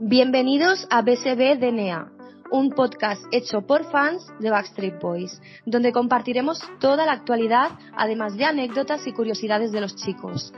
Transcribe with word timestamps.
Bienvenidos 0.00 0.86
a 0.90 1.00
BSB 1.00 1.58
DNA, 1.58 2.12
un 2.50 2.68
podcast 2.70 3.24
hecho 3.30 3.62
por 3.62 3.90
fans 3.90 4.26
de 4.40 4.50
Backstreet 4.50 5.00
Boys, 5.00 5.40
donde 5.64 5.90
compartiremos 5.90 6.60
toda 6.80 7.06
la 7.06 7.12
actualidad, 7.12 7.70
además 7.96 8.36
de 8.36 8.44
anécdotas 8.44 9.06
y 9.06 9.12
curiosidades 9.14 9.72
de 9.72 9.80
los 9.80 9.96
chicos, 9.96 10.52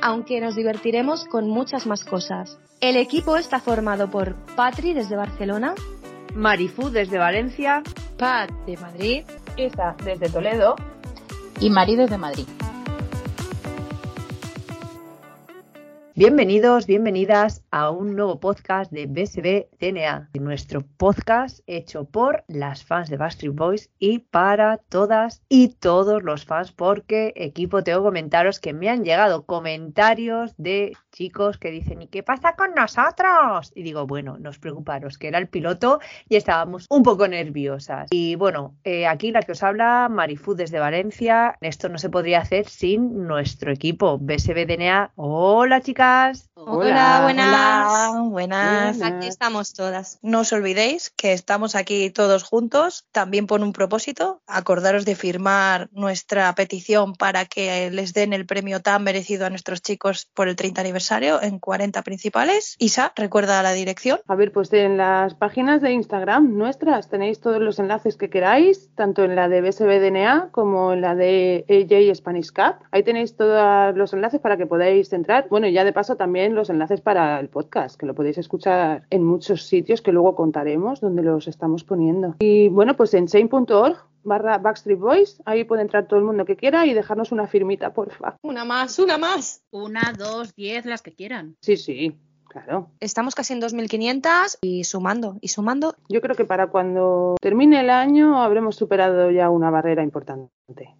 aunque 0.00 0.40
nos 0.40 0.56
divertiremos 0.56 1.26
con 1.26 1.50
muchas 1.50 1.86
más 1.86 2.02
cosas. 2.02 2.58
El 2.80 2.96
equipo 2.96 3.36
está 3.36 3.60
formado 3.60 4.10
por 4.10 4.34
Patri 4.56 4.94
desde 4.94 5.16
Barcelona, 5.16 5.74
Marifú 6.34 6.88
desde 6.88 7.18
Valencia, 7.18 7.82
Pat 8.16 8.50
de 8.64 8.78
Madrid, 8.78 9.24
Isa 9.58 9.96
desde 10.02 10.30
Toledo 10.30 10.76
y 11.60 11.68
Mari 11.68 11.96
desde 11.96 12.16
Madrid. 12.16 12.46
Bienvenidos, 16.16 16.86
bienvenidas 16.86 17.64
a 17.72 17.90
un 17.90 18.14
nuevo 18.14 18.38
podcast 18.38 18.92
de 18.92 19.06
BSB 19.06 19.66
TNA, 19.80 20.30
nuestro 20.34 20.82
podcast 20.96 21.58
hecho 21.66 22.04
por 22.04 22.44
las 22.46 22.84
fans 22.84 23.10
de 23.10 23.16
Backstreet 23.16 23.52
Boys 23.52 23.90
y 23.98 24.20
para 24.20 24.76
todas 24.76 25.42
y 25.48 25.70
todos 25.70 26.22
los 26.22 26.44
fans, 26.44 26.70
porque 26.70 27.32
equipo 27.34 27.82
tengo 27.82 27.98
que 27.98 28.04
comentaros 28.04 28.60
que 28.60 28.72
me 28.72 28.90
han 28.90 29.02
llegado 29.02 29.44
comentarios 29.44 30.54
de 30.56 30.92
chicos 31.10 31.58
que 31.58 31.72
dicen 31.72 32.02
¿y 32.02 32.06
qué 32.06 32.22
pasa 32.22 32.54
con 32.54 32.74
nosotros? 32.74 33.72
Y 33.74 33.82
digo, 33.82 34.06
bueno, 34.06 34.38
no 34.38 34.50
os 34.50 34.60
preocuparos, 34.60 35.18
que 35.18 35.26
era 35.26 35.38
el 35.38 35.48
piloto 35.48 35.98
y 36.28 36.36
estábamos 36.36 36.86
un 36.90 37.02
poco 37.02 37.26
nerviosas. 37.26 38.06
Y 38.12 38.36
bueno, 38.36 38.76
eh, 38.84 39.08
aquí 39.08 39.32
la 39.32 39.42
que 39.42 39.50
os 39.50 39.64
habla, 39.64 40.08
Marifú 40.08 40.54
desde 40.54 40.78
Valencia, 40.78 41.56
esto 41.60 41.88
no 41.88 41.98
se 41.98 42.08
podría 42.08 42.38
hacer 42.38 42.68
sin 42.68 43.26
nuestro 43.26 43.72
equipo 43.72 44.16
BSB 44.18 44.64
DNA. 44.64 45.10
Hola 45.16 45.80
chicas. 45.80 46.03
Hola, 46.66 47.20
buenas. 47.22 48.12
Hola, 48.12 48.28
buenas. 48.28 49.00
Aquí 49.00 49.26
estamos 49.26 49.72
todas. 49.72 50.18
No 50.20 50.40
os 50.40 50.52
olvidéis 50.52 51.08
que 51.08 51.32
estamos 51.32 51.74
aquí 51.74 52.10
todos 52.10 52.42
juntos, 52.42 53.06
también 53.10 53.46
por 53.46 53.62
un 53.62 53.72
propósito. 53.72 54.42
Acordaros 54.46 55.06
de 55.06 55.14
firmar 55.14 55.88
nuestra 55.92 56.54
petición 56.54 57.14
para 57.14 57.46
que 57.46 57.90
les 57.90 58.12
den 58.12 58.34
el 58.34 58.44
premio 58.44 58.80
tan 58.80 59.02
merecido 59.02 59.46
a 59.46 59.50
nuestros 59.50 59.80
chicos 59.80 60.28
por 60.34 60.48
el 60.48 60.56
30 60.56 60.82
aniversario 60.82 61.40
en 61.40 61.58
40 61.58 62.02
principales. 62.02 62.76
Isa, 62.78 63.14
recuerda 63.16 63.62
la 63.62 63.72
dirección. 63.72 64.20
A 64.28 64.34
ver, 64.34 64.52
pues 64.52 64.70
en 64.74 64.98
las 64.98 65.34
páginas 65.34 65.80
de 65.80 65.92
Instagram 65.92 66.58
nuestras 66.58 67.08
tenéis 67.08 67.40
todos 67.40 67.62
los 67.62 67.78
enlaces 67.78 68.18
que 68.18 68.28
queráis, 68.28 68.90
tanto 68.94 69.24
en 69.24 69.36
la 69.36 69.48
de 69.48 69.62
BSBDNA 69.62 70.50
como 70.50 70.92
en 70.92 71.00
la 71.00 71.14
de 71.14 71.64
AJ 71.70 72.14
Spanish 72.14 72.52
Cup. 72.52 72.84
Ahí 72.90 73.02
tenéis 73.02 73.36
todos 73.36 73.96
los 73.96 74.12
enlaces 74.12 74.40
para 74.40 74.58
que 74.58 74.66
podáis 74.66 75.10
entrar. 75.14 75.46
Bueno, 75.48 75.66
ya 75.68 75.84
de 75.84 75.93
paso 75.94 76.16
también 76.16 76.54
los 76.54 76.68
enlaces 76.68 77.00
para 77.00 77.40
el 77.40 77.48
podcast, 77.48 77.98
que 77.98 78.04
lo 78.04 78.14
podéis 78.14 78.36
escuchar 78.36 79.06
en 79.08 79.24
muchos 79.24 79.62
sitios 79.62 80.02
que 80.02 80.12
luego 80.12 80.34
contaremos 80.34 81.00
donde 81.00 81.22
los 81.22 81.48
estamos 81.48 81.84
poniendo. 81.84 82.36
Y 82.40 82.68
bueno, 82.68 82.94
pues 82.96 83.14
en 83.14 83.24
shane.org 83.24 83.96
barra 84.24 84.58
Backstreet 84.58 84.98
Boys, 84.98 85.42
ahí 85.44 85.64
puede 85.64 85.82
entrar 85.82 86.06
todo 86.06 86.18
el 86.18 86.24
mundo 86.24 86.44
que 86.44 86.56
quiera 86.56 86.86
y 86.86 86.94
dejarnos 86.94 87.32
una 87.32 87.46
firmita, 87.46 87.92
porfa. 87.92 88.36
Una 88.42 88.64
más, 88.64 88.98
una 88.98 89.18
más. 89.18 89.62
Una, 89.70 90.12
dos, 90.18 90.54
diez, 90.54 90.84
las 90.86 91.02
que 91.02 91.14
quieran. 91.14 91.56
Sí, 91.60 91.76
sí, 91.76 92.18
claro. 92.54 92.90
Estamos 93.00 93.34
casi 93.34 93.52
en 93.52 93.60
2.500 93.60 94.58
y 94.62 94.84
sumando, 94.84 95.38
y 95.40 95.48
sumando. 95.48 95.96
Yo 96.08 96.20
creo 96.20 96.36
que 96.36 96.44
para 96.44 96.68
cuando 96.68 97.34
termine 97.40 97.80
el 97.80 97.90
año 97.90 98.40
habremos 98.40 98.76
superado 98.76 99.30
ya 99.30 99.50
una 99.50 99.70
barrera 99.70 100.02
importante. 100.02 100.52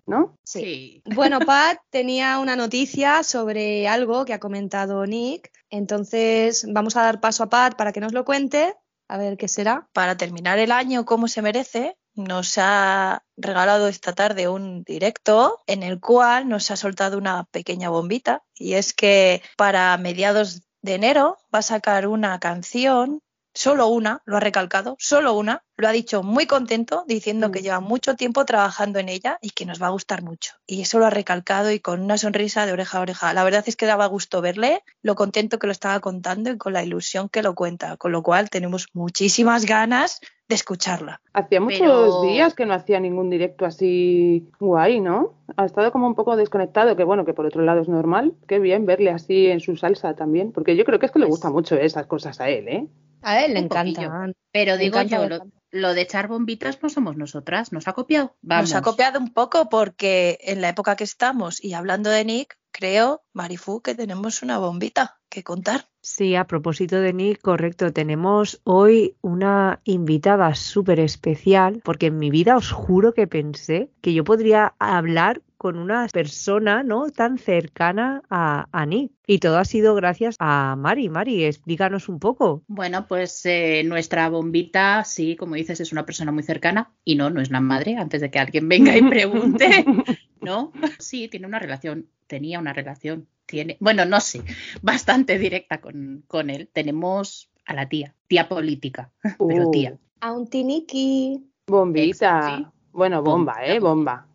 ¿No? 0.06 0.36
Sí. 0.44 1.02
Bueno, 1.14 1.38
Pat 1.46 1.78
tenía 1.90 2.38
una 2.38 2.56
noticia 2.56 3.22
sobre 3.22 3.88
algo 3.88 4.24
que 4.24 4.34
ha 4.34 4.40
comentado 4.40 5.06
Nick. 5.06 5.50
Entonces 5.70 6.66
vamos 6.70 6.96
a 6.96 7.02
dar 7.02 7.20
paso 7.20 7.44
a 7.44 7.48
Pat 7.48 7.76
para 7.76 7.92
que 7.92 8.00
nos 8.00 8.12
lo 8.12 8.24
cuente. 8.24 8.74
A 9.08 9.16
ver 9.16 9.36
qué 9.36 9.48
será. 9.48 9.88
Para 9.92 10.16
terminar 10.16 10.58
el 10.58 10.72
año 10.72 11.04
como 11.04 11.28
se 11.28 11.42
merece, 11.42 11.96
nos 12.14 12.58
ha 12.58 13.22
regalado 13.36 13.88
esta 13.88 14.12
tarde 14.12 14.48
un 14.48 14.82
directo 14.82 15.60
en 15.66 15.82
el 15.82 16.00
cual 16.00 16.48
nos 16.48 16.70
ha 16.70 16.76
soltado 16.76 17.18
una 17.18 17.44
pequeña 17.44 17.90
bombita. 17.90 18.42
Y 18.56 18.74
es 18.74 18.92
que 18.92 19.42
para 19.56 19.96
mediados 19.98 20.62
de 20.84 20.96
enero 20.96 21.38
va 21.52 21.60
a 21.60 21.62
sacar 21.62 22.06
una 22.06 22.38
canción 22.38 23.20
solo 23.54 23.86
una, 23.86 24.20
lo 24.26 24.36
ha 24.36 24.40
recalcado, 24.40 24.96
solo 24.98 25.32
una, 25.32 25.64
lo 25.76 25.88
ha 25.88 25.92
dicho 25.92 26.22
muy 26.22 26.46
contento, 26.46 27.04
diciendo 27.06 27.50
que 27.50 27.62
lleva 27.62 27.80
mucho 27.80 28.16
tiempo 28.16 28.44
trabajando 28.44 28.98
en 28.98 29.08
ella 29.08 29.38
y 29.40 29.50
que 29.50 29.64
nos 29.64 29.80
va 29.80 29.86
a 29.86 29.90
gustar 29.90 30.22
mucho. 30.22 30.52
Y 30.66 30.82
eso 30.82 30.98
lo 30.98 31.06
ha 31.06 31.10
recalcado 31.10 31.70
y 31.70 31.80
con 31.80 32.02
una 32.02 32.18
sonrisa 32.18 32.66
de 32.66 32.72
oreja 32.72 32.98
a 32.98 33.00
oreja. 33.00 33.32
La 33.32 33.44
verdad 33.44 33.64
es 33.66 33.76
que 33.76 33.86
daba 33.86 34.06
gusto 34.06 34.42
verle, 34.42 34.82
lo 35.00 35.14
contento 35.14 35.58
que 35.58 35.68
lo 35.68 35.72
estaba 35.72 36.00
contando 36.00 36.50
y 36.50 36.58
con 36.58 36.74
la 36.74 36.82
ilusión 36.82 37.30
que 37.30 37.42
lo 37.42 37.54
cuenta, 37.54 37.96
con 37.96 38.12
lo 38.12 38.22
cual 38.22 38.50
tenemos 38.50 38.88
muchísimas 38.92 39.64
ganas 39.64 40.20
de 40.48 40.54
escucharla. 40.54 41.20
Hacía 41.32 41.60
muchos 41.60 41.80
Pero- 41.80 42.22
días 42.22 42.54
que 42.54 42.66
no 42.66 42.74
hacía 42.74 43.00
ningún 43.00 43.30
directo 43.30 43.64
así 43.64 44.50
guay, 44.60 45.00
¿no? 45.00 45.34
Ha 45.56 45.64
estado 45.64 45.90
como 45.90 46.06
un 46.06 46.14
poco 46.14 46.36
desconectado, 46.36 46.96
que 46.96 47.04
bueno, 47.04 47.24
que 47.24 47.32
por 47.34 47.46
otro 47.46 47.62
lado 47.62 47.80
es 47.80 47.88
normal. 47.88 48.34
Qué 48.46 48.58
bien 48.58 48.84
verle 48.86 49.10
así 49.10 49.46
en 49.46 49.60
su 49.60 49.76
salsa 49.76 50.14
también, 50.14 50.52
porque 50.52 50.76
yo 50.76 50.84
creo 50.84 50.98
que 50.98 51.06
es 51.06 51.12
que 51.12 51.18
le 51.18 51.24
Pues- 51.26 51.36
gusta 51.36 51.50
mucho 51.50 51.76
esas 51.76 52.06
cosas 52.06 52.40
a 52.40 52.48
él, 52.50 52.68
¿eh? 52.68 52.86
A 53.22 53.42
él 53.44 53.54
le 53.54 53.60
Un 53.60 53.64
encanta. 53.66 54.02
poquillo. 54.02 54.34
Pero 54.52 54.76
digo 54.76 54.98
encanta, 54.98 55.22
yo, 55.22 55.28
lo. 55.44 55.50
Lo 55.74 55.92
de 55.92 56.02
echar 56.02 56.28
bombitas 56.28 56.80
no 56.82 56.88
somos 56.88 57.16
nosotras, 57.16 57.72
nos 57.72 57.88
ha 57.88 57.94
copiado. 57.94 58.36
Vamos. 58.42 58.70
Nos 58.70 58.78
ha 58.78 58.82
copiado 58.82 59.18
un 59.18 59.32
poco 59.34 59.68
porque 59.68 60.38
en 60.42 60.60
la 60.60 60.68
época 60.68 60.94
que 60.94 61.02
estamos 61.02 61.62
y 61.62 61.74
hablando 61.74 62.10
de 62.10 62.24
Nick, 62.24 62.56
creo, 62.70 63.24
Marifú, 63.32 63.82
que 63.82 63.96
tenemos 63.96 64.42
una 64.42 64.58
bombita 64.58 65.18
que 65.28 65.42
contar. 65.42 65.88
Sí, 66.00 66.36
a 66.36 66.46
propósito 66.46 67.00
de 67.00 67.12
Nick, 67.12 67.40
correcto, 67.40 67.92
tenemos 67.92 68.60
hoy 68.62 69.16
una 69.20 69.80
invitada 69.82 70.54
súper 70.54 71.00
especial, 71.00 71.80
porque 71.84 72.06
en 72.06 72.18
mi 72.18 72.30
vida 72.30 72.56
os 72.56 72.70
juro 72.70 73.12
que 73.12 73.26
pensé 73.26 73.90
que 74.00 74.14
yo 74.14 74.22
podría 74.22 74.74
hablar 74.78 75.42
con 75.64 75.78
una 75.78 76.08
persona 76.12 76.82
no 76.82 77.08
tan 77.08 77.38
cercana 77.38 78.20
a, 78.28 78.68
a 78.70 78.84
Nick. 78.84 79.12
Y 79.26 79.38
todo 79.38 79.56
ha 79.56 79.64
sido 79.64 79.94
gracias 79.94 80.36
a 80.38 80.76
Mari. 80.76 81.08
Mari, 81.08 81.42
explícanos 81.46 82.10
un 82.10 82.18
poco. 82.18 82.62
Bueno, 82.66 83.06
pues 83.08 83.46
eh, 83.46 83.82
nuestra 83.82 84.28
bombita, 84.28 85.04
sí, 85.04 85.36
como 85.36 85.54
dices, 85.54 85.80
es 85.80 85.90
una 85.90 86.04
persona 86.04 86.32
muy 86.32 86.42
cercana 86.42 86.92
y 87.02 87.14
no, 87.14 87.30
no 87.30 87.40
es 87.40 87.50
la 87.50 87.62
madre, 87.62 87.96
antes 87.96 88.20
de 88.20 88.30
que 88.30 88.38
alguien 88.38 88.68
venga 88.68 88.94
y 88.94 89.00
pregunte, 89.08 89.86
¿no? 90.42 90.70
Sí, 90.98 91.28
tiene 91.28 91.46
una 91.46 91.60
relación, 91.60 92.10
tenía 92.26 92.58
una 92.58 92.74
relación, 92.74 93.26
tiene, 93.46 93.78
bueno, 93.80 94.04
no 94.04 94.20
sé, 94.20 94.42
bastante 94.82 95.38
directa 95.38 95.80
con, 95.80 96.24
con 96.26 96.50
él. 96.50 96.68
Tenemos 96.70 97.48
a 97.64 97.72
la 97.72 97.88
tía, 97.88 98.14
tía 98.26 98.50
política, 98.50 99.12
pero 99.38 99.70
tía. 99.70 99.96
A 100.20 100.32
un 100.32 100.46
tiniki. 100.46 101.42
Bombita. 101.66 102.58
Sí. 102.58 102.66
Bueno, 102.92 103.22
bomba. 103.22 103.64
¿eh? 103.64 103.80
Bomba. 103.80 104.28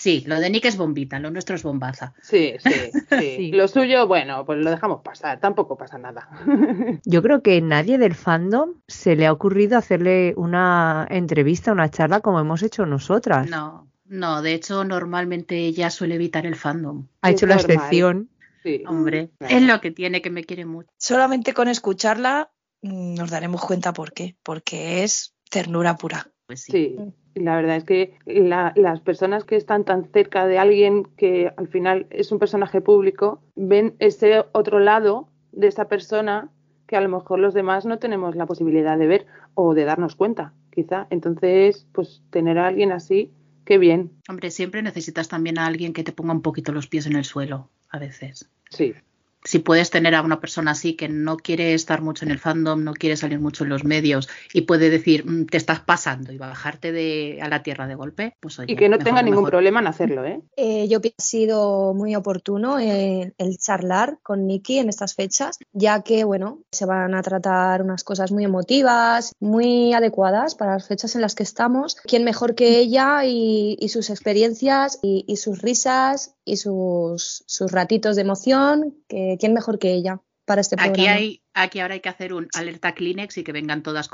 Sí, 0.00 0.24
lo 0.26 0.40
de 0.40 0.48
Nick 0.48 0.64
es 0.64 0.78
bombita, 0.78 1.18
lo 1.18 1.30
nuestro 1.30 1.56
es 1.56 1.62
bombaza. 1.62 2.14
Sí, 2.22 2.54
sí, 2.58 2.70
sí, 3.10 3.36
Sí. 3.36 3.52
Lo 3.52 3.68
suyo, 3.68 4.06
bueno, 4.06 4.46
pues 4.46 4.58
lo 4.58 4.70
dejamos 4.70 5.02
pasar, 5.02 5.40
tampoco 5.40 5.76
pasa 5.76 5.98
nada. 5.98 6.26
Yo 7.04 7.22
creo 7.22 7.42
que 7.42 7.60
nadie 7.60 7.98
del 7.98 8.14
fandom 8.14 8.76
se 8.88 9.14
le 9.14 9.26
ha 9.26 9.32
ocurrido 9.32 9.76
hacerle 9.76 10.32
una 10.38 11.06
entrevista, 11.10 11.72
una 11.72 11.90
charla 11.90 12.20
como 12.20 12.40
hemos 12.40 12.62
hecho 12.62 12.86
nosotras. 12.86 13.50
No, 13.50 13.90
no, 14.06 14.40
de 14.40 14.54
hecho, 14.54 14.84
normalmente 14.84 15.56
ella 15.58 15.90
suele 15.90 16.14
evitar 16.14 16.46
el 16.46 16.56
fandom. 16.56 17.06
Ha 17.20 17.28
Es 17.28 17.34
hecho 17.36 17.46
la 17.46 17.56
normal. 17.56 17.76
excepción. 17.76 18.30
Sí. 18.62 18.82
Hombre, 18.86 19.30
Claro. 19.38 19.54
es 19.56 19.62
lo 19.64 19.80
que 19.82 19.90
tiene, 19.90 20.22
que 20.22 20.30
me 20.30 20.44
quiere 20.44 20.64
mucho. 20.64 20.88
Solamente 20.96 21.52
con 21.52 21.68
escucharla 21.68 22.50
mm, 22.80 23.16
nos 23.16 23.28
daremos 23.30 23.60
cuenta 23.60 23.92
por 23.92 24.14
qué, 24.14 24.36
porque 24.42 25.04
es 25.04 25.34
ternura 25.50 25.96
pura. 25.96 26.30
Pues 26.50 26.62
sí. 26.62 26.72
Sí, 26.72 26.96
y 27.36 27.40
la 27.42 27.54
verdad 27.54 27.76
es 27.76 27.84
que 27.84 28.14
la- 28.26 28.72
las 28.74 29.00
personas 29.00 29.44
que 29.44 29.54
están 29.54 29.84
tan 29.84 30.10
cerca 30.10 30.48
de 30.48 30.58
alguien 30.58 31.04
que 31.16 31.52
al 31.56 31.68
final 31.68 32.08
es 32.10 32.32
un 32.32 32.40
personaje 32.40 32.80
público 32.80 33.40
ven 33.54 33.94
ese 34.00 34.44
otro 34.50 34.80
lado 34.80 35.28
de 35.52 35.68
esa 35.68 35.86
persona 35.86 36.50
que 36.88 36.96
a 36.96 37.00
lo 37.00 37.08
mejor 37.08 37.38
los 37.38 37.54
demás 37.54 37.86
no 37.86 38.00
tenemos 38.00 38.34
la 38.34 38.46
posibilidad 38.46 38.98
de 38.98 39.06
ver 39.06 39.26
o 39.54 39.74
de 39.74 39.84
darnos 39.84 40.16
cuenta, 40.16 40.54
quizá. 40.72 41.06
Entonces, 41.10 41.86
pues 41.92 42.20
tener 42.30 42.58
a 42.58 42.66
alguien 42.66 42.90
así, 42.90 43.30
qué 43.64 43.78
bien. 43.78 44.10
Hombre, 44.28 44.50
siempre 44.50 44.82
necesitas 44.82 45.28
también 45.28 45.56
a 45.60 45.66
alguien 45.66 45.92
que 45.92 46.02
te 46.02 46.10
ponga 46.10 46.32
un 46.32 46.42
poquito 46.42 46.72
los 46.72 46.88
pies 46.88 47.06
en 47.06 47.14
el 47.14 47.22
suelo, 47.24 47.70
a 47.90 48.00
veces. 48.00 48.50
Sí, 48.70 48.92
si 49.44 49.58
puedes 49.58 49.90
tener 49.90 50.14
a 50.14 50.22
una 50.22 50.40
persona 50.40 50.72
así 50.72 50.94
que 50.94 51.08
no 51.08 51.36
quiere 51.36 51.74
estar 51.74 52.02
mucho 52.02 52.24
en 52.24 52.30
el 52.30 52.38
fandom, 52.38 52.84
no 52.84 52.92
quiere 52.94 53.16
salir 53.16 53.40
mucho 53.40 53.64
en 53.64 53.70
los 53.70 53.84
medios 53.84 54.28
y 54.52 54.62
puede 54.62 54.90
decir 54.90 55.24
mm, 55.26 55.46
te 55.46 55.56
estás 55.56 55.80
pasando 55.80 56.32
y 56.32 56.38
bajarte 56.38 56.92
de, 56.92 57.38
a 57.42 57.48
la 57.48 57.62
tierra 57.62 57.86
de 57.86 57.94
golpe, 57.94 58.36
pues 58.40 58.58
oye, 58.58 58.72
Y 58.72 58.76
que 58.76 58.88
no 58.88 58.96
mejor 58.96 59.04
tenga 59.04 59.22
ningún 59.22 59.44
mejor. 59.44 59.50
problema 59.50 59.80
en 59.80 59.86
hacerlo, 59.86 60.24
¿eh? 60.24 60.40
Eh, 60.56 60.88
yo 60.88 61.00
pienso 61.00 61.16
que 61.16 61.22
ha 61.22 61.24
sido 61.24 61.94
muy 61.94 62.14
oportuno 62.14 62.78
eh, 62.78 63.32
el 63.38 63.58
charlar 63.58 64.18
con 64.22 64.46
Nikki 64.46 64.78
en 64.78 64.88
estas 64.88 65.14
fechas, 65.14 65.58
ya 65.72 66.02
que, 66.02 66.24
bueno, 66.24 66.58
se 66.70 66.86
van 66.86 67.14
a 67.14 67.22
tratar 67.22 67.82
unas 67.82 68.04
cosas 68.04 68.32
muy 68.32 68.44
emotivas, 68.44 69.32
muy 69.40 69.92
adecuadas 69.94 70.54
para 70.54 70.74
las 70.74 70.86
fechas 70.86 71.14
en 71.14 71.20
las 71.22 71.34
que 71.34 71.42
estamos. 71.42 71.96
¿Quién 72.04 72.24
mejor 72.24 72.54
que 72.54 72.78
ella 72.78 73.24
y, 73.24 73.76
y 73.80 73.88
sus 73.88 74.10
experiencias 74.10 74.98
y, 75.02 75.24
y 75.26 75.36
sus 75.36 75.62
risas 75.62 76.34
y 76.44 76.56
sus, 76.56 77.44
sus 77.46 77.72
ratitos 77.72 78.16
de 78.16 78.22
emoción? 78.22 78.94
Que, 79.08 79.29
¿Quién 79.38 79.52
mejor 79.54 79.78
que 79.78 79.92
ella 79.92 80.20
para 80.44 80.60
este 80.62 80.76
programa? 80.76 80.94
Aquí 80.94 81.06
hay, 81.08 81.42
aquí 81.54 81.80
ahora 81.80 81.94
hay 81.94 82.00
que 82.00 82.08
hacer 82.08 82.32
un 82.32 82.48
alerta 82.54 82.92
Kleenex 82.94 83.38
y 83.38 83.44
que 83.44 83.52
vengan 83.52 83.82
todas, 83.82 84.08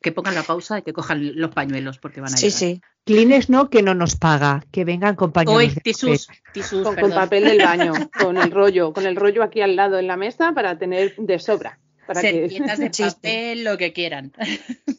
que 0.00 0.12
pongan 0.12 0.34
la 0.34 0.42
pausa 0.42 0.78
y 0.78 0.82
que 0.82 0.92
cojan 0.92 1.38
los 1.40 1.50
pañuelos 1.50 1.98
porque 1.98 2.20
van 2.20 2.32
a 2.32 2.36
Sí, 2.36 2.46
llegar. 2.46 2.58
sí. 2.58 2.80
Kleenex 3.06 3.48
no, 3.50 3.70
que 3.70 3.82
no 3.82 3.94
nos 3.94 4.16
paga, 4.16 4.64
que 4.70 4.84
vengan 4.84 5.16
compañeros. 5.16 5.56
Hoy, 5.56 5.68
tisús, 5.82 6.28
tisús, 6.52 6.82
Con, 6.82 6.96
con 6.96 7.10
papel 7.10 7.44
del 7.44 7.58
baño, 7.58 7.92
con 8.20 8.36
el 8.36 8.50
rollo, 8.50 8.92
con 8.92 9.06
el 9.06 9.16
rollo 9.16 9.42
aquí 9.42 9.60
al 9.62 9.74
lado 9.76 9.98
en 9.98 10.06
la 10.06 10.16
mesa 10.16 10.52
para 10.52 10.78
tener 10.78 11.14
de 11.16 11.38
sobra. 11.38 11.78
Para 12.06 12.20
que... 12.22 12.48
De 12.48 12.48
Chiste. 12.90 13.14
papel, 13.14 13.64
lo 13.64 13.78
que 13.78 13.92
quieran. 13.92 14.32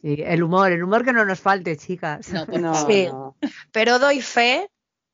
Sí, 0.00 0.16
el 0.24 0.42
humor, 0.42 0.72
el 0.72 0.82
humor 0.82 1.04
que 1.04 1.12
no 1.12 1.24
nos 1.24 1.40
falte, 1.40 1.76
chicas. 1.76 2.30
No. 2.32 2.74
Sí. 2.86 3.06
no. 3.06 3.36
Pero 3.70 3.98
doy 3.98 4.20
fe 4.22 4.68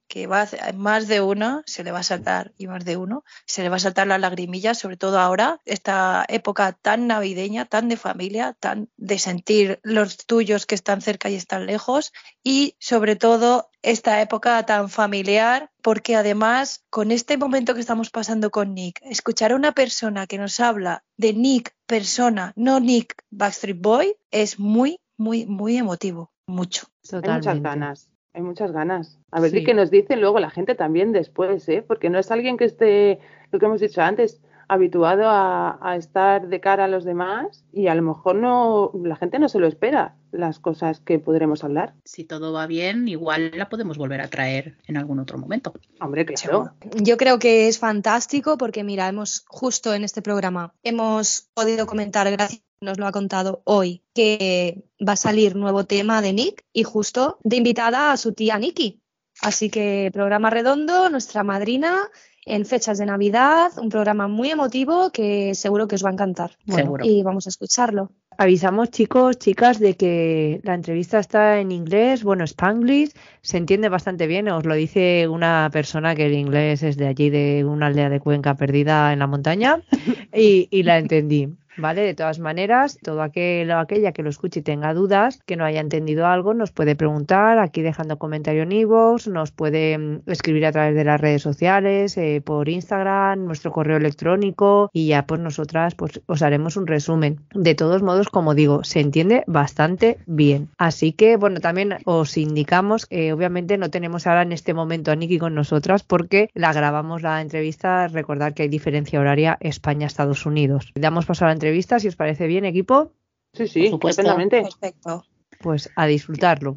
que 0.08 0.26
va 0.26 0.40
a 0.40 0.42
hacer- 0.42 0.74
más 0.74 1.06
de 1.06 1.20
uno 1.20 1.62
se 1.66 1.84
le 1.84 1.92
va 1.92 2.00
a 2.00 2.02
saltar 2.02 2.52
y 2.58 2.66
más 2.66 2.84
de 2.84 2.96
uno 2.96 3.24
se 3.46 3.62
le 3.62 3.68
va 3.68 3.76
a 3.76 3.80
saltar 3.80 4.06
las 4.06 4.20
lagrimillas, 4.20 4.78
sobre 4.78 4.96
todo 4.96 5.18
ahora, 5.20 5.60
esta 5.64 6.24
época 6.28 6.72
tan 6.72 7.06
navideña, 7.06 7.66
tan 7.66 7.88
de 7.88 7.96
familia, 7.96 8.56
tan 8.58 8.88
de 8.96 9.18
sentir 9.18 9.80
los 9.82 10.16
tuyos 10.26 10.66
que 10.66 10.74
están 10.74 11.02
cerca 11.02 11.30
y 11.30 11.34
están 11.34 11.66
lejos 11.66 12.12
y 12.42 12.74
sobre 12.80 13.16
todo 13.16 13.70
esta 13.82 14.20
época 14.20 14.64
tan 14.66 14.88
familiar 14.88 15.70
porque 15.82 16.16
además 16.16 16.84
con 16.90 17.12
este 17.12 17.36
momento 17.36 17.74
que 17.74 17.80
estamos 17.80 18.10
pasando 18.10 18.50
con 18.50 18.74
Nick, 18.74 19.00
escuchar 19.02 19.52
a 19.52 19.56
una 19.56 19.72
persona 19.72 20.26
que 20.26 20.38
nos 20.38 20.58
habla 20.60 21.04
de 21.16 21.32
Nick 21.34 21.74
persona, 21.86 22.52
no 22.56 22.80
Nick 22.80 23.14
Backstreet 23.30 23.80
Boy, 23.80 24.16
es 24.30 24.58
muy, 24.58 25.00
muy, 25.16 25.46
muy 25.46 25.76
emotivo, 25.76 26.32
mucho. 26.46 26.86
Hay 26.86 27.18
muchas 27.18 27.22
Totalmente. 27.22 27.60
ganas, 27.62 28.10
hay 28.34 28.42
muchas 28.42 28.72
ganas. 28.72 29.18
A 29.30 29.40
ver 29.40 29.50
Sí. 29.50 29.64
qué 29.64 29.74
nos 29.74 29.90
dice 29.90 30.16
luego 30.16 30.38
la 30.38 30.50
gente 30.50 30.74
también 30.74 31.12
después, 31.12 31.68
¿eh? 31.68 31.82
Porque 31.86 32.10
no 32.10 32.18
es 32.18 32.30
alguien 32.30 32.56
que 32.56 32.64
esté, 32.64 33.18
lo 33.50 33.58
que 33.58 33.66
hemos 33.66 33.80
dicho 33.80 34.02
antes, 34.02 34.40
habituado 34.68 35.28
a, 35.28 35.78
a 35.80 35.96
estar 35.96 36.48
de 36.48 36.60
cara 36.60 36.84
a 36.84 36.88
los 36.88 37.04
demás 37.04 37.64
y 37.72 37.88
a 37.88 37.94
lo 37.94 38.02
mejor 38.02 38.36
no, 38.36 38.92
la 39.02 39.16
gente 39.16 39.38
no 39.38 39.48
se 39.48 39.58
lo 39.58 39.66
espera, 39.66 40.16
las 40.30 40.58
cosas 40.58 41.00
que 41.00 41.18
podremos 41.18 41.64
hablar. 41.64 41.94
Si 42.04 42.24
todo 42.24 42.52
va 42.52 42.66
bien, 42.66 43.08
igual 43.08 43.52
la 43.54 43.68
podemos 43.68 43.98
volver 43.98 44.20
a 44.20 44.28
traer 44.28 44.76
en 44.86 44.96
algún 44.96 45.18
otro 45.18 45.38
momento. 45.38 45.72
Hombre, 46.00 46.24
claro. 46.24 46.40
Seguro. 46.40 46.72
Yo 47.02 47.16
creo 47.16 47.38
que 47.38 47.68
es 47.68 47.78
fantástico 47.78 48.58
porque, 48.58 48.84
mira, 48.84 49.08
hemos 49.08 49.44
justo 49.48 49.94
en 49.94 50.04
este 50.04 50.22
programa 50.22 50.72
hemos 50.82 51.48
podido 51.54 51.86
comentar, 51.86 52.30
gracias 52.30 52.62
nos 52.80 52.98
lo 52.98 53.06
ha 53.06 53.12
contado 53.12 53.62
hoy, 53.64 54.02
que 54.14 54.84
va 55.06 55.14
a 55.14 55.16
salir 55.16 55.56
nuevo 55.56 55.84
tema 55.84 56.22
de 56.22 56.32
Nick 56.32 56.64
y 56.72 56.84
justo 56.84 57.38
de 57.42 57.56
invitada 57.56 58.12
a 58.12 58.16
su 58.16 58.32
tía 58.32 58.58
Nikki. 58.58 59.00
Así 59.40 59.70
que 59.70 60.10
programa 60.12 60.50
redondo, 60.50 61.10
nuestra 61.10 61.44
madrina 61.44 62.08
en 62.48 62.64
fechas 62.64 62.98
de 62.98 63.06
Navidad, 63.06 63.70
un 63.76 63.90
programa 63.90 64.26
muy 64.26 64.50
emotivo 64.50 65.10
que 65.10 65.54
seguro 65.54 65.86
que 65.86 65.94
os 65.96 66.04
va 66.04 66.10
a 66.10 66.12
encantar. 66.12 66.52
Bueno, 66.66 66.82
Seguro. 66.82 67.04
Y 67.04 67.22
vamos 67.22 67.46
a 67.46 67.50
escucharlo. 67.50 68.10
Avisamos, 68.38 68.90
chicos, 68.90 69.38
chicas, 69.38 69.80
de 69.80 69.94
que 69.94 70.60
la 70.62 70.74
entrevista 70.74 71.18
está 71.18 71.58
en 71.58 71.72
inglés, 71.72 72.22
bueno, 72.22 72.44
Spanglish, 72.44 73.10
se 73.42 73.56
entiende 73.56 73.88
bastante 73.88 74.28
bien, 74.28 74.48
os 74.48 74.64
lo 74.64 74.74
dice 74.74 75.26
una 75.26 75.68
persona 75.72 76.14
que 76.14 76.26
el 76.26 76.34
inglés 76.34 76.84
es 76.84 76.96
de 76.96 77.08
allí, 77.08 77.30
de 77.30 77.64
una 77.64 77.86
aldea 77.86 78.08
de 78.08 78.20
Cuenca 78.20 78.54
perdida 78.54 79.12
en 79.12 79.18
la 79.18 79.26
montaña, 79.26 79.82
y, 80.32 80.68
y 80.70 80.84
la 80.84 80.98
entendí. 80.98 81.48
¿Vale? 81.78 82.02
De 82.02 82.14
todas 82.14 82.40
maneras, 82.40 82.98
todo 83.02 83.22
aquel 83.22 83.70
o 83.70 83.78
aquella 83.78 84.12
que 84.12 84.24
lo 84.24 84.30
escuche 84.30 84.60
y 84.60 84.62
tenga 84.62 84.94
dudas, 84.94 85.40
que 85.46 85.56
no 85.56 85.64
haya 85.64 85.80
entendido 85.80 86.26
algo, 86.26 86.52
nos 86.52 86.72
puede 86.72 86.96
preguntar 86.96 87.60
aquí 87.60 87.82
dejando 87.82 88.18
comentario 88.18 88.64
en 88.64 88.72
iVoox, 88.72 89.28
nos 89.28 89.52
puede 89.52 89.96
mm, 89.96 90.22
escribir 90.26 90.66
a 90.66 90.72
través 90.72 90.96
de 90.96 91.04
las 91.04 91.20
redes 91.20 91.40
sociales, 91.40 92.16
eh, 92.16 92.42
por 92.44 92.68
Instagram, 92.68 93.44
nuestro 93.44 93.70
correo 93.70 93.96
electrónico 93.96 94.90
y 94.92 95.08
ya 95.08 95.24
pues 95.24 95.40
nosotras 95.40 95.94
pues 95.94 96.20
os 96.26 96.42
haremos 96.42 96.76
un 96.76 96.88
resumen. 96.88 97.40
De 97.54 97.76
todos 97.76 98.02
modos, 98.02 98.28
como 98.28 98.54
digo, 98.54 98.82
se 98.82 98.98
entiende 98.98 99.44
bastante 99.46 100.18
bien. 100.26 100.68
Así 100.78 101.12
que 101.12 101.36
bueno, 101.36 101.60
también 101.60 101.98
os 102.04 102.36
indicamos 102.36 103.06
que 103.06 103.32
obviamente 103.32 103.78
no 103.78 103.88
tenemos 103.88 104.26
ahora 104.26 104.42
en 104.42 104.50
este 104.50 104.74
momento 104.74 105.12
a 105.12 105.16
Nikki 105.16 105.38
con 105.38 105.54
nosotras 105.54 106.02
porque 106.02 106.50
la 106.54 106.72
grabamos 106.72 107.22
la 107.22 107.40
entrevista, 107.40 108.08
recordar 108.08 108.54
que 108.54 108.64
hay 108.64 108.68
diferencia 108.68 109.20
horaria 109.20 109.56
España-Estados 109.60 110.44
Unidos. 110.44 110.92
Damos 110.96 111.26
paso 111.26 111.44
a 111.44 111.48
la 111.48 111.54
entrevista, 111.54 111.67
si 112.00 112.08
os 112.08 112.16
parece 112.16 112.46
bien, 112.46 112.64
equipo, 112.64 113.12
Sí, 113.54 113.66
sí, 113.66 113.84
estupendamente. 113.86 114.62
Perfecto. 114.62 115.24
pues 115.60 115.90
a 115.96 116.06
disfrutarlo. 116.06 116.76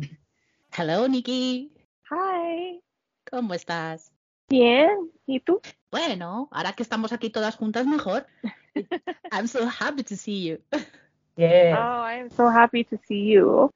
Hello, 0.76 1.08
Nikki. 1.08 1.72
Hi. 2.10 2.82
¿Cómo 3.30 3.54
estás? 3.54 4.12
Bien. 4.50 5.12
¿Y 5.26 5.40
tú? 5.42 5.62
Bueno, 5.92 6.50
ahora 6.52 6.74
que 6.74 6.84
estamos 6.84 7.12
aquí 7.14 7.30
todas 7.30 7.56
juntas, 7.56 7.86
mejor. 7.86 8.26
I'm 9.32 9.48
so 9.48 9.68
happy 9.68 10.04
to 10.04 10.16
see 10.16 10.44
you. 10.50 10.58
Oh, 11.38 12.04
I 12.04 12.22
am 12.22 12.30
so 12.30 12.50
happy 12.50 12.84
to 12.86 12.98
see 13.08 13.34
you. 13.34 13.70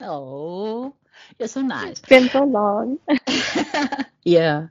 Oh, 0.00 0.94
you're 1.38 1.48
so 1.48 1.62
nice. 1.62 2.00
It's 2.00 2.08
been 2.08 2.28
so 2.28 2.44
long. 2.44 2.98
Yeah. 4.24 4.70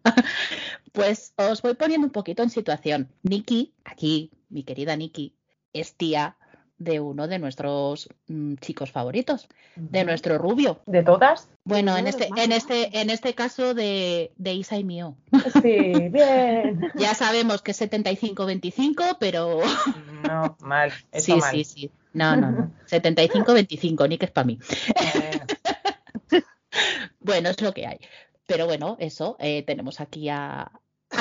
Pues 0.93 1.33
os 1.37 1.61
voy 1.61 1.73
poniendo 1.73 2.07
un 2.07 2.11
poquito 2.11 2.41
en 2.41 2.49
situación. 2.49 3.09
Nikki, 3.23 3.73
aquí, 3.83 4.31
mi 4.49 4.63
querida 4.63 4.95
Nikki, 4.95 5.35
es 5.73 5.95
tía 5.95 6.37
de 6.81 6.99
uno 6.99 7.27
de 7.27 7.37
nuestros 7.37 8.09
mm, 8.27 8.55
chicos 8.55 8.91
favoritos, 8.91 9.47
de 9.75 10.03
nuestro 10.03 10.39
rubio. 10.39 10.81
¿De 10.87 11.03
todas? 11.03 11.47
Bueno, 11.63 11.95
en 11.95 12.07
este, 12.07 12.29
en 12.35 12.51
este, 12.51 12.99
en 13.01 13.11
este 13.11 13.35
caso 13.35 13.75
de, 13.75 14.31
de 14.37 14.53
Isa 14.53 14.77
y 14.77 14.83
mío. 14.83 15.15
Sí, 15.61 16.09
bien. 16.09 16.91
Ya 16.95 17.13
sabemos 17.13 17.61
que 17.61 17.71
es 17.71 17.81
75-25, 17.81 19.17
pero 19.19 19.59
No, 20.27 20.57
mal. 20.61 20.91
Eso 21.11 21.25
sí, 21.25 21.35
mal. 21.35 21.51
sí, 21.51 21.63
sí. 21.63 21.91
No, 22.13 22.35
no, 22.35 22.51
no. 22.51 22.71
75-25, 22.89 24.09
Nick 24.09 24.23
es 24.23 24.31
para 24.31 24.45
mí. 24.45 24.59
Bueno, 26.29 26.41
Bueno, 27.19 27.49
es 27.49 27.61
lo 27.61 27.73
que 27.73 27.85
hay. 27.85 27.99
Pero 28.47 28.65
bueno, 28.65 28.97
eso, 28.99 29.37
eh, 29.39 29.63
tenemos 29.63 30.01
aquí 30.01 30.29
a, 30.29 30.71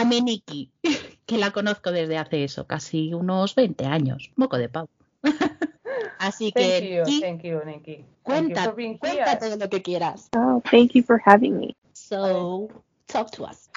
a 0.01 0.05
mi 0.05 0.21
Nikki, 0.21 0.71
que 1.27 1.39
la 1.39 1.51
conozco 1.51 1.93
desde 1.93 2.19
hace 2.19 2.45
eso, 2.45 2.67
casi 2.67 3.13
unos 3.15 3.55
20 3.55 3.85
años. 3.87 4.31
Moco 4.37 4.59
de 4.59 4.69
pavo. 4.69 4.89
Así 6.19 6.53
thank 6.53 6.81
que, 6.81 6.95
you, 6.97 7.05
Nikki, 7.05 7.21
thank 7.21 7.43
you, 7.43 7.61
Nikki. 7.65 8.05
Thank 8.27 8.49
you 8.51 8.55
cuenta, 8.55 8.65
for 8.65 8.75
cuéntate 8.75 9.49
de 9.51 9.57
lo 9.57 9.69
que 9.71 9.81
quieras. 9.83 10.29
Oh, 10.37 10.63
thank 10.71 10.95
you 10.95 11.03
for 11.03 11.19
having 11.25 11.59
me. 11.59 11.75
So, 11.95 12.71
talk 13.09 13.31
to 13.33 13.45
us. 13.45 13.69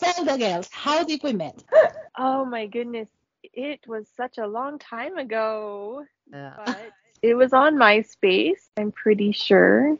Tell 0.00 0.24
the 0.24 0.36
girls, 0.36 0.68
how 0.72 1.04
did 1.04 1.22
we 1.22 1.32
met? 1.32 1.62
Oh 2.18 2.44
my 2.44 2.66
goodness. 2.66 3.08
It 3.42 3.80
was 3.86 4.06
such 4.16 4.38
a 4.38 4.46
long 4.46 4.78
time 4.78 5.16
ago, 5.16 6.04
Uh, 6.34 6.50
but 6.66 6.92
it 7.22 7.34
was 7.34 7.52
on 7.52 7.76
MySpace, 7.76 8.60
I'm 8.76 8.92
pretty 8.92 9.32
sure. 9.32 9.96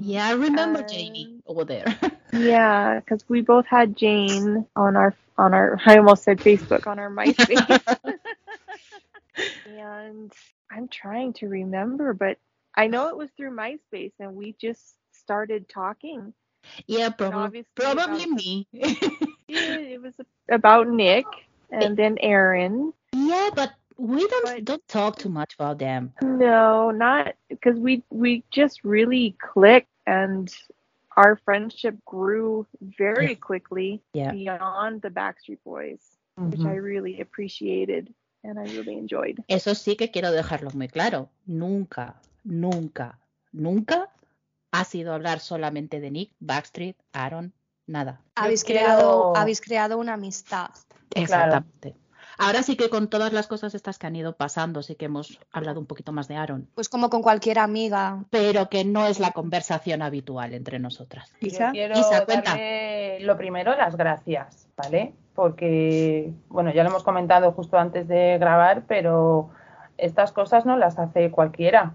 yeah, 0.00 0.26
I 0.26 0.32
remember 0.32 0.80
Uh, 0.80 0.86
Janie 0.88 1.40
over 1.46 1.64
there. 1.64 1.84
Yeah, 2.32 3.00
because 3.00 3.24
we 3.28 3.40
both 3.42 3.66
had 3.66 3.96
Jane 3.96 4.66
on 4.76 4.96
our 4.96 5.14
on 5.36 5.54
our 5.54 5.78
I 5.86 5.96
almost 5.98 6.24
said 6.24 6.38
Facebook 6.38 6.86
on 6.86 6.98
our 6.98 7.10
MySpace. 7.14 8.04
and 9.66 10.32
I'm 10.70 10.88
trying 10.88 11.32
to 11.34 11.48
remember, 11.48 12.12
but 12.12 12.38
I 12.74 12.86
know 12.86 13.08
it 13.08 13.16
was 13.16 13.30
through 13.36 13.56
MySpace 13.56 14.12
and 14.20 14.34
we 14.34 14.54
just 14.60 14.94
started 15.12 15.68
talking. 15.68 16.32
yeah, 16.86 17.08
probably, 17.10 17.64
probably 17.74 18.24
about- 18.24 18.30
me. 18.30 18.66
Yeah, 19.50 19.78
it 19.78 20.02
was 20.02 20.12
about 20.50 20.88
Nick 20.88 21.24
and 21.70 21.96
then 21.96 22.18
Aaron. 22.20 22.92
yeah, 23.14 23.48
but 23.54 23.72
we 23.96 24.26
don't 24.28 24.44
But- 24.44 24.64
don't 24.66 24.88
talk 24.88 25.16
too 25.16 25.30
much 25.30 25.54
about 25.54 25.78
them. 25.78 26.12
No, 26.22 26.90
not 26.90 27.34
because 27.48 27.78
we 27.78 28.02
we 28.10 28.44
just 28.50 28.84
really 28.84 29.34
clicked 29.40 29.88
and 30.06 30.54
our 31.18 31.36
friendship 31.44 31.96
grew 32.04 32.66
very 32.80 33.34
quickly 33.34 34.00
Yeah. 34.14 34.30
beyond 34.32 35.02
the 35.02 35.10
Backstreet 35.10 35.58
Boys, 35.64 36.00
which 36.36 36.64
I 36.64 36.76
really 36.76 37.20
appreciated 37.20 38.14
and 38.44 38.58
I 38.58 38.64
really 38.76 38.96
enjoyed. 38.96 39.42
Eso 39.48 39.74
sí 39.74 39.96
que 39.96 40.10
quiero 40.10 40.30
dejarlo 40.30 40.70
muy 40.70 40.88
claro. 40.88 41.28
Nunca, 41.46 42.20
nunca, 42.44 43.18
nunca 43.52 44.10
ha 44.70 44.84
sido 44.84 45.12
hablar 45.12 45.40
solamente 45.40 45.98
de 46.00 46.10
Nick, 46.10 46.32
Backstreet, 46.38 46.96
Aaron, 47.12 47.52
nada. 47.86 48.22
Habéis, 48.36 48.62
creado, 48.62 49.36
habéis 49.36 49.60
creado 49.60 49.98
una 49.98 50.14
amistad. 50.14 50.70
Claro. 51.26 51.64
Ahora 52.38 52.62
sí 52.62 52.76
que 52.76 52.88
con 52.88 53.08
todas 53.08 53.32
las 53.32 53.46
cosas 53.48 53.74
estas 53.74 53.98
que 53.98 54.06
han 54.06 54.14
ido 54.16 54.36
pasando, 54.36 54.82
sí 54.82 54.94
que 54.94 55.06
hemos 55.06 55.40
hablado 55.52 55.80
un 55.80 55.86
poquito 55.86 56.12
más 56.12 56.28
de 56.28 56.36
Aaron, 56.36 56.68
Pues 56.74 56.88
como 56.88 57.10
con 57.10 57.20
cualquier 57.22 57.58
amiga. 57.58 58.24
pero 58.30 58.68
que 58.68 58.84
no 58.84 59.06
es 59.06 59.18
la 59.18 59.32
conversación 59.32 60.02
habitual 60.02 60.54
entre 60.54 60.78
nosotras. 60.78 61.32
Yo 61.40 61.48
Isa, 61.48 61.70
quiero 61.72 61.98
Isa, 61.98 62.24
cuenta. 62.24 62.50
darle 62.50 63.18
lo 63.20 63.36
primero 63.36 63.76
las 63.76 63.96
gracias, 63.96 64.68
¿vale? 64.76 65.12
Porque, 65.34 66.32
bueno, 66.48 66.72
ya 66.72 66.82
lo 66.84 66.90
hemos 66.90 67.02
comentado 67.04 67.52
justo 67.52 67.76
antes 67.78 68.06
de 68.08 68.38
grabar, 68.38 68.84
pero 68.86 69.50
estas 69.96 70.32
cosas 70.32 70.64
no 70.64 70.76
las 70.76 70.98
hace 70.98 71.30
cualquiera. 71.30 71.94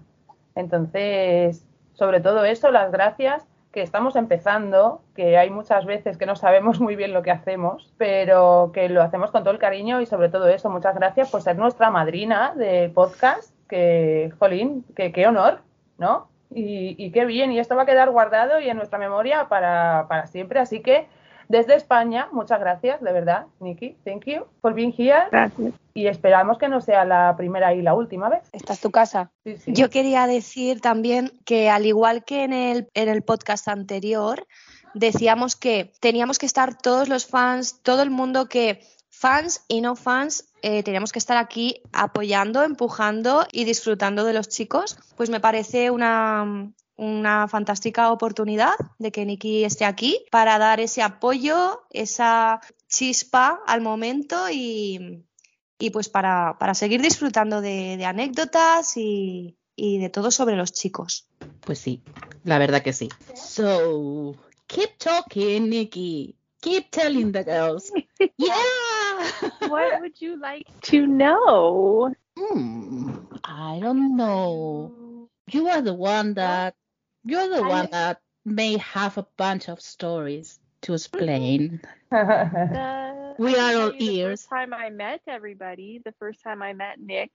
Entonces, 0.54 1.64
sobre 1.94 2.20
todo 2.20 2.44
eso, 2.44 2.70
las 2.70 2.90
gracias, 2.92 3.44
que 3.74 3.82
estamos 3.82 4.14
empezando, 4.14 5.02
que 5.16 5.36
hay 5.36 5.50
muchas 5.50 5.84
veces 5.84 6.16
que 6.16 6.26
no 6.26 6.36
sabemos 6.36 6.78
muy 6.80 6.94
bien 6.94 7.12
lo 7.12 7.22
que 7.22 7.32
hacemos, 7.32 7.92
pero 7.98 8.70
que 8.72 8.88
lo 8.88 9.02
hacemos 9.02 9.32
con 9.32 9.42
todo 9.42 9.52
el 9.52 9.58
cariño 9.58 10.00
y 10.00 10.06
sobre 10.06 10.28
todo 10.28 10.46
eso, 10.46 10.70
muchas 10.70 10.94
gracias 10.94 11.28
por 11.28 11.42
ser 11.42 11.58
nuestra 11.58 11.90
madrina 11.90 12.54
de 12.54 12.88
podcast, 12.94 13.52
que, 13.68 14.32
jolín, 14.38 14.84
que 14.94 15.10
qué 15.10 15.26
honor, 15.26 15.58
¿no? 15.98 16.28
Y, 16.50 16.94
y 17.04 17.10
qué 17.10 17.24
bien, 17.24 17.50
y 17.50 17.58
esto 17.58 17.74
va 17.74 17.82
a 17.82 17.86
quedar 17.86 18.10
guardado 18.10 18.60
y 18.60 18.70
en 18.70 18.76
nuestra 18.76 18.96
memoria 18.96 19.48
para, 19.48 20.06
para 20.08 20.28
siempre, 20.28 20.60
así 20.60 20.80
que 20.80 21.08
desde 21.48 21.74
España, 21.74 22.28
muchas 22.32 22.60
gracias, 22.60 23.00
de 23.00 23.12
verdad, 23.12 23.46
Nikki, 23.60 23.96
thank 24.04 24.24
you 24.26 24.46
for 24.60 24.74
being 24.74 24.94
here 24.96 25.24
Gracias. 25.30 25.74
y 25.94 26.06
esperamos 26.06 26.58
que 26.58 26.68
no 26.68 26.80
sea 26.80 27.04
la 27.04 27.34
primera 27.36 27.74
y 27.74 27.82
la 27.82 27.94
última 27.94 28.28
vez. 28.28 28.42
Esta 28.52 28.72
es 28.72 28.80
tu 28.80 28.90
casa. 28.90 29.30
Sí, 29.44 29.56
sí. 29.58 29.72
Yo 29.72 29.90
quería 29.90 30.26
decir 30.26 30.80
también 30.80 31.32
que 31.44 31.70
al 31.70 31.86
igual 31.86 32.24
que 32.24 32.44
en 32.44 32.52
el, 32.52 32.88
en 32.94 33.08
el 33.08 33.22
podcast 33.22 33.68
anterior, 33.68 34.46
decíamos 34.94 35.56
que 35.56 35.92
teníamos 36.00 36.38
que 36.38 36.46
estar 36.46 36.76
todos 36.78 37.08
los 37.08 37.26
fans, 37.26 37.80
todo 37.82 38.02
el 38.02 38.10
mundo 38.10 38.48
que 38.48 38.80
fans 39.10 39.64
y 39.68 39.80
no 39.80 39.96
fans, 39.96 40.48
eh, 40.62 40.82
teníamos 40.82 41.12
que 41.12 41.18
estar 41.18 41.36
aquí 41.36 41.82
apoyando, 41.92 42.62
empujando 42.62 43.46
y 43.52 43.64
disfrutando 43.64 44.24
de 44.24 44.32
los 44.32 44.48
chicos. 44.48 44.98
Pues 45.16 45.30
me 45.30 45.40
parece 45.40 45.90
una, 45.90 46.72
una 46.96 47.48
fantástica 47.48 48.12
oportunidad 48.12 48.74
de 48.98 49.10
que 49.10 49.24
Nikki 49.24 49.64
esté 49.64 49.84
aquí 49.84 50.24
para 50.30 50.58
dar 50.58 50.80
ese 50.80 51.02
apoyo, 51.02 51.82
esa 51.90 52.60
chispa 52.88 53.60
al 53.66 53.80
momento 53.80 54.48
y, 54.50 55.24
y 55.78 55.90
pues 55.90 56.08
para, 56.08 56.56
para 56.58 56.74
seguir 56.74 57.02
disfrutando 57.02 57.60
de, 57.60 57.96
de 57.96 58.04
anécdotas 58.04 58.96
y, 58.96 59.56
y 59.76 59.98
de 59.98 60.08
todo 60.10 60.30
sobre 60.30 60.56
los 60.56 60.72
chicos. 60.72 61.26
Pues 61.60 61.78
sí, 61.78 62.02
la 62.44 62.58
verdad 62.58 62.82
que 62.82 62.92
sí. 62.92 63.08
So, 63.34 64.34
keep 64.66 64.98
talking, 64.98 65.68
Nikki. 65.68 66.36
Keep 66.60 66.90
telling 66.90 67.32
the 67.32 67.44
girls. 67.44 67.92
Yeah. 68.38 69.68
What 69.68 70.00
would 70.00 70.20
you 70.20 70.40
like 70.40 70.66
to 70.90 71.06
know? 71.06 72.14
Hmm, 72.36 73.10
I 73.44 73.78
don't 73.80 74.16
know. 74.16 75.28
You 75.52 75.68
are 75.68 75.82
the 75.82 75.92
one 75.94 76.34
that 76.34 76.74
you're 77.24 77.48
the 77.48 77.64
I- 77.64 77.68
one 77.68 77.88
that 77.92 78.20
may 78.44 78.76
have 78.78 79.18
a 79.18 79.26
bunch 79.36 79.68
of 79.68 79.80
stories 79.80 80.58
to 80.82 80.94
explain. 80.94 81.80
The, 82.10 83.34
We 83.38 83.56
are 83.58 83.74
all 83.74 83.92
you 83.94 83.98
the 83.98 84.16
ears. 84.16 84.40
First 84.42 84.50
time 84.50 84.72
I 84.74 84.90
met 84.90 85.20
everybody, 85.26 86.00
the 86.04 86.12
first 86.20 86.42
time 86.42 86.62
I 86.62 86.72
met 86.72 87.00
Nick 87.00 87.30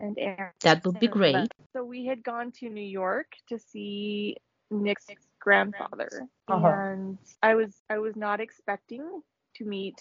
and 0.00 0.16
Aaron. 0.18 0.52
That 0.60 0.84
would 0.86 1.00
be 1.00 1.08
great. 1.08 1.50
So 1.72 1.82
we 1.82 2.06
had 2.06 2.22
gone 2.22 2.52
to 2.60 2.68
New 2.68 2.80
York 3.02 3.32
to 3.48 3.58
see 3.58 4.36
Nick's 4.70 5.06
grandfather, 5.40 6.28
Uh-huh. 6.46 6.68
and 6.68 7.18
I 7.42 7.54
was 7.56 7.74
I 7.90 7.98
was 7.98 8.14
not 8.14 8.40
expecting 8.40 9.22
to 9.56 9.64
meet 9.64 9.98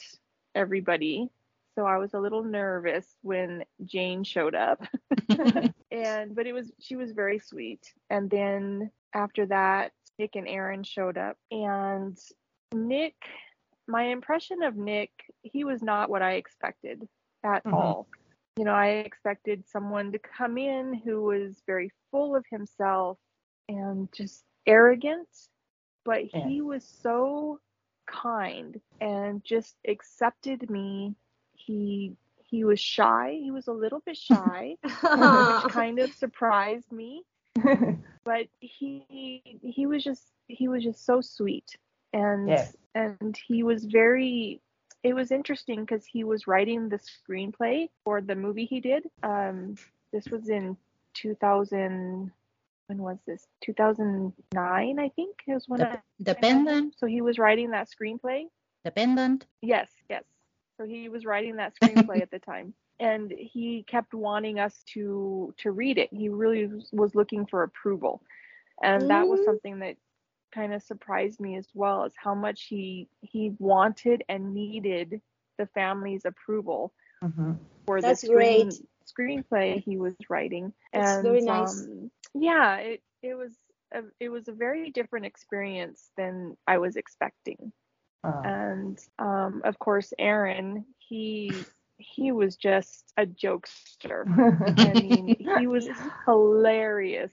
everybody, 0.54 1.30
so 1.76 1.86
I 1.86 1.98
was 1.98 2.14
a 2.14 2.20
little 2.20 2.44
nervous 2.44 3.06
when 3.22 3.64
Jane 3.86 4.24
showed 4.24 4.56
up. 4.56 4.82
and 5.92 6.36
but 6.36 6.48
it 6.48 6.54
was 6.54 6.72
she 6.80 6.96
was 6.96 7.12
very 7.12 7.40
sweet. 7.40 7.94
And 8.10 8.30
then 8.30 8.92
after 9.14 9.46
that, 9.48 9.92
Nick 10.18 10.36
and 10.36 10.48
Aaron 10.48 10.84
showed 10.84 11.18
up, 11.18 11.38
and 11.52 12.18
Nick, 12.74 13.16
my 13.88 14.04
impression 14.04 14.64
of 14.64 14.76
Nick, 14.76 15.12
he 15.42 15.64
was 15.64 15.82
not 15.82 16.10
what 16.10 16.22
I 16.22 16.34
expected 16.34 17.08
at 17.44 17.64
Mhm. 17.64 17.74
all 17.74 18.08
you 18.60 18.66
know, 18.66 18.74
I 18.74 18.88
expected 18.88 19.66
someone 19.70 20.12
to 20.12 20.20
come 20.20 20.58
in 20.58 20.94
who 20.94 21.24
was 21.24 21.64
very 21.66 21.90
full 22.12 22.36
of 22.36 22.46
himself 22.52 23.18
and 23.70 24.12
just 24.12 24.44
arrogant, 24.68 25.30
but 26.04 26.34
Yeah. 26.34 26.46
he 26.46 26.60
was 26.60 26.84
so 26.84 27.62
kind 28.06 28.82
and 29.00 29.42
just 29.46 29.78
accepted 29.88 30.70
me. 30.70 31.16
He 31.70 32.16
he 32.52 32.64
was 32.64 32.80
shy. 32.80 33.38
He 33.46 33.52
was 33.52 33.68
a 33.68 33.72
little 33.84 34.02
bit 34.06 34.18
shy, 34.30 34.76
which 34.82 35.72
kind 35.82 36.00
of 36.00 36.12
surprised 36.14 36.92
me. 36.92 37.24
But 38.26 38.48
he 38.60 39.42
he 39.76 39.86
was 39.86 40.04
just 40.04 40.26
he 40.48 40.68
was 40.68 40.84
just 40.84 41.06
so 41.06 41.22
sweet 41.22 41.78
and 42.14 42.50
Yes. 42.50 42.76
and 42.96 43.38
he 43.48 43.64
was 43.64 43.86
very 43.86 44.62
it 45.04 45.14
was 45.14 45.32
interesting 45.32 45.80
because 45.86 46.06
he 46.06 46.24
was 46.24 46.48
writing 46.48 46.90
the 46.90 47.00
screenplay 47.00 47.90
for 48.04 48.22
the 48.22 48.36
movie 48.36 48.66
he 48.66 48.80
did. 48.82 49.04
Um, 49.24 49.76
this 50.12 50.26
was 50.34 50.50
in 50.50 50.76
2000. 51.14 52.32
When 52.88 52.98
was 52.98 53.20
this? 53.28 53.48
2009, 53.62 55.00
I 55.00 55.10
think. 55.10 55.36
It 55.48 55.54
was 55.54 55.70
when 55.70 55.80
Dep- 55.80 55.94
I, 55.94 56.24
Dependent, 56.24 56.96
so 57.00 57.06
he 57.06 57.22
was 57.22 57.38
writing 57.38 57.72
that 57.72 57.88
screenplay. 57.90 58.46
dependent. 58.84 59.46
Yes, 59.62 59.90
yes. 60.10 60.24
So 60.80 60.88
he 60.88 61.10
was 61.10 61.26
writing 61.26 61.58
that 61.58 61.76
screenplay 61.82 62.24
at 62.24 62.32
the 62.32 62.40
time, 62.40 62.76
and 63.00 63.32
he 63.38 63.84
kept 63.88 64.14
wanting 64.14 64.60
us 64.60 64.84
to 64.94 65.54
to 65.60 65.72
read 65.72 65.98
it. 66.00 66.10
He 66.14 66.30
really 66.30 66.68
was- 66.68 66.90
was 66.94 67.16
looking 67.16 67.46
for 67.48 67.64
approval, 67.64 68.24
and 68.84 69.10
that 69.12 69.28
was 69.28 69.42
Mm. 69.42 69.46
something 69.46 69.80
that 69.80 69.98
kind 70.54 70.74
of 70.74 70.84
surprised 70.84 71.40
me 71.42 71.58
as 71.58 71.70
well, 71.76 72.06
as 72.06 72.16
how 72.18 72.36
much 72.36 72.64
he 72.70 73.10
he 73.22 73.56
wanted 73.60 74.24
and 74.30 74.54
needed 74.54 75.22
the 75.58 75.68
family's 75.68 76.26
approval 76.26 76.94
Mhm. 77.22 77.58
for 77.86 78.02
That's 78.02 78.14
the 78.14 78.16
screen, 78.16 78.70
great. 78.70 78.82
screenplay 79.06 79.84
he 79.84 79.98
was 79.98 80.18
writing. 80.30 80.74
That's 80.94 81.16
and 81.16 81.22
very 81.22 81.42
nice. 81.42 81.88
um, 81.90 82.12
yeah, 82.34 82.78
it 82.78 83.04
it 83.22 83.36
was 83.36 83.58
a, 83.94 84.04
it 84.20 84.30
was 84.30 84.48
a 84.48 84.54
very 84.54 84.92
different 84.92 85.26
experience 85.26 86.12
than 86.18 86.58
I 86.68 86.78
was 86.78 86.96
expecting 86.98 87.72
Ah. 88.24 88.42
and 88.44 89.00
um, 89.18 89.62
of 89.64 89.80
course 89.80 90.14
aaron 90.20 90.86
he 90.98 91.52
he 91.98 92.32
was 92.32 92.56
just 92.58 93.12
a 93.18 93.26
jokester 93.26 94.24
i 94.78 94.94
mean 94.94 95.36
he 95.60 95.68
was 95.68 95.88
hilarious 96.26 97.32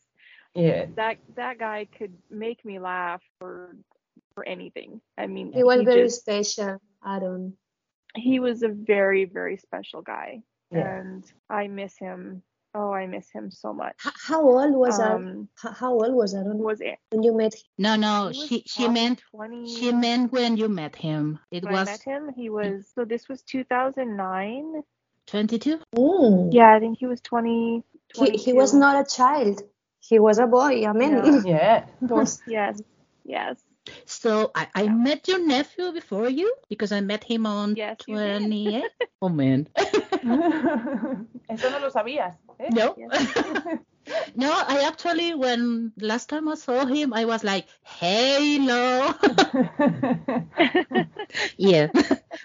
yeah. 0.55 0.87
that 0.97 1.19
that 1.35 1.59
guy 1.59 1.87
could 1.99 2.15
make 2.31 2.65
me 2.65 2.79
laugh 2.79 3.23
for 3.39 3.77
for 4.35 4.47
anything 4.47 5.01
i 5.19 5.27
mean 5.27 5.53
He 5.53 5.63
was 5.65 5.83
very 5.83 6.05
just- 6.05 6.21
special, 6.21 6.81
Aaron. 7.05 7.57
he 8.15 8.39
was 8.41 8.63
a 8.63 8.69
very 8.69 9.25
very 9.25 9.57
special 9.57 10.03
guy 10.03 10.43
Yeah. 10.71 10.99
and 11.01 11.25
i 11.51 11.67
miss 11.69 11.97
him 11.99 12.43
oh 12.77 12.93
i 12.93 13.07
miss 13.07 13.29
him 13.31 13.51
so 13.51 13.73
much 13.73 13.97
H- 14.07 14.13
how 14.29 14.41
old 14.43 14.75
was 14.75 15.01
Aaron? 15.01 15.23
um 15.23 15.49
H- 15.65 15.75
How 15.81 15.93
old 15.93 16.15
was 16.15 16.35
Aaron 16.35 16.59
was 16.59 16.81
it 16.81 16.99
when 17.11 17.23
you 17.23 17.37
met 17.37 17.55
him? 17.55 17.61
No, 17.79 17.97
no, 17.97 18.33
she 18.33 18.63
she 18.67 18.89
meant 18.89 19.23
20 19.33 19.75
she 19.75 19.93
meant 19.93 20.33
when 20.33 20.57
you 20.57 20.69
met 20.69 20.97
him. 20.97 21.39
It 21.51 21.65
when 21.65 21.75
i 21.75 21.85
met 21.85 22.03
him 22.03 22.31
he 22.37 22.51
was 22.51 22.87
so 22.95 23.05
this 23.05 23.29
was 23.29 23.43
2009 23.43 24.83
22. 25.27 25.79
Mm. 25.97 26.53
yeah 26.53 26.75
i 26.75 26.81
think 26.81 26.99
he 26.99 27.07
was 27.07 27.21
20 27.21 27.83
He, 28.15 28.31
he 28.45 28.53
was 28.53 28.73
not 28.75 29.01
a 29.05 29.17
child. 29.17 29.63
He 30.01 30.19
was 30.19 30.39
a 30.39 30.47
boy. 30.47 30.87
I 30.87 30.93
mean, 30.93 31.15
No. 31.17 31.43
Yeah. 31.47 31.87
was 32.01 32.41
Yes, 32.47 32.81
yes, 33.25 33.57
So 34.07 34.51
I, 34.55 34.69
I 34.75 34.89
met 34.89 35.29
your 35.29 35.45
nephew 35.47 35.93
before 35.93 36.29
you 36.29 36.55
because 36.69 36.93
I 36.93 37.01
met 37.01 37.25
him 37.25 37.47
on 37.47 37.75
Yes, 37.77 37.99
28. 38.07 38.85
oh 39.23 39.29
man. 39.29 39.69
Eso 41.49 41.71
no 41.71 41.79
lo 41.79 41.91
sabías. 41.91 42.37
¿eh? 42.59 42.69
No. 42.71 42.95
no, 44.37 44.53
I 44.53 44.85
actually 44.87 45.35
when 45.35 45.93
last 46.01 46.29
time 46.29 46.49
I 46.49 46.55
saw 46.55 46.87
him 46.87 47.13
I 47.13 47.25
was 47.25 47.43
like, 47.43 47.67
"Hello." 47.83 49.13
yeah. 51.57 51.89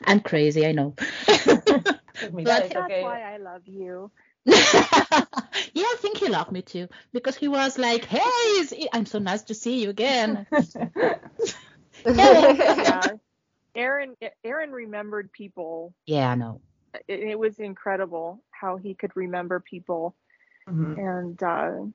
I'm 0.05 0.19
crazy, 0.21 0.65
I 0.65 0.71
know. 0.71 0.95
Pues 0.95 2.31
mira, 2.33 2.43
But 2.45 2.69
That's 2.73 2.87
que- 2.87 3.03
why 3.03 3.21
I 3.21 3.37
love 3.37 3.61
you. 3.67 4.11
yeah, 4.45 4.55
I 5.85 5.95
think 5.99 6.17
he 6.17 6.27
loved 6.29 6.51
me 6.51 6.63
too 6.63 6.87
because 7.13 7.35
he 7.37 7.47
was 7.47 7.77
like, 7.77 8.05
"Hey, 8.05 8.89
I'm 8.91 9.05
so 9.05 9.19
nice 9.19 9.43
to 9.43 9.53
see 9.53 9.81
you 9.83 9.89
again." 9.91 10.47
Yeah, 12.05 13.17
Aaron. 13.75 14.15
Aaron 14.43 14.71
remembered 14.71 15.31
people. 15.31 15.93
yeah, 16.07 16.29
I 16.31 16.35
know. 16.35 16.61
It, 17.07 17.19
it 17.19 17.39
was 17.39 17.59
incredible 17.59 18.43
how 18.51 18.77
he 18.77 18.93
could 18.93 19.15
remember 19.15 19.59
people, 19.59 20.15
Mhm. 20.67 20.97
and 20.97 21.43
uh, 21.43 21.85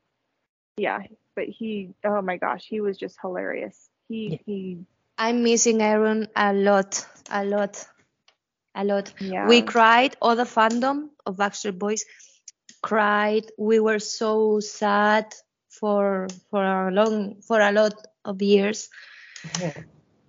yeah. 0.76 1.00
But 1.34 1.48
he, 1.48 1.90
oh 2.04 2.22
my 2.22 2.36
gosh, 2.38 2.66
he 2.66 2.80
was 2.80 2.96
just 2.96 3.18
hilarious. 3.20 3.88
He 4.08 4.28
Yeah. 4.30 4.38
he 4.46 4.78
I'm 5.18 5.42
missing 5.42 5.80
Aaron 5.82 6.28
a 6.36 6.52
lot, 6.52 7.06
a 7.30 7.44
lot. 7.44 7.86
a 8.74 8.84
lot. 8.84 9.12
Yeah. 9.20 9.48
We 9.48 9.62
cried, 9.62 10.16
all 10.20 10.36
the 10.36 10.44
fandom 10.44 11.08
of 11.24 11.36
Backstreet 11.36 11.78
Boys 11.78 12.04
cried. 12.82 13.44
We 13.56 13.80
were 13.80 13.98
so 13.98 14.60
sad 14.60 15.32
for 15.70 16.28
for 16.50 16.62
a 16.62 16.90
long 16.90 17.40
for 17.40 17.60
a 17.60 17.72
lot 17.72 17.94
of 18.24 18.42
years. 18.42 18.88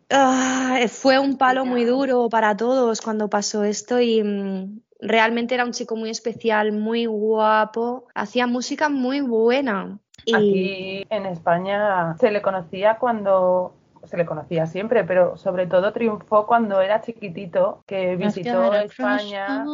Ah, 0.10 0.80
fue 0.88 1.20
un 1.20 1.38
palo 1.38 1.66
muy 1.66 1.84
duro 1.84 2.30
para 2.30 2.56
todos 2.56 3.02
cuando 3.02 3.30
pasó 3.30 3.64
esto 3.64 4.00
y 4.00 4.24
mm, 4.24 4.80
realmente 5.02 5.56
era 5.56 5.66
un 5.66 5.72
chico 5.72 5.96
muy 5.96 6.10
especial, 6.10 6.72
muy 6.72 7.06
guapo, 7.06 8.08
hacía 8.16 8.48
música 8.48 8.90
muy 8.90 9.20
buena. 9.22 10.00
Y 10.26 10.36
Aquí 10.36 11.08
en 11.10 11.26
España 11.26 12.16
se 12.20 12.32
le 12.32 12.42
conocía 12.42 12.98
cuando 12.98 13.74
se 14.06 14.16
le 14.16 14.26
conocía 14.26 14.66
siempre, 14.68 15.04
pero 15.04 15.36
sobre 15.36 15.68
todo 15.68 15.92
triunfó 15.92 16.48
cuando 16.48 16.82
era 16.82 17.02
chiquitito, 17.02 17.84
que 17.86 18.16
visitó 18.16 18.74
España. 18.74 19.66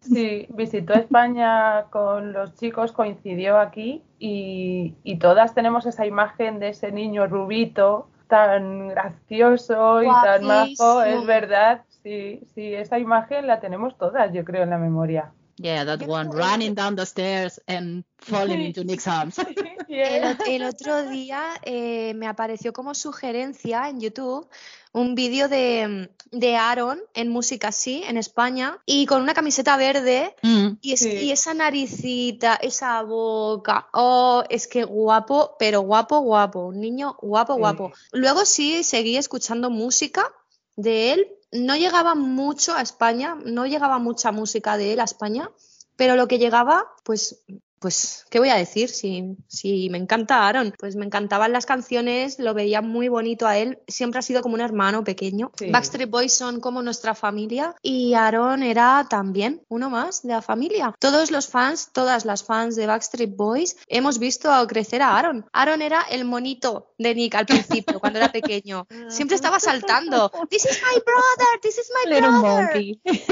Sí, 0.00 0.46
visitó 0.50 0.92
España 0.94 1.84
con 1.90 2.32
los 2.32 2.54
chicos, 2.56 2.92
coincidió 2.92 3.58
aquí 3.58 4.02
y, 4.18 4.96
y 5.02 5.16
todas 5.18 5.54
tenemos 5.54 5.86
esa 5.86 6.04
imagen 6.04 6.58
de 6.58 6.70
ese 6.70 6.92
niño 6.92 7.26
rubito 7.26 8.08
tan 8.34 8.88
gracioso 8.88 10.02
y 10.02 10.08
tan 10.08 10.44
majo, 10.44 11.02
es 11.02 11.24
verdad. 11.24 11.82
Sí, 12.02 12.40
sí, 12.52 12.74
esa 12.74 12.98
imagen 12.98 13.46
la 13.46 13.60
tenemos 13.60 13.96
todas, 13.96 14.32
yo 14.32 14.44
creo, 14.44 14.64
en 14.64 14.70
la 14.70 14.78
memoria. 14.78 15.32
Yeah, 15.56 15.84
that 15.84 16.02
one 16.08 16.30
running 16.30 16.74
down 16.74 16.96
the 16.96 17.06
stairs 17.06 17.60
and 17.68 18.04
falling 18.18 18.60
into 18.60 18.82
Nick's 18.84 19.06
arms. 19.06 19.38
El, 19.88 20.24
ot- 20.24 20.48
el 20.48 20.62
otro 20.64 21.08
día 21.08 21.42
eh, 21.62 22.14
me 22.14 22.26
apareció 22.26 22.72
como 22.72 22.94
sugerencia 22.94 23.88
en 23.88 24.00
YouTube 24.00 24.48
un 24.92 25.14
vídeo 25.14 25.48
de, 25.48 26.10
de 26.32 26.56
Aaron 26.56 27.00
en 27.14 27.28
música 27.28 27.68
así, 27.68 28.02
en 28.06 28.16
España, 28.16 28.78
y 28.86 29.06
con 29.06 29.22
una 29.22 29.34
camiseta 29.34 29.76
verde. 29.76 30.34
Mm. 30.42 30.78
Y, 30.80 30.92
es- 30.94 31.00
Sí. 31.00 31.10
y 31.10 31.30
esa 31.30 31.54
naricita, 31.54 32.54
esa 32.56 33.02
boca, 33.02 33.88
oh, 33.92 34.42
es 34.48 34.66
que 34.66 34.82
guapo, 34.84 35.56
pero 35.58 35.82
guapo, 35.82 36.18
guapo, 36.20 36.66
un 36.66 36.80
niño 36.80 37.16
guapo, 37.20 37.54
Sí. 37.54 37.58
guapo. 37.60 37.92
Luego 38.12 38.44
sí 38.44 38.82
seguí 38.82 39.16
escuchando 39.16 39.70
música 39.70 40.32
de 40.76 41.12
él, 41.12 41.28
no 41.54 41.76
llegaba 41.76 42.14
mucho 42.14 42.74
a 42.74 42.82
España, 42.82 43.36
no 43.44 43.66
llegaba 43.66 43.98
mucha 43.98 44.32
música 44.32 44.76
de 44.76 44.92
él 44.92 45.00
a 45.00 45.04
España, 45.04 45.50
pero 45.96 46.16
lo 46.16 46.26
que 46.26 46.38
llegaba, 46.38 46.84
pues, 47.04 47.44
pues, 47.84 48.24
¿qué 48.30 48.38
voy 48.38 48.48
a 48.48 48.54
decir? 48.54 48.88
Si, 48.88 49.36
si 49.46 49.90
me 49.90 49.98
encanta 49.98 50.48
Aaron, 50.48 50.72
pues 50.78 50.96
me 50.96 51.04
encantaban 51.04 51.52
las 51.52 51.66
canciones, 51.66 52.38
lo 52.38 52.54
veía 52.54 52.80
muy 52.80 53.08
bonito 53.08 53.46
a 53.46 53.58
él, 53.58 53.78
siempre 53.86 54.20
ha 54.20 54.22
sido 54.22 54.40
como 54.40 54.54
un 54.54 54.62
hermano 54.62 55.04
pequeño. 55.04 55.52
Sí. 55.58 55.68
Backstreet 55.70 56.08
Boys 56.08 56.32
son 56.32 56.60
como 56.60 56.80
nuestra 56.80 57.14
familia 57.14 57.74
y 57.82 58.14
Aaron 58.14 58.62
era 58.62 59.06
también 59.10 59.66
uno 59.68 59.90
más 59.90 60.22
de 60.22 60.30
la 60.30 60.40
familia. 60.40 60.94
Todos 60.98 61.30
los 61.30 61.46
fans, 61.46 61.90
todas 61.92 62.24
las 62.24 62.42
fans 62.42 62.74
de 62.74 62.86
Backstreet 62.86 63.36
Boys 63.36 63.76
hemos 63.86 64.18
visto 64.18 64.48
crecer 64.66 65.02
a 65.02 65.18
Aaron. 65.18 65.44
Aaron 65.52 65.82
era 65.82 66.06
el 66.10 66.24
monito 66.24 66.94
de 66.96 67.14
Nick 67.14 67.34
al 67.34 67.44
principio, 67.44 68.00
cuando 68.00 68.18
era 68.18 68.32
pequeño. 68.32 68.86
Siempre 69.10 69.36
estaba 69.36 69.60
saltando. 69.60 70.32
This 70.48 70.64
is 70.64 70.80
my 70.80 71.02
brother, 71.04 71.60
this 71.60 71.76
is 71.76 71.90
my 72.02 72.14
Little 72.14 72.30
brother 72.30 72.80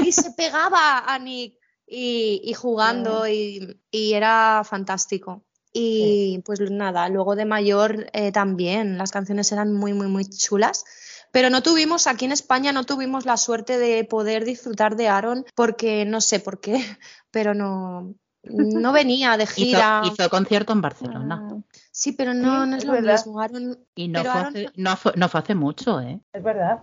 y 0.03 0.11
se 0.11 0.29
pegaba 0.33 0.99
a 1.07 1.17
Nick 1.17 1.62
y, 1.87 2.41
y 2.43 2.53
jugando 2.53 3.27
y, 3.27 3.79
y 3.91 4.13
era 4.13 4.63
fantástico. 4.63 5.43
Y 5.75 6.39
pues 6.45 6.59
nada, 6.69 7.09
luego 7.09 7.35
de 7.35 7.45
mayor 7.45 8.05
eh, 8.13 8.31
también 8.31 8.97
las 8.99 9.11
canciones 9.11 9.51
eran 9.51 9.73
muy, 9.73 9.93
muy, 9.93 10.07
muy 10.07 10.25
chulas. 10.25 10.85
Pero 11.31 11.49
no 11.49 11.63
tuvimos, 11.63 12.05
aquí 12.05 12.25
en 12.25 12.31
España 12.31 12.71
no 12.71 12.83
tuvimos 12.83 13.25
la 13.25 13.37
suerte 13.37 13.79
de 13.79 14.03
poder 14.05 14.45
disfrutar 14.45 14.95
de 14.95 15.07
Aaron 15.07 15.45
porque 15.55 16.05
no 16.05 16.21
sé 16.21 16.39
por 16.39 16.59
qué, 16.59 16.75
pero 17.31 17.55
no, 17.55 18.13
no 18.43 18.91
venía 18.93 19.35
de 19.35 19.47
gira. 19.47 20.01
hizo 20.05 20.29
concierto 20.29 20.73
en 20.73 20.81
Barcelona. 20.81 21.63
Sí, 21.91 22.11
pero 22.11 22.35
no, 22.35 22.65
es 22.65 22.83
es 22.83 22.85
lo 22.85 22.93
verdad. 22.93 23.13
mismo. 23.25 23.41
Aaron, 23.41 23.79
Y 23.95 24.09
no 24.09 24.21
fue, 24.21 24.29
Aaron- 24.31 24.47
hace, 24.47 24.69
no, 24.75 24.95
fue, 24.95 25.13
no 25.15 25.27
fue 25.27 25.39
hace 25.39 25.55
mucho, 25.55 25.99
¿eh? 26.01 26.19
Es 26.33 26.43
verdad. 26.43 26.81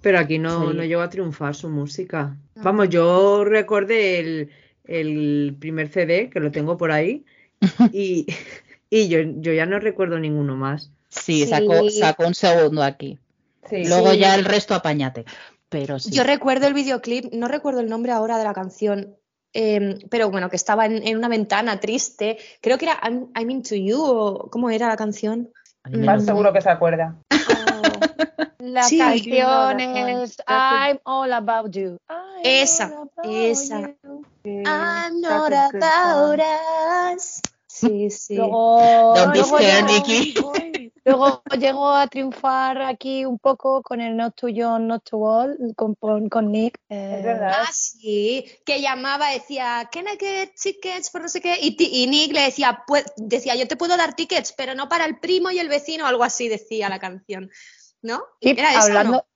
Pero 0.00 0.18
aquí 0.18 0.38
no, 0.38 0.70
Sí. 0.70 0.76
no 0.76 0.84
llegó 0.84 1.02
a 1.02 1.10
triunfar 1.10 1.54
su 1.54 1.68
música. 1.68 2.36
Vamos, 2.56 2.88
yo 2.88 3.44
recordé 3.44 4.20
el, 4.20 4.50
el 4.84 5.56
primer 5.58 5.88
CD, 5.88 6.30
que 6.30 6.40
lo 6.40 6.50
tengo 6.50 6.76
por 6.76 6.92
ahí, 6.92 7.24
y, 7.92 8.26
y 8.90 9.08
yo, 9.08 9.18
yo 9.20 9.52
ya 9.52 9.66
no 9.66 9.78
recuerdo 9.80 10.18
ninguno 10.18 10.56
más. 10.56 10.90
Sí, 11.08 11.44
Sí. 11.44 11.46
Sacó, 11.46 11.90
sacó 11.90 12.26
un 12.26 12.34
segundo 12.34 12.82
aquí. 12.82 13.18
Sí. 13.68 13.84
Luego 13.86 14.12
Sí. 14.12 14.18
ya 14.18 14.34
el 14.34 14.44
resto 14.44 14.74
apáñate. 14.74 15.24
Pero 15.68 15.98
sí. 15.98 16.10
Yo 16.12 16.24
recuerdo 16.24 16.66
el 16.66 16.74
videoclip, 16.74 17.32
no 17.34 17.48
recuerdo 17.48 17.80
el 17.80 17.88
nombre 17.88 18.12
ahora 18.12 18.38
de 18.38 18.44
la 18.44 18.54
canción, 18.54 19.16
em, 19.52 19.98
pero 20.10 20.30
bueno, 20.30 20.48
que 20.48 20.56
estaba 20.56 20.86
en, 20.86 21.06
en 21.06 21.16
una 21.18 21.28
ventana 21.28 21.78
triste. 21.80 22.38
Creo 22.62 22.78
que 22.78 22.86
era 22.86 22.98
I'm, 23.02 23.28
I'm 23.36 23.50
Into 23.50 23.74
You 23.74 24.00
o 24.02 24.48
¿cómo 24.50 24.70
era 24.70 24.88
la 24.88 24.96
canción? 24.96 25.50
Más 25.92 26.24
seguro 26.24 26.52
que 26.52 26.60
se 26.60 26.70
acuerda. 26.70 27.14
La 28.58 28.82
Sí. 28.88 28.98
canción 28.98 29.36
I 29.36 29.40
do 29.40 29.46
know 29.46 29.76
that 29.78 29.88
one. 29.88 30.22
es 30.22 30.36
That's 30.36 30.48
a- 30.48 30.90
I'm 30.90 30.98
all 31.04 31.32
about 31.32 31.70
you. 31.76 31.96
I'm 32.08 32.40
Esa, 32.44 32.84
about 32.86 33.08
esa. 33.24 33.94
you. 34.44 34.62
I'm 34.66 35.20
not 35.20 35.52
about 35.52 36.40
us. 36.40 37.40
Sí, 37.70 38.10
sí. 38.10 38.34
Don't 38.36 39.32
be 39.32 39.42
scared, 39.44 39.84
Nicky. 39.84 40.87
Luego 41.08 41.42
llegó 41.58 41.88
a 41.88 42.06
triunfar 42.06 42.82
aquí 42.82 43.24
un 43.24 43.38
poco 43.38 43.82
con 43.82 44.00
el 44.02 44.14
Not 44.14 44.34
to 44.36 44.48
Young, 44.48 44.82
Not 44.82 45.04
to 45.08 45.16
All, 45.18 45.56
con, 45.74 45.94
con, 46.28 46.52
Nick. 46.52 46.78
eh, 46.90 47.14
Es 47.16 47.24
verdad. 47.24 47.50
Ah, 47.62 47.68
sí, 47.72 48.44
que 48.66 48.82
llamaba, 48.82 49.30
decía, 49.30 49.88
can 49.90 50.04
I 50.06 50.18
get 50.20 50.50
tickets 50.60 51.08
por 51.10 51.22
no 51.22 51.28
sé 51.28 51.40
qué? 51.40 51.56
Y, 51.62 51.76
ti- 51.76 51.88
y 51.90 52.06
Nick 52.08 52.34
le 52.34 52.42
decía, 52.42 52.84
"Pue- 52.86 53.10
decía, 53.16 53.54
yo 53.54 53.66
te 53.66 53.76
puedo 53.76 53.96
dar 53.96 54.14
tickets, 54.14 54.52
pero 54.54 54.74
no 54.74 54.90
para 54.90 55.06
el 55.06 55.18
primo 55.18 55.50
y 55.50 55.58
el 55.58 55.68
vecino, 55.68 56.06
algo 56.06 56.24
así 56.24 56.46
decía 56.48 56.90
la 56.90 56.98
canción, 56.98 57.50
¿no? 58.02 58.22
Sí, 58.42 58.50
¿Era 58.50 58.70
esa 58.74 58.78
o 58.84 58.88
no? 58.88 58.98
hablando, 58.98 59.26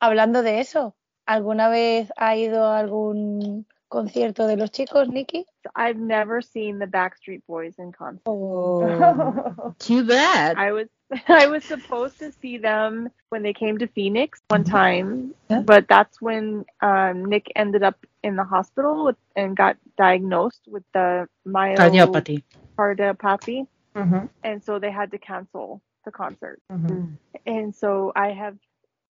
hablando 0.00 0.42
de 0.42 0.60
eso, 0.60 0.96
¿alguna 1.24 1.70
vez 1.70 2.12
ha 2.16 2.36
ido 2.36 2.66
a 2.66 2.78
algún 2.78 3.66
concierto 3.92 4.46
de 4.46 4.56
los 4.56 4.70
chicos, 4.70 5.08
Nicky? 5.08 5.44
I've 5.76 5.98
never 5.98 6.40
seen 6.40 6.78
the 6.78 6.86
Backstreet 6.86 7.42
Boys 7.46 7.74
in 7.78 7.92
concert. 7.92 8.22
Oh, 8.26 9.74
Too 9.78 10.04
bad. 10.04 10.56
I 10.56 10.72
was 10.72 10.88
I 11.28 11.46
was 11.46 11.62
supposed 11.64 12.18
to 12.20 12.32
see 12.32 12.56
them 12.56 13.10
when 13.28 13.42
they 13.42 13.52
came 13.52 13.76
to 13.78 13.86
Phoenix 13.86 14.40
one 14.48 14.64
mm-hmm. 14.64 14.72
time, 14.72 15.34
Yeah. 15.50 15.60
but 15.60 15.86
that's 15.86 16.22
when 16.22 16.64
um, 16.80 17.26
Nick 17.26 17.52
ended 17.54 17.82
up 17.82 17.98
in 18.22 18.36
the 18.36 18.44
hospital 18.44 19.04
with, 19.04 19.16
and 19.36 19.54
got 19.54 19.76
diagnosed 19.98 20.62
with 20.66 20.84
the 20.94 21.28
Cardiopathy. 21.76 22.42
myocardiopathy, 22.78 23.66
Ujú, 23.94 24.02
mm-hmm. 24.02 24.26
and 24.42 24.64
so 24.64 24.78
they 24.78 24.90
had 24.90 25.10
to 25.10 25.18
cancel 25.18 25.82
the 26.06 26.10
concert. 26.10 26.60
ujú. 26.72 27.12
And 27.44 27.74
so 27.74 28.12
I 28.16 28.28
have 28.32 28.56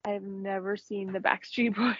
I've 0.05 0.23
never 0.23 0.77
seen 0.77 1.11
the 1.11 1.19
Backstreet 1.19 1.75
Boys. 1.75 1.97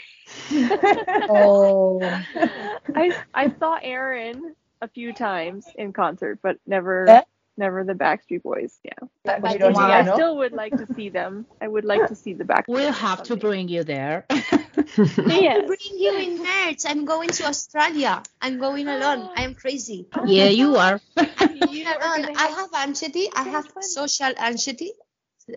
Oh. 1.29 1.99
I 2.95 3.15
I 3.33 3.53
saw 3.59 3.77
Aaron 3.81 4.55
a 4.81 4.87
few 4.87 5.13
times 5.13 5.65
in 5.75 5.93
concert, 5.93 6.39
but 6.41 6.57
never 6.67 7.05
Yeah. 7.07 7.23
never 7.57 7.83
the 7.83 7.93
Backstreet 7.93 8.43
Boys. 8.43 8.77
Yeah. 8.83 8.99
Pues 9.23 9.41
But 9.41 9.59
ironía, 9.59 10.05
I 10.09 10.13
still 10.13 10.37
would 10.37 10.53
like 10.53 10.77
to 10.77 10.85
see 10.93 11.09
them. 11.09 11.45
I 11.61 11.67
would 11.67 11.85
like 11.85 12.07
to 12.07 12.15
see 12.15 12.33
the 12.33 12.43
Backstreet 12.43 12.67
We'll 12.67 12.91
Boys 12.91 12.99
have 12.99 13.23
to 13.23 13.35
bring 13.35 13.67
you 13.69 13.83
there. 13.83 14.25
Yes. 14.97 15.65
Bring 15.65 15.97
you 15.97 16.13
in 16.19 16.37
March. 16.43 16.81
I'm 16.85 17.05
going 17.05 17.29
to 17.29 17.45
Australia. 17.47 18.21
I'm 18.41 18.59
going 18.59 18.87
alone. 18.87 19.29
I 19.35 19.43
am 19.43 19.55
crazy. 19.55 20.07
yeah, 20.25 20.47
you 20.47 20.75
are. 20.75 20.99
You 21.71 21.85
are 21.87 21.99
Alone. 21.99 22.35
I 22.37 22.47
have- 22.47 22.71
have 22.71 22.73
anxiety. 22.87 23.27
I 23.33 23.43
have 23.43 23.65
social 23.81 24.31
anxiety. 24.37 24.91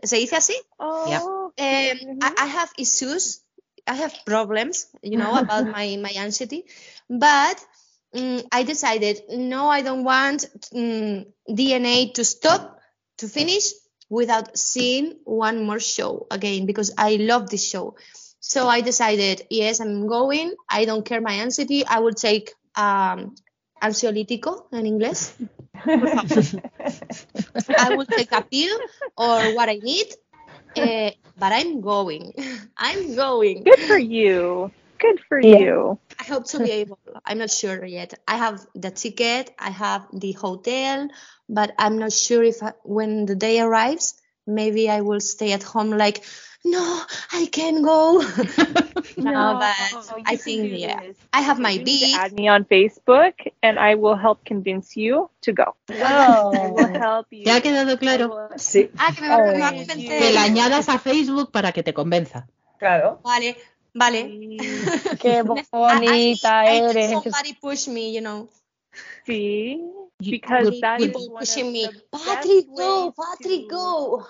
¿Se 0.02 0.16
dice 0.16 0.36
así? 0.36 0.54
Oh. 0.78 1.52
Um, 1.56 2.18
I, 2.22 2.34
I 2.38 2.46
have 2.46 2.70
issues. 2.78 3.42
I 3.86 3.94
have 3.94 4.14
problems, 4.26 4.88
you 5.02 5.16
know, 5.16 5.34
about 5.38 5.66
my, 5.66 5.96
my 5.96 6.12
anxiety. 6.16 6.64
But 7.08 7.64
mm, 8.14 8.44
I 8.52 8.62
decided, 8.64 9.22
no, 9.30 9.68
I 9.68 9.82
don't 9.82 10.04
want 10.04 10.46
mm, 10.74 11.26
DNA 11.48 12.12
to 12.14 12.24
stop, 12.24 12.80
to 13.18 13.28
finish 13.28 13.72
without 14.10 14.56
seeing 14.58 15.18
one 15.24 15.64
more 15.64 15.80
show 15.80 16.26
again 16.30 16.66
because 16.66 16.92
I 16.96 17.16
love 17.16 17.50
this 17.50 17.66
show. 17.68 17.96
So 18.40 18.68
I 18.68 18.80
decided, 18.80 19.42
yes, 19.50 19.80
I'm 19.80 20.06
going. 20.06 20.54
I 20.70 20.84
don't 20.84 21.04
care 21.04 21.20
my 21.20 21.40
anxiety. 21.40 21.84
I 21.84 22.00
will 22.00 22.14
take 22.14 22.54
um, 22.76 23.34
ansiolítico 23.80 24.68
en 24.72 24.86
inglés. 24.86 25.34
I 27.76 27.90
will 27.90 28.06
take 28.06 28.32
a 28.32 28.42
pill 28.42 28.76
or 29.16 29.50
what 29.50 29.68
I 29.68 29.76
need. 29.82 30.06
eh, 30.76 31.12
but 31.36 31.52
I'm 31.52 31.80
going. 31.80 32.32
I'm 32.76 33.14
going. 33.14 33.64
Good 33.64 33.80
for 33.86 33.98
you. 33.98 34.70
Good 34.98 35.20
for 35.28 35.40
Yeah. 35.40 35.58
you. 35.58 35.98
I 36.18 36.24
hope 36.24 36.46
to 36.48 36.60
be 36.60 36.70
able. 36.70 36.98
I'm 37.24 37.38
not 37.38 37.50
sure 37.50 37.84
yet. 37.84 38.14
I 38.26 38.36
have 38.36 38.66
the 38.74 38.90
ticket. 38.90 39.50
I 39.58 39.70
have 39.70 40.06
the 40.12 40.32
hotel, 40.32 41.08
but 41.48 41.72
I'm 41.78 41.98
not 41.98 42.12
sure 42.12 42.42
if 42.42 42.62
I, 42.62 42.72
when 42.84 43.26
the 43.26 43.36
day 43.36 43.60
arrives, 43.60 44.14
maybe 44.46 44.90
I 44.90 45.02
will 45.02 45.20
stay 45.20 45.52
at 45.52 45.62
home 45.62 45.90
like 45.90 46.24
no, 46.64 47.02
I 47.32 47.46
can't 47.46 47.82
go. 47.84 48.22
No, 49.18 49.58
but 49.58 49.74
you 50.16 50.22
I 50.26 50.36
can 50.36 50.38
think, 50.38 50.78
yeah. 50.78 51.00
this. 51.00 51.16
I 51.32 51.40
have 51.40 51.58
my 51.58 51.70
You 51.72 51.84
beef. 51.84 52.16
Add 52.16 52.32
me 52.34 52.46
on 52.48 52.64
Facebook, 52.64 53.34
and 53.62 53.78
I 53.78 53.94
will 53.96 54.14
help 54.16 54.44
convince 54.44 54.96
you 54.96 55.28
to 55.42 55.52
go. 55.52 55.74
I 55.90 56.70
will 56.70 56.94
help 56.98 57.26
you. 57.30 57.42
¿Te 57.44 57.50
ha 57.50 57.60
quedado 57.60 57.92
I 57.94 57.96
claro? 57.96 58.48
Sí, 58.56 58.90
Ah, 58.98 59.12
que 59.14 59.22
me 59.22 59.28
va 59.28 59.34
a- 59.34 59.38
me 59.52 59.58
va 59.58 59.66
a 59.66 59.70
Ay, 59.70 59.78
convencer. 59.86 60.18
Que 60.18 60.32
la 60.32 60.42
añadas 60.42 60.88
a 60.88 60.98
Facebook 61.00 61.50
para 61.50 61.72
que 61.72 61.82
te 61.82 61.92
convenza. 61.94 62.46
claro. 62.78 63.20
Vale, 63.24 63.56
vale. 63.94 64.22
Qué 65.20 65.42
bonita 65.42 66.64
I, 66.64 66.68
I 66.68 66.78
eres. 66.90 67.10
somebody 67.10 67.54
push 67.60 67.88
me, 67.88 68.12
you 68.14 68.20
know. 68.20 68.48
You- 69.26 70.08
because 70.20 70.70
good- 70.70 70.80
that 70.82 71.00
is 71.00 71.06
People 71.06 71.28
one 71.30 71.40
pushing 71.40 71.72
me. 71.72 71.88
Patrick, 72.12 72.66
go, 72.76 73.12
Patrick, 73.16 73.68
to- 73.68 73.74
go. 73.74 74.26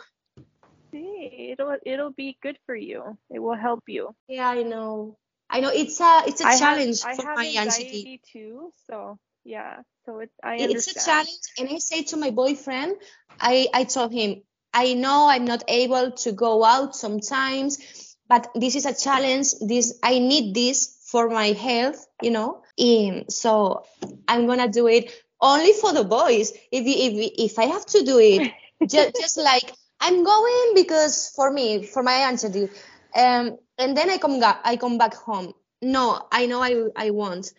See, 0.90 1.50
it'll 1.52 1.76
it'll 1.84 2.12
be 2.12 2.38
good 2.42 2.58
for 2.66 2.74
you. 2.74 3.18
It 3.30 3.38
will 3.38 3.56
help 3.56 3.84
you. 3.86 4.14
Yeah, 4.28 4.48
I 4.48 4.62
know. 4.62 5.16
I 5.50 5.60
know 5.60 5.70
it's 5.72 6.00
a 6.00 6.22
it's 6.26 6.40
a 6.40 6.46
I 6.46 6.56
challenge 6.56 7.02
have, 7.02 7.12
I 7.12 7.14
for 7.16 7.22
have 7.26 7.36
my 7.36 7.46
anxiety. 7.46 8.20
too, 8.32 8.72
so 8.86 9.18
yeah. 9.44 9.82
So 10.04 10.20
it, 10.20 10.30
I 10.42 10.58
understand. 10.58 10.78
It's 10.78 10.88
a 10.88 11.04
challenge, 11.04 11.46
and 11.58 11.68
I 11.68 11.78
say 11.78 12.02
to 12.04 12.16
my 12.16 12.30
boyfriend, 12.30 12.96
I 13.40 13.68
I 13.72 13.84
told 13.84 14.12
him, 14.12 14.42
I 14.72 14.94
know 14.94 15.28
I'm 15.28 15.44
not 15.44 15.64
able 15.68 16.12
to 16.12 16.32
go 16.32 16.64
out 16.64 16.96
sometimes, 16.96 18.16
but 18.28 18.48
this 18.54 18.74
is 18.76 18.86
a 18.86 18.94
challenge. 18.94 19.54
This 19.60 19.98
I 20.02 20.18
need 20.18 20.54
this 20.54 20.98
for 21.10 21.28
my 21.28 21.52
health, 21.52 22.06
you 22.22 22.30
know. 22.30 22.62
Um, 22.80 23.24
so 23.28 23.84
I'm 24.26 24.46
gonna 24.46 24.68
do 24.68 24.86
it 24.86 25.12
only 25.40 25.72
for 25.72 25.92
the 25.92 26.04
boys. 26.04 26.52
If 26.72 26.84
if 26.86 27.32
if 27.52 27.58
I 27.58 27.64
have 27.64 27.86
to 27.86 28.04
do 28.04 28.18
it, 28.18 28.52
just 28.86 29.16
just 29.20 29.36
like 29.38 29.72
I'm 30.00 30.24
going 30.24 30.72
because 30.74 31.30
for 31.34 31.50
me, 31.50 31.84
for 31.84 32.02
my 32.02 32.28
anxiety, 32.28 32.68
um, 33.14 33.58
and 33.78 33.96
then 33.96 34.10
I 34.10 34.18
come 34.18 34.40
back 34.40 34.60
I 34.64 34.76
come 34.76 34.98
back 34.98 35.14
home. 35.14 35.54
No, 35.82 36.26
I 36.30 36.46
know 36.46 36.62
I 36.62 36.88
I 36.96 37.10
won't, 37.10 37.52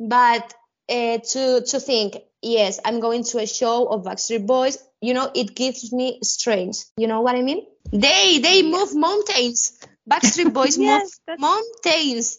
but 0.00 0.54
uh, 0.88 1.18
to 1.18 1.62
to 1.62 1.80
think 1.80 2.16
yes 2.42 2.80
i'm 2.84 2.98
going 2.98 3.22
to 3.22 3.38
a 3.38 3.46
show 3.46 3.86
of 3.86 4.02
backstreet 4.02 4.44
boys 4.44 4.76
you 5.00 5.14
know 5.14 5.30
it 5.34 5.54
gives 5.54 5.92
me 5.92 6.18
strength. 6.22 6.90
You 6.96 7.06
know 7.06 7.20
what 7.20 7.36
i 7.36 7.42
mean? 7.42 7.66
They 7.92 8.38
they 8.38 8.62
move 8.62 8.94
mountains. 8.94 9.78
Backstreet 10.10 10.52
boys 10.52 10.76
Yes, 10.78 11.20
move 11.28 11.40
mountains 11.40 12.38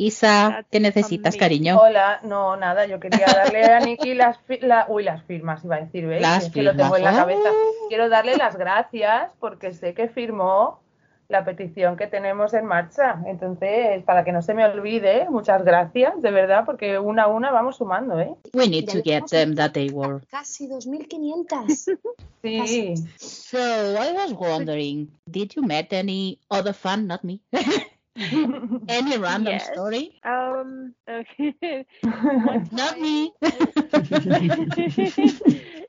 Isa, 0.00 0.64
¿qué 0.70 0.78
necesitas, 0.78 1.36
cariño? 1.36 1.76
Hola, 1.76 2.20
no, 2.22 2.56
nada, 2.56 2.86
yo 2.86 3.00
quería 3.00 3.26
darle 3.26 3.64
a 3.64 3.80
Nikki 3.80 4.14
las, 4.14 4.38
fi- 4.46 4.60
la- 4.60 4.86
uy, 4.88 5.02
las 5.02 5.24
firmas, 5.24 5.64
iba 5.64 5.74
a 5.74 5.80
decir, 5.80 6.06
¿veis? 6.06 6.22
Las 6.22 6.44
es 6.44 6.52
que 6.52 6.62
lo 6.62 6.76
tengo 6.76 6.96
en 6.96 7.02
la 7.02 7.10
firmas. 7.10 7.26
cabeza. 7.26 7.50
Quiero 7.88 8.08
darle 8.08 8.36
las 8.36 8.56
gracias 8.56 9.32
porque 9.40 9.74
sé 9.74 9.94
que 9.94 10.08
firmó 10.08 10.78
la 11.26 11.44
petición 11.44 11.96
que 11.96 12.06
tenemos 12.06 12.54
en 12.54 12.64
marcha. 12.64 13.20
Entonces, 13.26 14.04
para 14.04 14.22
que 14.24 14.30
no 14.30 14.40
se 14.40 14.54
me 14.54 14.64
olvide, 14.64 15.28
muchas 15.30 15.64
gracias, 15.64 16.22
de 16.22 16.30
verdad, 16.30 16.64
porque 16.64 17.00
una 17.00 17.24
a 17.24 17.26
una 17.26 17.50
vamos 17.50 17.78
sumando, 17.78 18.20
¿eh? 18.20 18.32
We 18.54 18.68
need 18.68 18.86
to 18.88 19.02
get 19.04 19.24
them 19.28 19.56
that 19.56 19.72
they 19.72 19.90
were. 19.90 20.20
casi 20.30 20.68
2500 20.68 21.66
Sí. 22.44 22.94
So 23.18 23.58
I 23.58 24.12
was 24.12 24.32
wondering, 24.32 25.08
did 25.26 25.54
you 25.56 25.62
met 25.66 25.92
any 25.92 26.38
other 26.48 26.72
fan, 26.72 27.08
not 27.08 27.24
me? 27.24 27.40
any 28.88 29.16
random 29.16 29.48
Yes. 29.48 29.58
story? 29.58 30.20
Um. 30.24 30.94
Okay. 31.08 31.84
Not 32.72 33.00
me. 33.00 33.32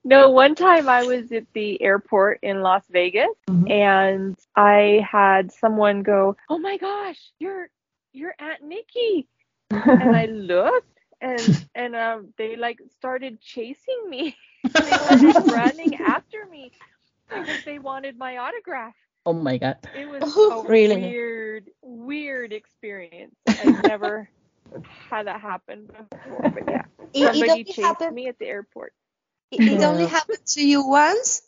no, 0.03 0.29
one 0.29 0.55
time 0.55 0.89
I 0.89 1.03
was 1.03 1.31
at 1.31 1.45
the 1.53 1.81
airport 1.81 2.39
in 2.41 2.61
Las 2.61 2.85
Vegas 2.89 3.35
Mhm. 3.47 3.67
and 3.67 4.37
I 4.55 5.05
had 5.09 5.51
someone 5.51 6.03
go, 6.03 6.35
"Oh 6.49 6.57
my 6.59 6.77
gosh, 6.77 7.31
you're 7.39 7.69
you're 8.13 8.35
Aunt 8.39 8.63
Nikki," 8.63 9.27
and 9.99 10.15
I 10.15 10.25
looked 10.25 10.99
and 11.21 11.57
and 11.75 11.95
um, 11.95 12.33
they 12.37 12.55
like 12.55 12.79
started 12.89 13.39
chasing 13.41 14.09
me. 14.09 14.35
they 14.85 14.97
started 14.97 15.35
running 15.39 15.95
after 15.95 16.45
me 16.49 16.71
because 17.33 17.59
they 17.65 17.79
wanted 17.79 18.17
my 18.17 18.37
autograph. 18.37 18.95
Oh 19.29 19.33
my 19.33 19.57
god. 19.57 19.77
It 19.93 20.07
was 20.07 20.23
oh, 20.37 20.65
a 20.65 20.71
Really? 20.71 21.01
weird, 21.01 21.69
weird 21.81 22.53
experience. 22.53 23.35
I've 23.57 23.77
never 23.83 24.29
had 25.09 25.27
that 25.27 25.41
happen 25.41 25.89
before, 26.11 26.49
but 26.53 26.63
yeah, 26.67 26.83
it, 27.13 27.35
it 27.35 27.47
somebody 27.47 27.49
only 27.49 27.63
chased 27.63 27.81
happened 27.83 28.15
me 28.15 28.27
at 28.27 28.39
the 28.39 28.47
airport. 28.47 28.93
it, 29.51 29.61
it 29.67 29.83
only 29.83 30.05
uh. 30.05 30.07
happened 30.07 30.45
to 30.47 30.65
you 30.65 30.87
once 30.87 31.41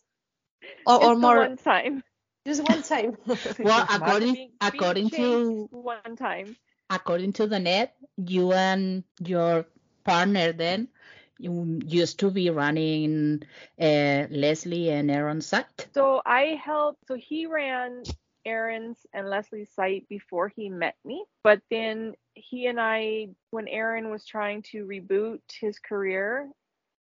or, 0.86 1.00
Just 1.00 1.12
or 1.12 1.16
more 1.16 1.38
one 1.38 1.58
time. 1.58 2.04
just 2.46 2.64
one 2.64 2.82
time 2.84 3.18
Well, 3.62 3.86
Being- 3.88 3.90
according 3.90 4.34
being 4.34 4.52
according 4.62 5.10
to 5.12 5.70
one 5.72 6.16
time. 6.16 6.56
according 6.90 7.34
to 7.34 7.48
the 7.48 7.60
net, 7.60 7.96
you 8.18 8.52
and 8.54 9.04
your 9.20 9.66
partner 10.04 10.52
then 10.52 10.88
you 11.20 11.21
used 11.42 12.20
to 12.20 12.32
be 12.32 12.50
running 12.50 13.44
uh, 13.80 14.28
Leslie 14.30 14.90
and 14.90 15.10
Aaron's 15.10 15.48
site. 15.48 15.88
So 15.94 16.22
I 16.26 16.60
helped. 16.64 17.08
So 17.08 17.16
he 17.16 17.46
ran 17.46 18.04
Aaron's 18.46 18.98
and 19.14 19.30
Leslie's 19.30 19.72
site 19.74 20.08
before 20.10 20.50
he 20.50 20.70
met 20.70 20.96
me, 21.06 21.26
but 21.44 21.62
then 21.70 22.14
he 22.34 22.68
and 22.68 22.80
I, 22.80 23.28
when 23.52 23.68
Aaron 23.68 24.10
was 24.10 24.26
trying 24.26 24.64
to 24.72 24.86
reboot 24.86 25.42
his 25.60 25.78
career, 25.80 26.50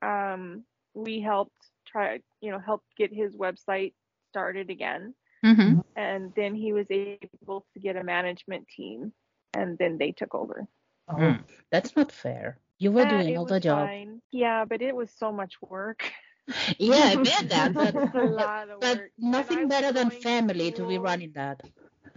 um, 0.03 0.64
we 0.94 1.20
helped 1.20 1.70
try, 1.87 2.20
you 2.40 2.51
know, 2.51 2.59
help 2.59 2.83
get 2.96 3.12
his 3.12 3.37
website 3.37 3.94
started 4.31 4.70
again. 4.70 5.14
Mm-hmm. 5.44 5.81
And 5.94 6.33
then 6.35 6.55
he 6.55 6.72
was 6.72 6.87
able 6.90 7.66
to 7.74 7.81
get 7.81 7.96
a 7.96 8.03
management 8.03 8.66
team, 8.68 9.12
and 9.55 9.79
then 9.79 9.98
they 9.98 10.12
took 10.12 10.35
over. 10.35 10.66
Oh. 11.09 11.38
That's 11.70 11.94
not 11.96 12.11
fair. 12.11 12.59
You 12.79 12.93
were 12.93 13.05
doing 13.07 13.37
all 13.37 13.47
the 13.47 13.59
was 13.59 13.61
job. 13.61 13.91
fine. 13.91 14.21
Yeah, 14.33 14.64
but 14.64 14.83
it 14.83 14.95
was 14.95 15.11
so 15.11 15.33
much 15.33 15.55
work. 15.62 16.11
Yeah, 16.79 17.05
I 17.12 17.17
bet 17.23 17.49
that. 17.51 17.75
But, 17.77 17.95
It's 17.95 18.14
a 18.14 18.23
lot 18.25 18.69
of 18.71 18.81
but 18.81 18.99
work. 18.99 19.12
And 19.33 19.47
I 19.49 19.64
nothing 19.64 19.69
better 19.69 19.93
than 19.93 20.11
going 20.11 20.25
to 20.25 20.25
family 20.25 20.73
to 20.73 20.87
be 20.87 20.99
running 20.99 21.33
that. 21.35 21.61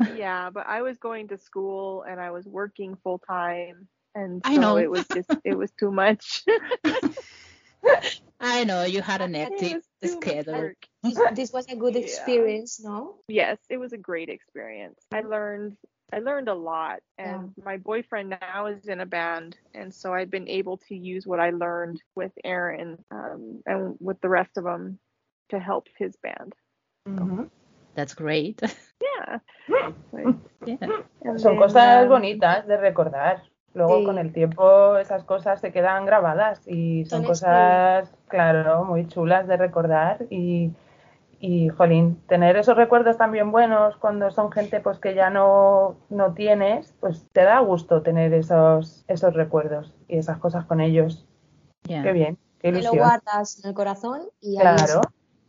yeah, 0.06 0.50
but 0.50 0.65
I 0.67 0.82
was 0.82 0.97
going 0.97 1.28
to 1.30 1.38
school 1.38 2.04
and 2.04 2.19
I 2.19 2.32
was 2.32 2.45
working 2.47 2.95
full 3.04 3.19
time, 3.19 3.88
and 4.15 4.43
I 4.43 4.56
so 4.56 4.58
know. 4.58 4.78
it 4.78 4.89
was 4.89 5.08
just 5.10 5.30
it 5.43 5.56
was 5.56 5.71
too 5.71 5.91
much. 5.91 6.43
I 8.39 8.63
know 8.63 8.84
you 8.84 9.02
had 9.02 9.21
an 9.21 9.36
it 9.50 9.50
hectic 9.50 9.74
was 9.74 9.84
too 10.04 10.21
much 10.21 10.45
schedule. 10.45 10.71
this, 11.04 11.19
this 11.32 11.52
was 11.54 11.65
a 11.67 11.76
good 11.76 11.95
Yeah. 11.95 11.97
experience 11.97 12.80
no 12.84 13.15
Yes, 13.28 13.60
it 13.69 13.78
was 13.78 13.93
a 13.93 13.97
great 13.97 14.30
experience. 14.30 15.00
I 15.12 15.21
learned 15.21 15.78
I 16.13 16.19
learned 16.19 16.50
a 16.50 16.54
lot, 16.54 17.00
and 17.17 17.54
my 17.63 17.78
boyfriend 17.78 18.30
now 18.30 18.65
is 18.67 18.88
in 18.88 19.00
a 19.00 19.06
band, 19.06 19.58
and 19.74 19.93
so 19.93 20.13
I've 20.13 20.30
been 20.30 20.47
able 20.50 20.78
to 20.89 20.95
use 20.95 21.26
what 21.26 21.39
I 21.39 21.52
learned 21.52 22.02
with 22.15 22.32
Aaron 22.43 22.97
um, 23.12 23.62
and 23.65 23.95
with 24.00 24.19
the 24.21 24.30
rest 24.30 24.58
of 24.58 24.65
them 24.65 25.00
to 25.50 25.60
help 25.60 25.88
his 25.97 26.15
band. 26.17 26.54
Ujú. 27.08 27.50
That's 27.95 28.13
great. 28.13 28.62
Yeah. 29.02 29.39
Yeah. 29.67 30.78
and 31.24 31.39
Son 31.39 31.54
then, 31.54 31.58
cosas 31.58 32.04
um, 32.04 32.10
bonitas 32.10 32.67
de 32.67 32.78
recordar. 32.78 33.41
Luego 33.74 34.00
Sí. 34.00 34.06
con 34.06 34.17
el 34.17 34.32
tiempo 34.32 34.97
esas 34.97 35.24
cosas 35.24 35.60
se 35.60 35.71
quedan 35.71 36.06
grabadas 36.06 36.62
y 36.67 37.06
son 37.06 37.21
Son 37.21 37.28
cosas, 37.28 38.13
claro, 38.28 38.84
muy 38.86 39.08
chulas 39.08 39.47
de 39.47 39.58
recordar 39.58 40.28
y, 40.30 40.71
y, 41.41 41.69
jolín, 41.69 42.21
tener 42.27 42.56
esos 42.56 42.77
recuerdos 42.77 43.17
también 43.17 43.51
buenos 43.51 43.97
cuando 43.97 44.30
son 44.30 44.51
gente 44.51 44.80
pues 44.80 44.99
que 44.99 45.15
ya 45.15 45.32
no, 45.32 45.97
no 46.10 46.34
tienes, 46.34 46.93
pues 46.99 47.25
te 47.34 47.41
da 47.43 47.60
gusto 47.60 48.04
tener 48.04 48.32
esos, 48.34 49.04
esos 49.08 49.34
recuerdos 49.34 49.91
y 50.08 50.19
esas 50.19 50.38
cosas 50.38 50.65
con 50.65 50.80
ellos. 50.80 51.27
Yeah. 51.88 52.04
Qué 52.04 52.12
bien, 52.13 52.38
qué 52.60 52.71
te 52.71 52.73
lo 52.73 52.77
ilusión. 52.80 53.04
guardas 53.06 53.60
en 53.63 53.69
el 53.69 53.75
corazón 53.75 54.21
y 54.39 54.58
ahí 54.58 54.62
Claro, 54.62 55.01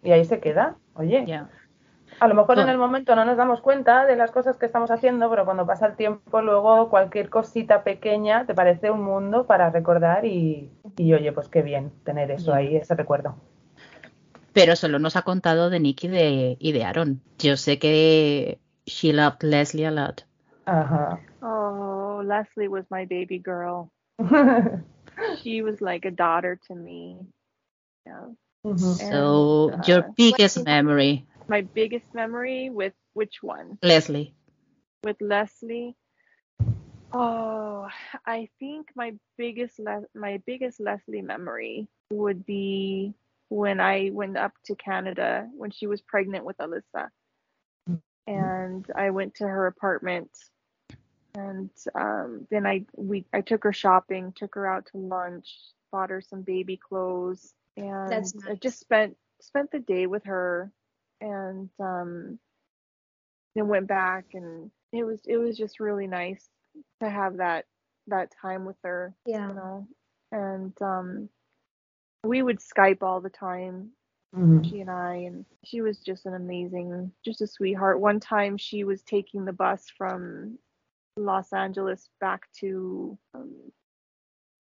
y 0.03 0.13
ahí 0.13 0.25
se 0.25 0.41
queda. 0.41 0.77
Oye, 0.95 1.25
Yeah. 1.27 1.51
a 2.21 2.27
lo 2.27 2.35
mejor 2.35 2.59
en 2.59 2.71
el 2.71 2.79
momento 2.79 3.15
no 3.15 3.27
nos 3.27 3.37
damos 3.37 3.61
cuenta 3.61 4.07
de 4.07 4.17
las 4.17 4.31
cosas 4.31 4.57
que 4.57 4.65
estamos 4.65 4.91
haciendo, 4.91 5.29
pero 5.29 5.45
cuando 5.45 5.67
pasa 5.67 5.87
el 5.87 5.97
tiempo, 5.97 6.41
luego 6.41 6.89
cualquier 6.89 7.29
cosita 7.29 7.85
pequeña 7.85 8.47
te 8.47 8.55
parece 8.55 8.91
un 8.91 9.03
mundo 9.03 9.47
para 9.47 9.69
recordar 9.69 10.25
y, 10.25 10.71
y 10.97 11.13
oye, 11.13 11.33
pues 11.33 11.49
qué 11.51 11.61
bien 11.61 11.93
tener 12.05 12.31
eso 12.31 12.55
ahí, 12.55 12.77
ese 12.77 12.95
recuerdo. 12.95 13.35
Pero 14.53 14.77
solo 14.77 14.99
nos 14.99 15.17
ha 15.17 15.23
contado 15.23 15.71
de 15.71 15.81
Nicky 15.81 16.09
de, 16.09 16.57
y 16.61 16.73
de 16.73 16.85
Aaron. 16.85 17.21
Yo 17.39 17.57
sé 17.57 17.79
que 17.79 18.59
she 18.87 19.13
loved 19.13 19.43
Leslie 19.43 19.87
a 19.87 19.91
lot. 19.91 20.23
Ajá. 20.67 21.21
Oh, 21.41 22.23
Leslie 22.25 22.69
was 22.69 22.85
my 22.91 23.05
baby 23.07 23.39
girl. 23.39 23.91
She 25.43 25.63
was 25.63 25.81
like 25.81 26.05
a 26.07 26.11
daughter 26.11 26.59
to 26.69 26.75
me. 26.75 27.19
Yeah. 28.07 28.29
Ujú. 28.65 28.79
So 28.79 29.71
And, 29.73 29.87
your 29.87 29.99
uh, 30.05 30.13
biggest 30.17 30.57
is- 30.59 30.65
memory, 30.65 31.27
My 31.49 31.61
biggest 31.63 32.07
memory 32.15 32.71
with 32.71 32.95
which 33.15 33.43
one? 33.43 33.79
Leslie. 33.83 34.35
With 35.05 35.21
Leslie. 35.21 35.95
Oh, 37.13 37.89
I 38.25 38.49
think 38.59 38.89
my 38.97 39.13
biggest 39.37 39.79
Le- 39.79 40.09
my 40.15 40.41
biggest 40.47 40.81
Leslie 40.81 41.21
memory 41.23 41.89
would 42.11 42.47
be 42.47 43.13
when 43.53 43.81
I 43.81 44.11
went 44.13 44.39
up 44.39 44.53
to 44.67 44.77
Canada 44.77 45.49
when 45.57 45.71
she 45.71 45.87
was 45.87 46.03
pregnant 46.03 46.45
with 46.45 46.59
Alyssa. 46.59 47.11
and 48.27 48.87
I 48.97 49.11
went 49.11 49.35
to 49.37 49.47
her 49.47 49.67
apartment. 49.67 50.31
And 51.35 51.71
um, 51.95 52.47
then 52.51 52.67
I 52.67 52.85
we 52.97 53.27
I 53.33 53.41
took 53.41 53.65
her 53.65 53.73
shopping, 53.73 54.33
took 54.37 54.55
her 54.55 54.67
out 54.67 54.87
to 54.87 54.99
lunch, 54.99 55.49
bought 55.93 56.11
her 56.11 56.21
some 56.21 56.43
baby 56.43 56.77
clothes, 56.77 57.55
and 57.77 58.11
That's 58.11 58.35
I 58.49 58.55
just 58.57 58.81
spent 58.81 59.17
spent 59.41 59.71
the 59.71 59.81
day 59.81 60.07
with 60.07 60.25
her, 60.25 60.73
and 61.21 61.71
um, 61.81 62.39
then 63.55 63.69
went 63.69 63.89
back, 63.89 64.27
and 64.35 64.71
it 64.93 65.05
was 65.05 65.21
it 65.27 65.39
was 65.39 65.57
just 65.57 65.81
really 65.81 66.07
nice 66.07 66.49
to 67.03 67.09
have 67.11 67.39
that 67.39 67.67
that 68.09 68.33
time 68.41 68.65
with 68.65 68.77
her, 68.85 69.15
Yeah. 69.27 69.49
you 69.49 69.55
know, 69.55 69.89
and 70.33 70.81
um, 70.83 71.29
we 72.25 72.43
would 72.43 72.59
Skype 72.59 73.03
all 73.03 73.21
the 73.21 73.31
time, 73.31 73.91
Mhm. 74.35 74.65
she 74.65 74.81
and 74.81 74.91
I, 74.91 75.15
and 75.17 75.45
she 75.65 75.81
was 75.81 75.99
just 76.01 76.27
an 76.27 76.35
amazing, 76.35 77.13
just 77.25 77.41
a 77.43 77.47
sweetheart. 77.47 78.01
One 78.01 78.21
time 78.21 78.57
she 78.57 78.85
was 78.85 79.03
taking 79.03 79.45
the 79.45 79.53
bus 79.53 79.89
from 79.91 80.59
Los 81.17 81.53
Angeles 81.53 82.09
back 82.21 82.51
to 82.61 83.19
um, 83.35 83.73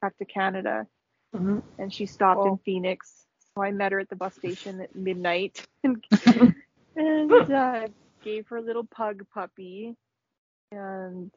back 0.00 0.16
to 0.18 0.24
Canada, 0.24 0.86
Mhm. 1.34 1.62
and 1.78 1.92
she 1.92 2.06
stopped 2.06 2.40
Oh. 2.40 2.46
in 2.46 2.58
Phoenix. 2.58 3.26
So 3.56 3.62
I 3.62 3.70
met 3.72 3.92
her 3.92 4.00
at 4.00 4.08
the 4.08 4.16
bus 4.16 4.34
station 4.34 4.80
at 4.80 4.94
midnight 4.94 5.66
and, 5.84 6.04
and 6.96 7.50
uh, 7.50 7.88
gave 8.22 8.48
her 8.48 8.56
a 8.56 8.62
little 8.62 8.84
pug 8.84 9.26
puppy, 9.32 9.96
and 10.72 11.30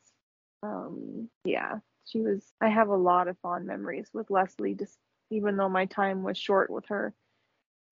um, 0.63 1.29
yeah, 1.43 1.79
she 2.05 2.19
was. 2.21 2.53
I 2.61 2.69
have 2.69 2.89
a 2.89 2.95
lot 2.95 3.27
of 3.27 3.37
fond 3.39 3.65
memories 3.65 4.09
with 4.13 4.29
Leslie, 4.29 4.75
just 4.75 4.97
even 5.29 5.57
though 5.57 5.69
my 5.69 5.85
time 5.85 6.23
was 6.23 6.37
short 6.37 6.69
with 6.69 6.85
her. 6.87 7.13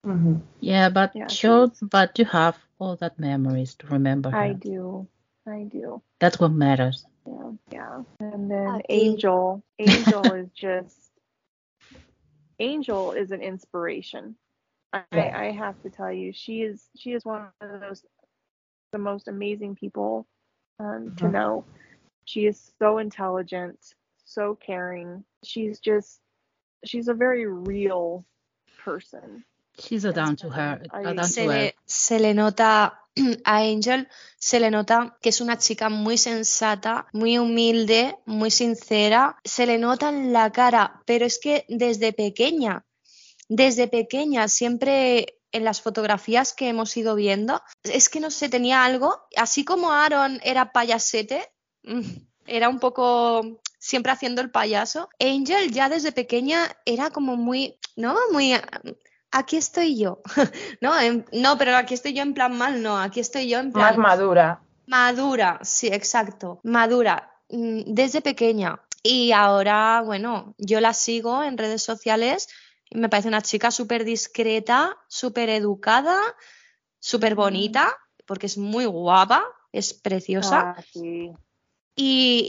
Mhm. 0.06 0.42
Yeah, 0.60 0.88
but 0.90 1.14
Yeah, 1.14 1.34
she 1.34 1.48
sure, 1.48 1.72
but 1.82 2.18
you 2.18 2.24
have 2.26 2.58
all 2.78 2.96
that 2.96 3.18
memories 3.18 3.74
to 3.76 3.86
remember 3.88 4.30
her. 4.30 4.50
I 4.50 4.52
do. 4.54 5.08
I 5.46 5.64
do. 5.64 6.02
That's 6.20 6.38
what 6.40 6.52
matters. 6.52 7.06
Yeah, 7.26 7.52
yeah. 7.72 8.02
And 8.20 8.50
then 8.50 8.80
I 8.80 8.82
Angel, 8.88 9.62
Angel 9.78 10.32
is 10.32 10.50
just 10.52 11.12
Angel 12.58 13.12
is 13.12 13.30
an 13.32 13.42
inspiration. 13.42 14.36
I, 14.92 15.04
Yeah. 15.12 15.30
I 15.34 15.50
have 15.52 15.80
to 15.82 15.90
tell 15.90 16.12
you, 16.12 16.32
she 16.32 16.62
is 16.62 16.90
she 16.96 17.12
is 17.12 17.24
one 17.24 17.52
of 17.60 17.80
those 17.80 18.04
the 18.92 18.98
most 18.98 19.28
amazing 19.28 19.74
people 19.76 20.26
um, 20.78 21.12
to 21.18 21.26
Mhm. 21.26 21.28
know. 21.28 21.66
She 22.24 22.46
is 22.46 22.72
so 22.78 22.98
intelligent, 22.98 23.94
so 24.24 24.54
caring. 24.56 25.24
She's 25.44 25.80
just 25.80 26.20
she's 26.84 27.08
a 27.08 27.14
very 27.14 27.46
real 27.46 28.24
person. 28.84 29.44
She's 29.78 30.04
a 30.04 30.12
down 30.12 30.36
to 30.36 30.50
her, 30.50 30.82
a 30.92 31.14
down 31.14 31.24
Se 31.24 31.42
to 31.42 31.48
le, 31.48 31.64
earth. 31.66 31.74
se 31.84 32.18
le 32.20 32.34
nota 32.34 33.00
a 33.44 33.56
Angel, 33.58 34.08
se 34.38 34.60
le 34.60 34.70
nota 34.70 35.16
que 35.20 35.30
es 35.30 35.40
una 35.40 35.58
chica 35.58 35.88
muy 35.88 36.16
sensata, 36.16 37.06
muy 37.12 37.38
humilde, 37.38 38.16
muy 38.26 38.50
sincera. 38.50 39.36
Se 39.44 39.66
le 39.66 39.78
nota 39.78 40.08
en 40.10 40.32
la 40.32 40.50
cara, 40.52 41.00
pero 41.06 41.26
es 41.26 41.38
que 41.38 41.64
desde 41.68 42.12
pequeña, 42.12 42.84
desde 43.48 43.88
pequeña, 43.88 44.48
siempre 44.48 45.38
en 45.52 45.64
las 45.64 45.80
fotografías 45.80 46.52
que 46.52 46.68
hemos 46.68 46.96
ido 46.96 47.14
viendo, 47.14 47.62
es 47.84 48.08
que 48.08 48.20
no 48.20 48.30
sé, 48.30 48.48
tenía 48.48 48.84
algo, 48.84 49.22
así 49.36 49.64
como 49.64 49.92
Aaron 49.92 50.40
era 50.42 50.72
payasete, 50.72 51.48
mm, 51.84 52.00
era 52.46 52.68
un 52.68 52.80
poco 52.80 53.60
siempre 53.84 54.12
haciendo 54.12 54.40
el 54.40 54.50
payaso, 54.50 55.10
Angel 55.20 55.70
ya 55.70 55.90
desde 55.90 56.10
pequeña 56.10 56.74
era 56.86 57.10
como 57.10 57.36
muy, 57.36 57.78
¿no? 57.96 58.16
Muy, 58.32 58.54
aquí 59.30 59.56
estoy 59.58 59.98
yo. 59.98 60.22
No, 60.80 60.98
en- 60.98 61.26
no, 61.32 61.58
pero 61.58 61.76
aquí 61.76 61.92
estoy 61.92 62.14
yo 62.14 62.22
en 62.22 62.32
plan 62.32 62.56
mal, 62.56 62.82
no, 62.82 62.98
aquí 62.98 63.20
estoy 63.20 63.46
yo 63.48 63.58
en 63.58 63.66
Más 63.72 63.92
plan 63.92 63.98
madura. 64.00 64.62
madura, 64.86 65.58
sí, 65.62 65.88
exacto, 65.88 66.60
madura, 66.62 67.30
mm, 67.50 67.82
desde 67.94 68.22
pequeña. 68.22 68.80
Y 69.02 69.32
ahora, 69.32 70.00
bueno, 70.02 70.54
yo 70.56 70.80
la 70.80 70.94
sigo 70.94 71.42
en 71.44 71.58
redes 71.58 71.82
sociales 71.82 72.48
y 72.88 72.96
me 72.98 73.10
parece 73.10 73.28
una 73.28 73.42
chica 73.42 73.70
súper 73.70 74.04
discreta, 74.04 74.96
súper 75.08 75.50
educada, 75.50 76.18
súper 77.00 77.34
bonita, 77.34 77.94
porque 78.26 78.46
es 78.46 78.56
muy 78.56 78.86
guapa, 78.86 79.44
es 79.72 79.92
preciosa. 79.92 80.74
Ah, 80.74 80.82
sí. 80.90 81.32
Y, 81.96 82.44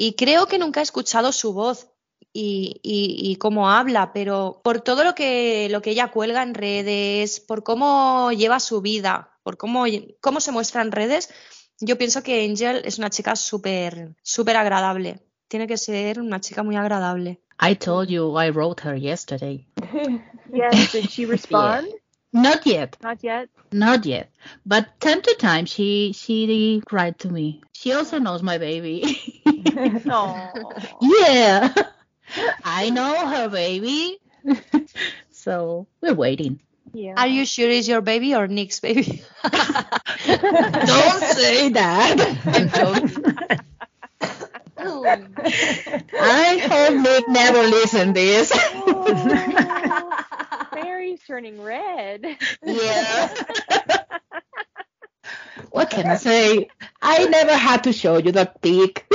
y- 0.00 0.06
y 0.06 0.12
creo 0.14 0.46
que 0.46 0.58
nunca 0.58 0.80
he 0.80 0.82
escuchado 0.82 1.32
su 1.32 1.52
voz 1.52 1.88
y, 2.32 2.80
y- 2.82 3.30
y 3.30 3.36
cómo 3.36 3.70
habla, 3.70 4.12
pero 4.12 4.60
por 4.62 4.80
todo 4.82 5.04
lo 5.04 5.14
que, 5.14 5.68
lo 5.70 5.80
que 5.82 5.90
ella 5.90 6.10
cuelga 6.10 6.42
en 6.42 6.54
redes, 6.54 7.40
por 7.40 7.62
cómo 7.62 8.30
lleva 8.32 8.60
su 8.60 8.80
vida, 8.82 9.38
por 9.42 9.56
cómo, 9.56 9.84
cómo 10.20 10.40
se 10.40 10.52
muestra 10.52 10.82
en 10.82 10.92
redes, 10.92 11.30
yo 11.80 11.96
pienso 11.96 12.22
que 12.22 12.44
Angel 12.44 12.82
es 12.84 12.98
una 12.98 13.08
chica 13.10 13.34
súper, 13.36 14.14
súper 14.22 14.56
agradable. 14.56 15.20
Tiene 15.48 15.66
que 15.66 15.78
ser 15.78 16.20
una 16.20 16.40
chica 16.40 16.62
muy 16.62 16.76
agradable. 16.76 17.40
I 17.60 17.74
told 17.74 18.08
you 18.08 18.38
I 18.40 18.50
wrote 18.50 18.82
her 18.86 18.96
yesterday. 18.96 19.66
Yes, 20.52 20.92
did 20.92 21.08
she 21.08 21.24
respond? 21.26 21.88
Not 22.32 22.64
yet, 22.66 22.96
Not 23.02 23.22
yet. 23.24 23.48
not 23.72 24.06
yet. 24.06 24.30
But 24.64 25.00
time 25.00 25.20
to 25.22 25.34
time 25.38 25.66
she 25.66 26.12
she 26.12 26.80
cried 26.86 27.18
to 27.20 27.28
me. 27.28 27.60
She 27.72 27.92
also 27.92 28.18
knows 28.18 28.42
my 28.42 28.58
baby. 28.58 29.18
No. 30.04 30.50
yeah, 31.00 31.72
I 32.64 32.90
know 32.90 33.26
her 33.26 33.48
baby. 33.48 34.18
so 35.30 35.86
we're 36.00 36.14
waiting. 36.14 36.60
Yeah. 36.92 37.14
Are 37.16 37.26
you 37.26 37.44
sure 37.46 37.68
it's 37.70 37.86
your 37.88 38.00
baby 38.00 38.34
or 38.34 38.46
Nick's 38.48 38.80
baby? 38.80 39.22
Don't 39.44 41.22
say 41.22 41.68
that. 41.70 42.38
I'm 42.46 42.68
joking. 42.70 43.38
I 46.20 46.58
hope 46.68 46.94
Nick 47.00 47.28
never 47.28 47.62
listen 47.68 48.12
this. 48.12 48.50
Oh. 48.54 50.19
Mary's 51.00 51.20
turning 51.26 51.62
red. 51.62 52.36
yeah. 52.62 53.28
what 55.70 55.88
can 55.88 56.06
I 56.06 56.16
say? 56.16 56.68
I 57.00 57.24
never 57.24 57.56
had 57.56 57.84
to 57.84 57.92
show 57.92 58.18
you 58.18 58.32
that 58.32 58.60
pic. 58.60 59.06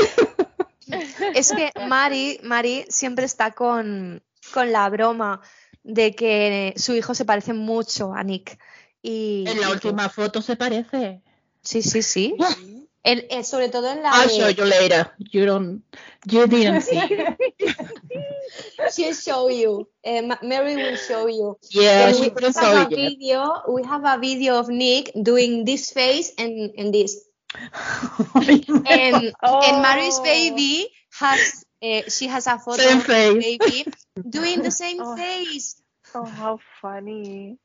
Es 1.36 1.52
que 1.52 1.72
Mari, 1.88 2.40
Mari 2.44 2.86
siempre 2.90 3.26
está 3.26 3.52
con, 3.52 4.22
con 4.54 4.72
la 4.72 4.88
broma 4.90 5.42
de 5.84 6.14
que 6.16 6.74
su 6.78 6.94
hijo 6.94 7.14
se 7.16 7.26
parece 7.26 7.54
mucho 7.54 8.14
a 8.14 8.24
Nick. 8.24 8.58
Y, 9.02 9.46
en 9.48 9.62
la 9.62 9.70
y- 9.70 9.72
última 9.72 10.10
foto 10.10 10.42
se 10.42 10.56
parece. 10.56 11.22
Sí, 11.62 11.82
sí, 11.84 12.02
sí. 12.02 12.36
En- 13.06 13.24
en- 13.30 13.44
sobre 13.46 13.70
todo 13.70 13.88
en 13.88 14.02
la 14.02 14.10
I'll 14.12 14.28
de- 14.28 14.34
show 14.36 14.50
you 14.50 14.66
later. 14.66 15.12
You 15.32 15.46
don't. 15.46 15.84
You 16.26 16.48
didn't 16.48 16.82
see. 16.82 17.00
She'll 18.94 19.14
show 19.14 19.48
you. 19.50 19.88
Eh, 20.04 20.22
Ma- 20.22 20.40
Mary 20.42 20.76
will 20.76 20.96
show 20.98 21.28
you. 21.28 21.58
Yeah, 21.70 22.08
And 22.08 22.16
she 22.16 22.22
we 22.24 22.30
couldn't 22.32 22.56
have 22.56 22.64
show 22.64 22.82
a 22.88 22.90
video. 22.90 23.62
We 23.70 23.84
have 23.84 24.04
a 24.06 24.18
video 24.20 24.58
of 24.58 24.70
Nick 24.70 25.12
doing 25.22 25.66
this 25.66 25.92
face 25.92 26.34
and, 26.38 26.72
and 26.78 26.94
this. 26.94 27.22
And, 28.36 29.34
and 29.44 29.82
Mary's 29.82 30.18
Oh. 30.20 30.24
baby 30.24 30.90
has 31.20 31.64
uh, 31.84 32.02
she 32.10 32.28
has 32.28 32.48
a 32.48 32.58
photo 32.58 32.82
Same 32.84 32.98
of 32.98 33.04
face. 33.06 33.44
baby 33.44 33.86
doing 34.30 34.62
the 34.62 34.72
same 34.72 35.00
Oh. 35.02 35.16
face. 35.16 35.80
Oh, 36.14 36.26
how 36.26 36.60
funny. 36.82 37.58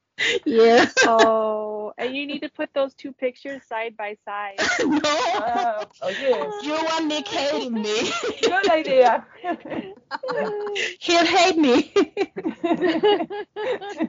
Yeah. 0.44 0.86
Oh, 1.06 1.92
and 1.98 2.14
you 2.16 2.26
need 2.26 2.40
to 2.40 2.48
put 2.48 2.72
those 2.74 2.94
two 2.94 3.12
pictures 3.12 3.62
side 3.68 3.96
by 3.96 4.16
side. 4.24 4.56
no. 4.86 5.00
Ah, 5.04 5.84
oye, 6.02 6.50
You 6.62 6.72
want 6.72 7.06
Nick 7.06 7.28
hating 7.28 7.72
me. 7.74 8.12
yo 8.42 8.58
la 8.66 8.74
idea. 8.74 9.26
He'll 11.00 11.24
hate 11.26 11.56
me. 11.58 11.92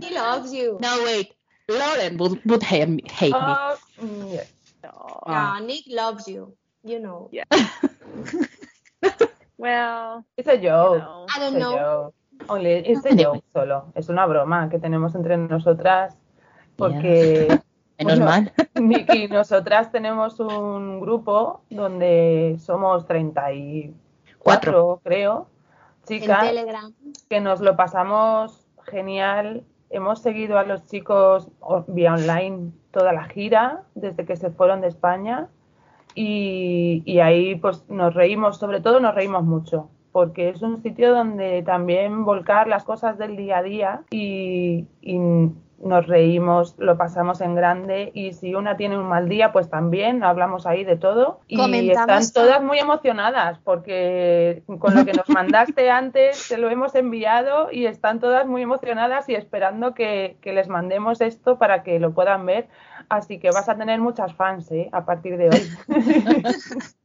He 0.01 0.13
loves 0.15 0.53
you. 0.53 0.77
no, 0.81 1.03
wait. 1.03 1.33
Lauren 1.69 2.17
would, 2.17 2.43
would 2.45 2.63
hate 2.63 2.89
me. 2.89 3.03
Hate 3.09 3.31
me. 3.33 3.39
Ah, 3.39 3.77
mm. 4.01 4.45
No. 4.83 5.23
Yeah, 5.27 5.59
Nick 5.63 5.83
loves 5.87 6.27
you. 6.27 6.53
You 6.83 6.99
know. 6.99 7.29
Yeah. 7.31 7.43
Well, 9.57 10.25
It's 10.37 10.47
a 10.47 10.55
you 10.55 10.63
joke. 10.63 10.97
know. 10.99 11.27
I 11.35 11.39
don't 11.39 11.55
It's 11.55 11.55
a 11.55 11.59
know. 11.59 12.13
It's 12.85 13.05
a 13.05 13.15
joke 13.15 13.43
solo. 13.53 13.85
Es 13.95 14.09
una 14.09 14.25
broma 14.25 14.69
que 14.69 14.79
tenemos 14.79 15.15
entre 15.15 15.37
nosotras 15.37 16.17
porque 16.75 17.47
Menos 17.99 18.19
Bueno. 18.19 18.25
mal. 18.25 18.51
Nicky 18.81 19.25
y 19.25 19.27
nosotras 19.27 19.91
tenemos 19.91 20.39
un 20.39 20.99
grupo 21.01 21.61
donde 21.69 22.55
somos 22.59 23.05
34, 23.05 23.93
Cuatro. 24.39 25.01
creo, 25.03 25.47
En 26.09 26.19
chicas, 26.21 26.47
Telegram. 26.47 26.91
que 27.29 27.39
nos 27.41 27.61
lo 27.61 27.75
pasamos 27.75 28.65
genial. 28.85 29.63
Hemos 29.91 30.19
seguido 30.21 30.57
a 30.57 30.63
los 30.63 30.87
chicos 30.87 31.49
vía 31.87 32.13
online 32.13 32.71
toda 32.91 33.13
la 33.13 33.25
gira 33.25 33.83
desde 33.93 34.25
que 34.25 34.35
se 34.35 34.49
fueron 34.49 34.81
de 34.81 34.87
España 34.87 35.49
y, 36.15 37.03
y 37.05 37.19
ahí 37.19 37.55
pues 37.55 37.85
nos 37.87 38.13
reímos, 38.15 38.57
sobre 38.57 38.81
todo 38.81 38.99
nos 38.99 39.13
reímos 39.13 39.43
mucho. 39.43 39.89
Porque 40.11 40.49
es 40.49 40.61
un 40.61 40.81
sitio 40.81 41.13
donde 41.13 41.63
también 41.63 42.25
volcar 42.25 42.67
las 42.67 42.83
cosas 42.83 43.17
del 43.17 43.35
día 43.37 43.59
a 43.59 43.63
día 43.63 44.01
y, 44.11 44.87
y 45.01 45.19
nos 45.83 46.07
reímos, 46.07 46.75
lo 46.77 46.97
pasamos 46.97 47.41
en 47.41 47.55
grande 47.55 48.11
y 48.13 48.33
si 48.33 48.55
una 48.55 48.77
tiene 48.77 48.97
un 48.97 49.07
mal 49.07 49.27
día, 49.27 49.51
pues 49.51 49.69
también 49.69 50.23
hablamos 50.23 50.65
ahí 50.65 50.83
de 50.83 50.95
todo 50.95 51.41
y 51.47 51.57
Comentamos 51.57 52.27
están 52.27 52.43
todas 52.43 52.61
muy 52.61 52.79
emocionadas 52.79 53.59
porque 53.59 54.63
con 54.79 54.95
lo 54.95 55.05
que 55.05 55.13
nos 55.13 55.29
mandaste 55.29 55.89
antes 55.89 56.47
te 56.47 56.57
lo 56.57 56.69
hemos 56.69 56.95
enviado 56.95 57.71
y 57.71 57.85
están 57.85 58.19
todas 58.19 58.47
muy 58.47 58.61
emocionadas 58.61 59.27
y 59.29 59.35
esperando 59.35 59.93
que, 59.93 60.37
que 60.41 60.53
les 60.53 60.67
mandemos 60.67 61.21
esto 61.21 61.57
para 61.57 61.83
que 61.83 61.99
lo 61.99 62.13
puedan 62.13 62.45
ver. 62.45 62.67
Así 63.09 63.39
que 63.39 63.49
vas 63.49 63.67
a 63.67 63.75
tener 63.75 63.99
muchas 63.99 64.33
fans 64.33 64.71
¿eh? 64.71 64.89
a 64.91 65.05
partir 65.05 65.37
de 65.37 65.49
hoy. 65.49 65.69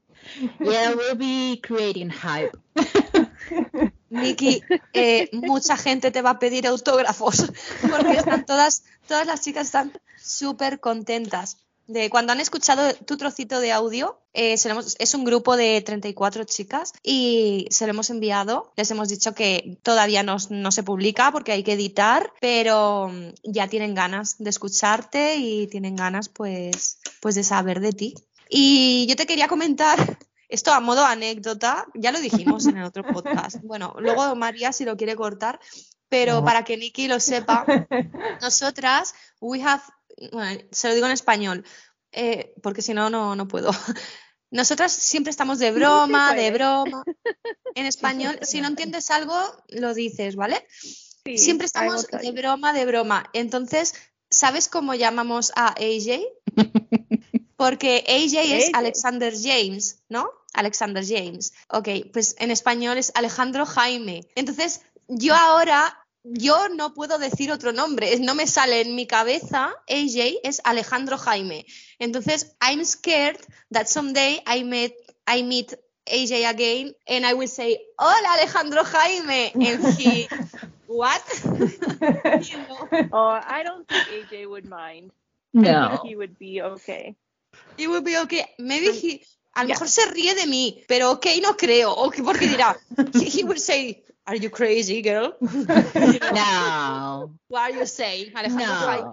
Yeah, 0.60 0.94
we'll 0.94 1.14
be 1.14 1.60
creating 1.62 2.10
hype. 2.10 2.56
Miki, 4.10 4.62
eh, 4.92 5.28
mucha 5.32 5.76
gente 5.76 6.10
te 6.10 6.22
va 6.22 6.30
a 6.30 6.38
pedir 6.38 6.66
autógrafos 6.66 7.52
porque 7.90 8.12
están 8.12 8.46
todas, 8.46 8.84
todas 9.06 9.26
las 9.26 9.40
chicas 9.42 9.66
están 9.66 9.92
súper 10.16 10.80
contentas. 10.80 11.58
De 11.86 12.10
cuando 12.10 12.32
han 12.32 12.40
escuchado 12.40 12.94
tu 12.94 13.16
trocito 13.16 13.60
de 13.60 13.70
audio, 13.70 14.20
eh, 14.34 14.54
es 14.54 15.14
un 15.14 15.24
grupo 15.24 15.56
de 15.56 15.80
34 15.82 16.42
chicas 16.42 16.92
y 17.00 17.68
se 17.70 17.86
lo 17.86 17.90
hemos 17.90 18.10
enviado. 18.10 18.72
Les 18.76 18.90
hemos 18.90 19.08
dicho 19.08 19.34
que 19.34 19.78
todavía 19.84 20.24
no, 20.24 20.36
no 20.50 20.72
se 20.72 20.82
publica 20.82 21.30
porque 21.30 21.52
hay 21.52 21.62
que 21.62 21.74
editar, 21.74 22.32
pero 22.40 23.08
mm, 23.08 23.34
ya 23.44 23.68
tienen 23.68 23.94
ganas 23.94 24.36
de 24.38 24.50
escucharte 24.50 25.36
y 25.36 25.68
tienen 25.68 25.94
ganas 25.94 26.28
pues, 26.28 26.98
pues 27.20 27.36
de 27.36 27.44
saber 27.44 27.80
de 27.80 27.92
ti. 27.92 28.14
Y 28.48 29.06
yo 29.08 29.16
te 29.16 29.26
quería 29.26 29.48
comentar 29.48 30.15
esto 30.48 30.72
a 30.72 30.80
modo 30.80 31.04
anécdota, 31.04 31.86
ya 31.94 32.12
lo 32.12 32.20
dijimos 32.20 32.66
en 32.66 32.78
el 32.78 32.84
otro 32.84 33.04
podcast. 33.04 33.56
Bueno, 33.62 33.94
luego 33.98 34.34
María 34.36 34.72
si 34.72 34.84
lo 34.84 34.96
quiere 34.96 35.16
cortar, 35.16 35.58
pero 36.08 36.34
No. 36.36 36.44
para 36.44 36.64
que 36.64 36.76
Nikki 36.76 37.08
lo 37.08 37.18
sepa, 37.20 37.64
nosotras, 38.40 39.14
we 39.40 39.62
have, 39.62 39.82
bueno, 40.32 40.60
se 40.70 40.88
lo 40.88 40.94
digo 40.94 41.06
en 41.06 41.12
español, 41.12 41.64
eh, 42.12 42.54
porque 42.62 42.82
si 42.82 42.94
no, 42.94 43.10
no, 43.10 43.34
no 43.36 43.48
puedo. 43.48 43.70
Nosotras 44.50 44.92
siempre 44.92 45.30
estamos 45.30 45.58
de 45.58 45.72
broma, 45.72 46.34
de 46.34 46.50
broma. 46.50 47.02
En 47.74 47.84
español, 47.84 48.38
si 48.40 48.62
no 48.62 48.68
entiendes 48.68 49.10
algo, 49.10 49.36
lo 49.68 49.92
dices, 49.92 50.34
¿vale? 50.34 50.66
Siempre 51.36 51.66
estamos 51.66 52.06
de 52.06 52.32
broma, 52.32 52.72
de 52.72 52.86
broma. 52.86 53.28
Entonces, 53.34 53.94
¿sabes 54.36 54.68
cómo 54.68 54.94
llamamos 54.94 55.50
a 55.56 55.68
AJ? 55.68 56.20
Porque 57.56 58.04
AJ 58.06 58.34
es. 58.52 58.70
Alexander 58.74 59.32
James, 59.34 60.02
¿no? 60.10 60.28
Alexander 60.52 61.04
James. 61.06 61.54
Ok, 61.68 61.88
pues 62.12 62.36
en 62.38 62.50
español 62.50 62.98
es 62.98 63.12
Alejandro 63.14 63.64
Jaime. 63.64 64.20
Entonces, 64.34 64.82
yo 65.08 65.34
ahora, 65.34 66.06
yo 66.22 66.68
no 66.68 66.92
puedo 66.92 67.18
decir 67.18 67.50
otro 67.50 67.72
nombre, 67.72 68.18
no 68.20 68.34
me 68.34 68.46
sale 68.46 68.82
en 68.82 68.94
mi 68.94 69.06
cabeza, 69.06 69.74
AJ 69.88 70.40
es 70.42 70.60
Alejandro 70.64 71.16
Jaime. 71.16 71.64
Entonces, 71.98 72.56
I'm 72.60 72.84
scared 72.84 73.40
that 73.72 73.86
someday 73.86 74.42
I 74.46 74.64
met, 74.64 74.92
I 75.26 75.42
meet 75.42 75.78
AJ 76.06 76.46
again 76.46 76.94
and 77.06 77.24
I 77.24 77.32
will 77.32 77.48
say, 77.48 77.80
hola 77.98 78.34
Alejandro 78.34 78.84
Jaime. 78.84 79.52
And 79.54 79.86
he, 79.98 80.28
what? 80.86 81.22
You 81.44 82.58
know, 82.68 82.88
Oh, 83.12 83.28
I 83.28 83.62
don't 83.62 83.86
think 83.88 84.06
AJ 84.08 84.48
would 84.48 84.66
mind. 84.66 85.10
I 85.56 85.62
No. 85.62 85.88
think 85.88 86.00
he 86.02 86.16
would 86.16 86.38
be 86.38 86.62
okay. 86.62 87.16
He 87.76 87.86
would 87.86 88.04
be 88.04 88.16
okay. 88.18 88.44
Maybe 88.58 88.92
he, 88.92 89.22
a 89.54 89.62
lo 89.62 89.68
Yeah. 89.68 89.74
mejor 89.74 89.88
se 89.88 90.02
ríe 90.12 90.34
de 90.34 90.46
mí, 90.46 90.84
pero 90.88 91.10
ok, 91.12 91.26
no 91.42 91.56
creo. 91.56 91.90
Ok, 91.92 92.22
porque 92.24 92.46
dirá, 92.46 92.76
he, 93.12 93.24
he 93.30 93.44
will 93.44 93.58
say, 93.58 94.02
are 94.26 94.36
you 94.36 94.50
crazy, 94.50 95.02
girl? 95.02 95.34
No. 96.34 97.30
What 97.48 97.62
are 97.62 97.70
you 97.72 97.86
saying, 97.86 98.32
Alejandro 98.36 99.12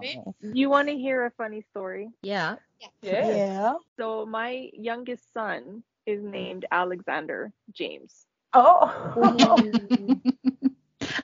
You 0.52 0.68
want 0.70 0.88
to 0.88 0.94
hear 0.96 1.24
a 1.24 1.30
funny 1.30 1.62
story? 1.70 2.10
Yeah. 2.22 2.56
Yeah. 3.02 3.26
Yeah. 3.28 3.72
So 3.98 4.26
my 4.26 4.70
youngest 4.74 5.32
son 5.32 5.82
is 6.06 6.22
named 6.22 6.66
Alexander 6.70 7.52
James. 7.72 8.26
Oh. 8.52 8.92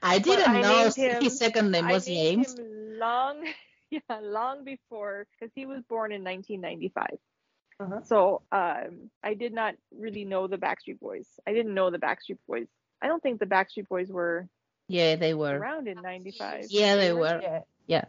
I 0.03 0.18
didn't 0.18 0.48
I 0.48 0.61
know 0.61 0.83
named 0.83 0.94
him- 0.94 1.22
his 1.22 1.38
second 1.38 1.70
name 1.70 1.85
I 1.87 1.92
was 1.92 2.07
named 2.07 2.46
James. 2.46 2.59
him 2.59 2.98
long, 2.98 3.44
yeah, 3.90 4.00
long 4.20 4.64
before 4.64 5.26
because 5.33 5.53
he 5.55 5.66
was 5.66 5.83
born 5.88 6.12
in 6.12 6.22
1995. 6.24 7.18
Uh-huh. 7.81 8.00
So 8.05 8.42
um, 8.53 9.11
I 9.24 9.35
did 9.35 9.53
not 9.55 9.74
really 9.96 10.24
know 10.24 10.46
the 10.46 10.59
Backstreet 10.59 11.00
Boys. 11.00 11.26
I 11.46 11.53
didn't 11.55 11.74
know 11.74 11.90
the 11.90 11.98
Backstreet 11.98 12.38
Boys. 12.46 12.66
I 13.00 13.07
don't 13.07 13.22
think 13.22 13.40
the 13.40 13.46
Backstreet 13.46 13.88
Boys 13.88 14.11
were 14.11 14.48
Yeah, 14.88 15.16
they 15.16 15.33
were. 15.33 15.57
around 15.59 15.88
in 15.88 16.00
95. 16.03 16.66
Yeah, 16.68 16.96
they 16.96 17.12
were. 17.12 17.62
Yeah. 17.87 18.05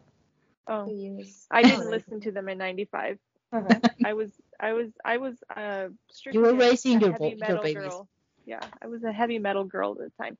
Oh, 0.67 0.87
Yes. 0.93 1.47
I 1.49 1.63
didn't 1.63 1.89
listen 1.89 2.19
to 2.21 2.31
them 2.31 2.47
in 2.49 2.57
95. 2.57 3.17
Uh-huh. 3.53 3.79
I 4.05 4.13
was, 4.13 4.29
I 4.59 4.73
was, 4.73 4.89
I 5.03 5.17
was 5.17 5.35
uh, 5.55 5.87
strictly 6.11 6.41
were 6.41 6.53
raising 6.53 6.99
your 7.01 7.11
heavy 7.13 7.29
your 7.29 7.37
metal 7.37 7.63
babies. 7.63 7.75
girl. 7.75 8.09
Yeah, 8.45 8.59
I 8.81 8.87
was 8.87 9.03
a 9.03 9.11
heavy 9.11 9.39
metal 9.39 9.63
girl 9.65 9.91
at 9.93 9.97
the 9.97 10.23
time. 10.23 10.37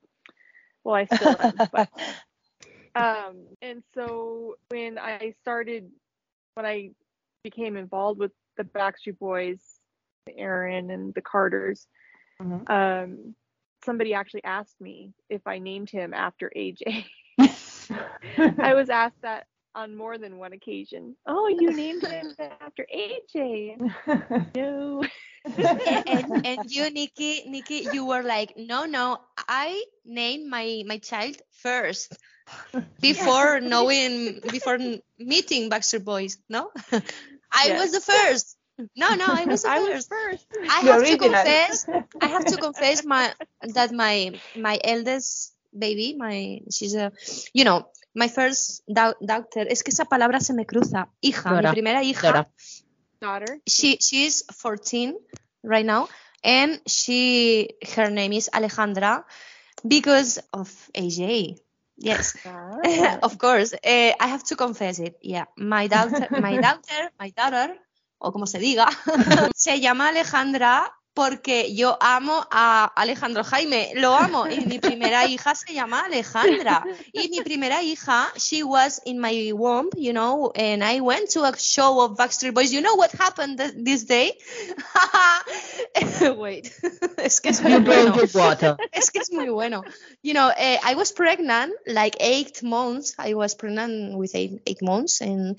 Well, 0.84 0.94
I 0.94 1.06
still 1.06 1.36
am, 1.40 1.62
but 1.72 1.88
um, 2.94 3.46
and 3.62 3.82
so 3.94 4.56
when 4.68 4.98
I 4.98 5.34
started, 5.40 5.90
when 6.54 6.66
I 6.66 6.90
became 7.42 7.76
involved 7.76 8.18
with 8.18 8.32
the 8.56 8.64
Backstreet 8.64 9.18
Boys, 9.18 9.60
Aaron 10.36 10.90
and 10.90 11.14
the 11.14 11.22
Carters, 11.22 11.86
Mhm. 12.40 12.68
um, 12.70 13.34
somebody 13.84 14.14
actually 14.14 14.44
asked 14.44 14.80
me 14.80 15.12
if 15.28 15.46
I 15.46 15.58
named 15.58 15.90
him 15.90 16.12
after 16.14 16.50
AJ. 16.54 17.06
I 18.58 18.74
was 18.74 18.90
asked 18.90 19.20
that 19.22 19.46
on 19.74 19.96
more 19.96 20.18
than 20.18 20.38
one 20.38 20.52
occasion. 20.52 21.16
Oh, 21.26 21.48
you 21.48 21.72
named 21.72 22.02
him 22.04 22.34
after 22.60 22.86
AJ. 22.94 23.76
No. 24.54 25.04
and, 25.86 26.00
and, 26.06 26.32
and 26.44 26.70
you, 26.70 26.90
Nikki, 26.90 27.44
Nikki, 27.48 27.76
you 27.90 28.06
were 28.06 28.22
like, 28.22 28.54
no, 28.56 28.84
no, 28.86 29.18
I 29.48 29.82
named 30.04 30.48
my 30.48 30.82
my 30.86 30.98
child 30.98 31.36
first 31.62 32.16
before 33.00 33.60
knowing, 33.60 34.40
before 34.50 34.78
meeting 35.18 35.68
Baxter 35.68 36.00
Boys. 36.00 36.38
No, 36.48 36.70
I 37.52 37.70
Yes. 37.70 37.78
was 37.78 37.92
the 37.92 38.00
first. 38.00 38.56
No, 38.96 39.14
no, 39.14 39.26
I 39.28 39.46
was 39.46 39.62
the 39.62 39.70
I 39.70 39.80
first. 39.80 39.92
was 39.94 40.06
first. 40.06 40.46
I 40.68 40.80
The 40.80 40.88
have 40.90 41.04
to 41.04 41.16
confess, 41.16 41.86
I 42.20 42.28
have 42.28 42.46
to 42.46 42.58
confess 42.58 43.04
my 43.04 43.32
that 43.74 43.92
my 43.92 44.40
my 44.54 44.78
eldest 44.82 45.51
baby, 45.72 46.14
my 46.16 46.60
she's 46.70 46.94
a, 46.94 47.12
you 47.52 47.64
know, 47.64 47.88
my 48.14 48.28
first 48.28 48.82
dau- 48.86 49.16
daughter. 49.20 49.66
Es 49.68 49.82
que 49.82 49.90
esa 49.90 50.04
palabra 50.04 50.40
se 50.40 50.52
me 50.52 50.66
cruza. 50.66 51.08
Hija, 51.20 51.50
Dora, 51.50 51.70
mi 51.70 51.74
primera 51.74 52.02
hija. 52.02 52.22
Dora. 52.28 52.48
Daughter. 53.20 53.60
She 53.66 53.98
she's 54.00 54.44
14 54.52 55.16
right 55.62 55.86
now, 55.86 56.08
and 56.42 56.80
she 56.86 57.76
her 57.96 58.10
name 58.10 58.32
is 58.32 58.50
Alejandra 58.52 59.24
because 59.86 60.40
of 60.52 60.68
AJ. 60.94 61.58
Yes. 61.96 62.36
Of 63.22 63.38
course, 63.38 63.74
eh, 63.82 64.12
I 64.18 64.26
have 64.26 64.42
to 64.44 64.56
confess 64.56 64.98
it. 64.98 65.16
Yeah, 65.22 65.44
my 65.56 65.86
daughter, 65.86 66.26
my 66.32 66.56
daughter, 66.66 67.10
my 67.18 67.30
daughter, 67.30 67.78
o 68.18 68.32
como 68.32 68.46
se 68.46 68.58
diga, 68.58 68.88
se 69.54 69.78
llama 69.80 70.08
Alejandra 70.08 70.90
porque 71.14 71.74
yo 71.74 71.96
amo 72.00 72.46
a 72.50 72.84
Alejandro 72.96 73.44
Jaime, 73.44 73.92
lo 73.96 74.14
amo. 74.14 74.46
Y 74.46 74.64
mi 74.66 74.78
primera 74.78 75.26
hija 75.26 75.54
se 75.54 75.74
llama 75.74 76.04
Alejandra. 76.06 76.84
Y 77.12 77.28
mi 77.28 77.42
primera 77.42 77.82
hija, 77.82 78.32
she 78.36 78.62
was 78.62 79.00
in 79.04 79.20
my 79.20 79.52
womb, 79.52 79.90
you 79.96 80.12
know, 80.12 80.52
and 80.54 80.82
I 80.82 81.00
went 81.00 81.30
to 81.30 81.44
a 81.44 81.56
show 81.56 82.00
of 82.00 82.16
Backstreet 82.16 82.54
Boys. 82.54 82.72
You 82.72 82.80
know 82.80 82.94
what 82.94 83.12
happened 83.12 83.58
th- 83.58 83.74
this 83.76 84.04
day? 84.04 84.32
Wait, 86.36 86.72
es 87.18 87.40
que 87.40 87.50
es 87.50 87.62
muy 87.62 87.80
bueno. 87.80 88.14
Es 88.92 89.10
que 89.10 89.20
es 89.20 89.30
muy 89.30 89.50
bueno. 89.50 89.82
You 90.22 90.34
know, 90.34 90.50
eh, 90.56 90.78
I 90.82 90.94
was 90.94 91.12
pregnant 91.12 91.72
like 91.86 92.16
eight 92.20 92.62
months. 92.62 93.14
I 93.18 93.34
was 93.34 93.54
pregnant 93.54 94.16
with 94.16 94.34
eight, 94.34 94.62
eight 94.66 94.82
months, 94.82 95.20
and 95.20 95.58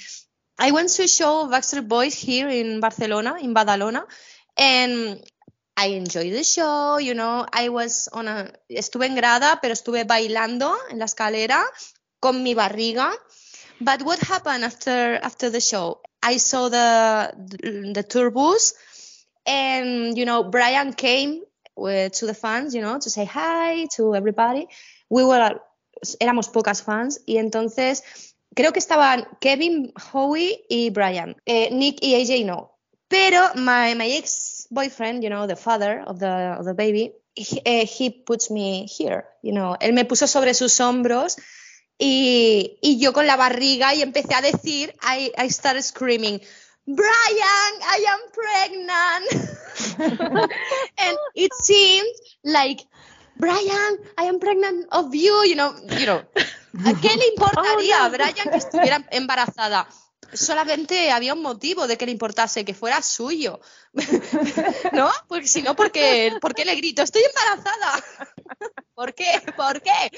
I 0.58 0.72
went 0.72 0.90
to 0.90 1.04
a 1.04 1.08
show 1.08 1.42
of 1.46 1.52
Backstreet 1.52 1.88
Boys 1.88 2.16
here 2.16 2.50
in 2.50 2.80
Barcelona, 2.80 3.38
in 3.42 3.54
Badalona, 3.54 4.04
and 4.58 5.24
I 5.76 5.88
enjoyed 5.88 6.34
the 6.34 6.44
show. 6.44 6.98
You 6.98 7.14
know, 7.14 7.46
I 7.52 7.70
was 7.70 8.08
on 8.14 8.28
a, 8.28 8.52
estuve 8.70 9.06
en 9.06 9.16
grada, 9.16 9.60
pero 9.62 9.74
estuve 9.74 10.06
bailando 10.06 10.76
en 10.90 11.00
la 11.00 11.06
escalera 11.06 11.64
con 12.20 12.44
mi 12.44 12.54
barriga. 12.54 13.12
But 13.82 14.04
what 14.04 14.20
happened 14.20 14.64
after 14.64 15.20
after 15.22 15.50
the 15.50 15.60
show? 15.60 16.02
I 16.22 16.38
saw 16.38 16.70
the 16.70 17.34
the, 17.94 18.04
tour 18.04 18.30
bus, 18.32 18.74
and 19.46 20.18
you 20.18 20.26
know, 20.26 20.44
Brian 20.44 20.94
came 20.94 21.42
with, 21.76 22.14
to 22.14 22.28
the 22.28 22.34
fans, 22.34 22.74
you 22.76 22.82
know, 22.82 23.00
to 23.00 23.10
say 23.10 23.26
hi 23.26 23.88
to 23.96 24.16
everybody. 24.16 24.68
We 25.10 25.26
were, 25.26 25.60
éramos 26.20 26.50
pocas 26.50 26.82
fans 26.82 27.22
y 27.26 27.38
entonces 27.38 28.04
creo 28.56 28.72
que 28.72 28.80
estaban 28.80 29.28
Kevin, 29.42 29.92
Howie 29.96 30.66
y 30.70 30.92
Brian. 30.92 31.36
Eh, 31.46 31.70
Nick 31.72 32.00
y 32.02 32.16
AJ 32.16 32.46
no. 32.46 32.78
Pero 33.10 33.54
my, 33.56 33.96
my 33.96 34.12
ex 34.12 34.53
boyfriend, 34.74 35.24
you 35.24 35.30
know, 35.30 35.48
the 35.48 35.56
father 35.56 36.04
of 36.06 36.20
the, 36.20 36.56
of 36.60 36.66
the 36.66 36.74
baby, 36.74 37.14
he, 37.36 37.62
eh, 37.66 37.86
he 37.86 38.10
puts 38.10 38.50
me 38.50 38.86
here, 38.86 39.26
you 39.42 39.54
know. 39.54 39.76
Él 39.80 39.94
me 39.94 40.06
puso 40.06 40.28
sobre 40.28 40.54
sus 40.54 40.80
hombros 40.80 41.38
y, 41.98 42.78
y 42.82 43.00
yo 43.00 43.14
con 43.14 43.28
la 43.28 43.36
barriga 43.36 43.94
y 43.94 44.02
empecé 44.02 44.36
a 44.36 44.42
decir, 44.42 44.94
I, 45.02 45.32
I 45.38 45.50
started 45.50 45.84
screaming, 45.84 46.42
Brian, 46.86 47.74
I 47.82 48.06
am 48.10 48.20
pregnant. 48.34 49.52
and 50.98 51.18
it 51.36 51.54
seemed 51.54 52.16
like, 52.44 52.82
Brian, 53.38 53.98
I 54.18 54.26
am 54.26 54.40
pregnant 54.40 54.88
of 54.92 55.16
you, 55.16 55.44
you 55.46 55.56
know, 55.56 55.74
you 56.00 56.06
know. 56.06 56.22
¿A 56.86 56.94
qué 57.00 57.16
le 57.16 57.28
importaría 57.36 58.06
a 58.06 58.10
Brian 58.10 58.50
que 58.50 58.58
estuviera 58.58 59.06
embarazada? 59.12 59.88
Solamente 60.32 61.12
había 61.12 61.34
un 61.34 61.42
motivo 61.42 61.88
de 61.88 61.98
que 61.98 62.06
le 62.06 62.12
importase, 62.12 62.64
que 62.64 62.74
fuera 62.74 63.02
suyo. 63.02 63.60
¿No? 64.94 65.12
Porque 65.28 65.48
si 65.48 65.62
no, 65.62 65.76
¿por 65.76 65.92
qué, 65.92 66.38
¿por 66.42 66.54
qué 66.54 66.66
le 66.66 66.76
grito? 66.76 67.02
Estoy 67.02 67.24
embarazada. 67.24 68.04
¿Por 68.96 69.14
qué? 69.14 69.42
¿Por 69.56 69.82
qué? 69.82 70.12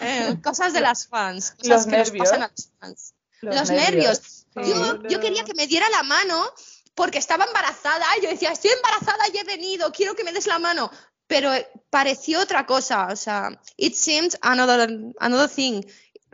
Eh, 0.00 0.36
cosas 0.42 0.72
de 0.72 0.80
las 0.80 1.06
fans. 1.06 1.52
Cosas 1.52 1.68
Los 1.68 1.86
que 1.86 1.98
nos 1.98 2.08
nervios. 2.08 2.28
pasan 2.28 2.42
a 2.42 2.48
los 2.48 2.70
fans. 2.80 3.14
Los, 3.42 3.70
nervios. 3.70 4.46
Yo, 4.56 5.02
yo 5.08 5.20
quería 5.20 5.44
que 5.44 5.54
me 5.54 5.66
diera 5.66 5.88
la 5.90 6.02
mano 6.02 6.42
porque 6.94 7.18
estaba 7.18 7.44
embarazada. 7.44 8.04
y 8.18 8.22
Yo 8.22 8.30
decía, 8.30 8.52
estoy 8.52 8.70
embarazada 8.70 9.24
y 9.32 9.38
he 9.38 9.44
venido, 9.44 9.92
quiero 9.92 10.14
que 10.14 10.24
me 10.24 10.32
des 10.32 10.46
la 10.46 10.58
mano. 10.58 10.90
Pero 11.26 11.52
eh, 11.54 11.68
pareció 11.90 12.40
otra 12.40 12.66
cosa. 12.66 13.08
O 13.10 13.16
sea, 13.16 13.50
it 13.76 13.94
seemed 13.94 14.36
another, 14.42 14.88
another 15.18 15.48
thing. 15.48 15.82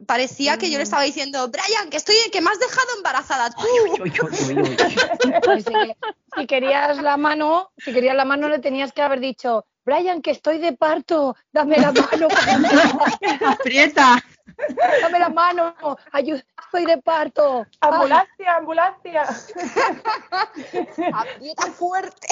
Parecía 0.06 0.56
que 0.56 0.70
yo 0.70 0.78
le 0.78 0.84
estaba 0.84 1.02
diciendo, 1.02 1.48
Brian, 1.48 1.90
que 1.90 1.96
estoy, 1.98 2.14
que 2.32 2.40
me 2.40 2.50
has 2.50 2.58
dejado 2.58 2.88
embarazada 2.96 3.50
tú. 3.50 3.66
Pues 5.44 5.64
si, 5.64 5.74
si 6.36 6.46
querías 6.46 7.02
la 7.02 7.16
mano, 7.16 7.70
si 7.78 7.92
querías 7.92 8.16
la 8.16 8.24
mano 8.24 8.48
le 8.48 8.58
tenías 8.58 8.92
que 8.92 9.02
haber 9.02 9.20
dicho, 9.20 9.66
Brian, 9.84 10.22
que 10.22 10.30
estoy 10.30 10.58
de 10.58 10.72
parto, 10.72 11.36
dame 11.52 11.78
la 11.78 11.92
mano, 11.92 12.28
Aprieta. 13.46 14.22
dame 15.02 15.18
la 15.18 15.28
mano, 15.30 15.74
ayuda, 16.12 16.42
estoy 16.64 16.84
de 16.84 16.98
parto. 16.98 17.66
Ay, 17.80 17.90
Ambulancia, 17.92 18.56
ambulancia. 18.56 19.22
Aprieta 21.12 21.72
fuerte. 21.72 22.28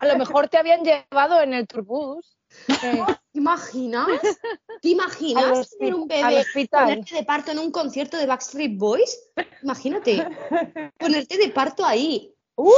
a 0.00 0.06
lo 0.06 0.18
mejor 0.18 0.48
te 0.48 0.58
habían 0.58 0.82
llevado 0.82 1.40
en 1.40 1.54
el 1.54 1.66
turbús. 1.66 2.37
¿Te 2.66 3.04
imaginas? 3.32 4.08
¿Te 4.82 4.88
imaginas 4.88 5.70
tener 5.70 5.94
un 5.94 6.06
bebé 6.06 6.44
ponerte 6.70 7.14
de 7.14 7.22
parto 7.24 7.50
en 7.50 7.58
un 7.58 7.70
concierto 7.70 8.16
de 8.16 8.26
Backstreet 8.26 8.76
Boys? 8.76 9.18
Imagínate, 9.62 10.26
ponerte 10.98 11.36
de 11.36 11.48
parto 11.48 11.84
ahí. 11.84 12.34
¡Uh! 12.56 12.70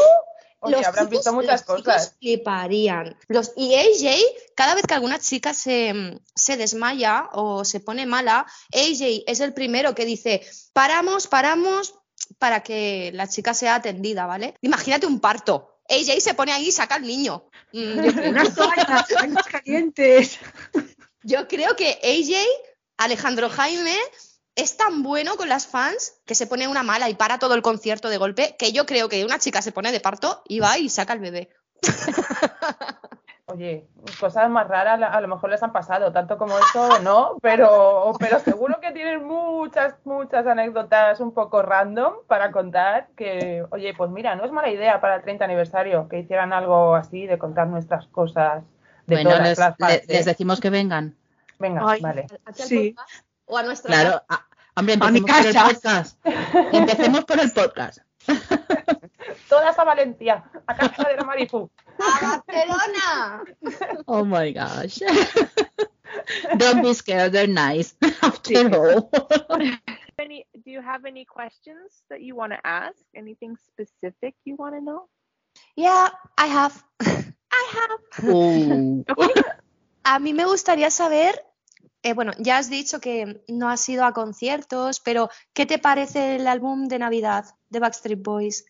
Oye, 0.62 0.84
habrán 0.84 1.08
visto 1.08 1.32
muchas 1.32 1.66
los 1.66 1.78
chicos 1.78 1.94
cosas. 1.94 2.16
fliparían. 2.18 3.16
Los, 3.28 3.52
y 3.56 3.74
AJ, 3.74 4.20
cada 4.54 4.74
vez 4.74 4.84
que 4.86 4.92
alguna 4.92 5.18
chica 5.18 5.54
se, 5.54 6.20
se 6.34 6.56
desmaya 6.58 7.30
o 7.32 7.64
se 7.64 7.80
pone 7.80 8.04
mala, 8.04 8.46
AJ 8.72 9.24
es 9.26 9.40
el 9.40 9.54
primero 9.54 9.94
que 9.94 10.04
dice, 10.04 10.42
paramos, 10.74 11.28
paramos, 11.28 11.94
para 12.38 12.62
que 12.62 13.10
la 13.14 13.26
chica 13.26 13.54
sea 13.54 13.76
atendida, 13.76 14.26
¿vale? 14.26 14.54
Imagínate 14.60 15.06
un 15.06 15.20
parto. 15.20 15.79
AJ 15.91 16.20
se 16.20 16.34
pone 16.34 16.53
ahí 16.53 16.68
y 16.68 16.72
saca 16.72 16.95
al 16.97 17.03
niño. 17.03 17.45
Mm, 17.72 18.03
yo 18.05 18.12
creo- 18.12 18.30
Unas 18.30 18.55
toallas, 18.55 19.09
toallas 19.09 19.47
calientes. 19.47 20.38
yo 21.22 21.49
creo 21.49 21.76
que 21.76 21.99
AJ, 22.03 22.45
Alejandro 22.99 23.49
Jaime, 23.51 23.97
es 24.57 24.76
tan 24.76 25.03
bueno 25.03 25.36
con 25.36 25.49
las 25.49 25.66
fans 25.66 26.14
que 26.26 26.34
se 26.34 26.47
pone 26.47 26.68
una 26.68 26.82
mala 26.82 27.09
y 27.09 27.14
para 27.14 27.38
todo 27.38 27.55
el 27.55 27.62
concierto 27.62 28.09
de 28.09 28.18
golpe, 28.18 28.57
que 28.59 28.72
yo 28.72 28.84
creo 28.86 29.09
que 29.09 29.24
una 29.24 29.38
chica 29.38 29.62
se 29.62 29.72
pone 29.72 29.91
de 29.93 30.01
parto 30.01 30.43
y 30.49 30.61
va 30.61 30.78
y 30.78 30.88
saca 30.88 31.12
al 31.12 31.20
bebé. 31.20 31.51
Oye, 33.53 33.86
cosas 34.18 34.48
más 34.51 34.66
raras 34.68 35.01
a 35.03 35.07
a 35.09 35.20
lo 35.20 35.28
mejor 35.28 35.51
les 35.51 35.62
han 35.62 35.72
pasado, 35.72 36.12
tanto 36.12 36.38
como 36.38 36.59
eso 36.59 37.01
no, 37.01 37.36
pero, 37.42 38.12
pero 38.18 38.38
seguro 38.38 38.78
que 38.80 38.92
tienen 38.92 39.24
muchas, 39.26 39.94
muchas 40.05 40.46
anécdotas 40.46 41.20
un 41.20 41.32
poco 41.32 41.62
random 41.62 42.14
para 42.26 42.51
contar 42.53 43.09
que, 43.16 43.64
oye, 43.70 43.92
pues 43.94 44.11
mira, 44.11 44.34
no 44.36 44.44
es 44.44 44.53
mala 44.53 44.70
idea 44.70 45.01
para 45.01 45.16
el 45.16 45.22
30 45.22 45.44
aniversario 45.44 46.09
que 46.09 46.20
hicieran 46.20 46.53
algo 46.53 46.94
así 46.94 47.26
de 47.26 47.38
contar 47.38 47.66
nuestras 47.66 48.07
cosas 48.07 48.62
de 49.07 49.16
Bueno, 49.16 49.30
todas 49.30 49.48
les, 49.48 49.59
las 49.59 49.76
partes. 49.76 50.09
les 50.09 50.24
decimos 50.24 50.61
que 50.61 50.70
vengan. 50.70 51.16
Venga, 51.59 51.82
Ay, 51.86 52.01
vale. 52.01 52.26
¿Aquí 52.46 52.62
al 52.62 52.68
Sí. 52.68 52.96
¿O 53.46 53.59
a 53.59 53.62
nuestra 53.64 53.92
Claro. 53.92 54.22
a- 54.28 54.46
hombre, 54.76 54.96
A 55.01 55.11
mi 55.11 55.18
empecemos 55.18 55.36
por 55.36 55.46
el 55.46 55.53
casa. 55.55 55.66
podcast. 55.66 56.18
Empecemos 56.72 57.24
por 57.24 57.40
el 57.40 57.53
podcast. 57.53 57.98
Todas 59.51 59.76
a 59.78 59.84
Valencia, 59.84 60.44
a 60.64 60.76
casa 60.76 61.09
de 61.09 61.16
la 61.16 61.24
Marifu. 61.24 61.68
¡A 61.98 62.40
Barcelona! 62.46 63.44
Oh 64.07 64.24
my 64.24 64.53
gosh. 64.53 65.01
Don't 66.57 66.82
be 66.82 66.94
scared, 66.94 67.32
they're 67.32 67.48
nice. 67.48 67.96
After 68.22 68.70
all. 68.72 69.11
Any, 70.18 70.46
do 70.64 70.70
you 70.70 70.80
have 70.80 71.05
any 71.05 71.24
questions 71.24 72.05
that 72.11 72.22
you 72.22 72.36
want 72.36 72.53
to 72.53 72.59
ask? 72.64 72.96
Anything 73.14 73.57
specific 73.57 74.36
you 74.44 74.55
want 74.57 74.76
to 74.76 74.80
know? 74.80 75.09
Yeah, 75.74 76.11
I 76.38 76.46
have. 76.46 76.84
I 77.01 77.64
have. 77.74 78.32
Oh. 78.32 79.05
A 80.05 80.18
mí 80.20 80.32
me 80.32 80.44
gustaría 80.44 80.90
saber, 80.90 81.44
eh, 82.03 82.14
bueno, 82.14 82.32
ya 82.38 82.59
has 82.59 82.70
dicho 82.70 83.01
que 83.01 83.42
no 83.48 83.68
has 83.68 83.88
ido 83.88 84.05
a 84.05 84.12
conciertos, 84.12 85.01
pero 85.01 85.28
¿qué 85.55 85.66
te 85.66 85.78
parece 85.78 86.36
el 86.36 86.46
álbum 86.46 86.86
de 86.86 86.98
Navidad 87.01 87.46
de 87.68 87.80
Backstreet 87.80 88.22
Boys? 88.22 88.64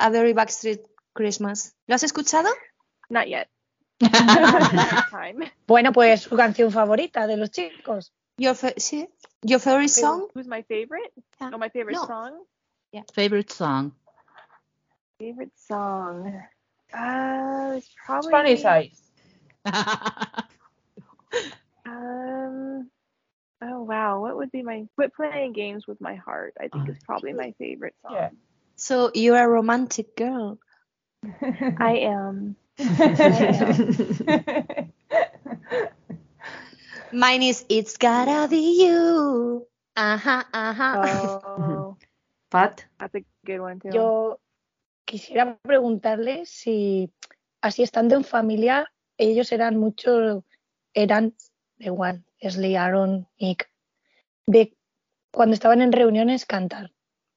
A 0.00 0.10
Very 0.10 0.32
Backstreet 0.32 0.80
Christmas. 1.14 1.74
¿Lo 1.86 1.94
has 1.94 2.02
escuchado? 2.02 2.48
Not 3.10 3.28
yet. 3.28 3.48
Time. 5.10 5.52
Bueno, 5.66 5.92
pues 5.92 6.22
su 6.22 6.36
canción 6.36 6.72
favorita 6.72 7.26
de 7.26 7.36
los 7.36 7.50
chicos. 7.50 8.12
Your, 8.38 8.54
fa- 8.54 8.74
sí. 8.78 9.08
Your 9.42 9.60
favorite 9.60 9.90
song? 9.90 10.28
Who's 10.34 10.46
my 10.46 10.62
favorite? 10.62 11.12
Yeah. 11.40 11.50
Oh, 11.52 11.58
my 11.58 11.68
favorite 11.68 11.96
No. 11.96 12.06
song. 12.06 12.44
Favorite 13.12 13.50
song. 13.52 13.92
Favorite 15.18 15.52
song. 15.56 16.42
Uh, 16.94 17.74
it's 17.76 17.90
probably 18.06 18.30
Spanish 18.30 18.64
Eyes. 18.64 19.02
Um. 21.86 22.90
Oh 23.62 23.82
wow, 23.82 24.20
what 24.20 24.36
would 24.36 24.50
be 24.50 24.62
my 24.62 24.86
quit 24.96 25.12
playing 25.14 25.52
games 25.52 25.86
with 25.86 26.00
my 26.00 26.14
heart? 26.14 26.54
I 26.58 26.68
think 26.68 26.88
is 26.88 26.96
probably 27.04 27.32
my 27.34 27.52
favorite 27.58 27.94
song. 28.02 28.14
Yeah. 28.14 28.30
So 28.80 29.12
you're 29.12 29.36
a 29.36 29.46
romantic 29.46 30.16
girl. 30.16 30.58
I 31.76 32.00
am. 32.08 32.56
Mine 37.12 37.42
is 37.42 37.66
It's 37.68 37.98
Gotta 37.98 38.48
Be 38.48 38.80
You. 38.82 39.66
Ajá, 39.94 40.48
ajá. 40.50 40.96
Oh, 40.96 41.98
Pat, 42.48 42.86
that's 42.98 43.16
a 43.16 43.24
good 43.44 43.60
one 43.60 43.78
too. 43.80 43.90
Yo 43.92 44.40
quisiera 45.04 45.58
preguntarle 45.60 46.46
si, 46.46 47.12
así 47.60 47.82
estando 47.82 48.16
en 48.16 48.24
familia, 48.24 48.90
ellos 49.18 49.52
eran 49.52 49.76
mucho, 49.76 50.42
eran, 50.94 51.34
da 51.76 51.84
igual, 51.84 52.24
Leslie, 52.40 52.78
Aaron, 52.78 53.28
Nick, 53.38 53.68
de 54.46 54.74
cuando 55.30 55.52
estaban 55.52 55.82
en 55.82 55.92
reuniones 55.92 56.46
cantar. 56.46 56.92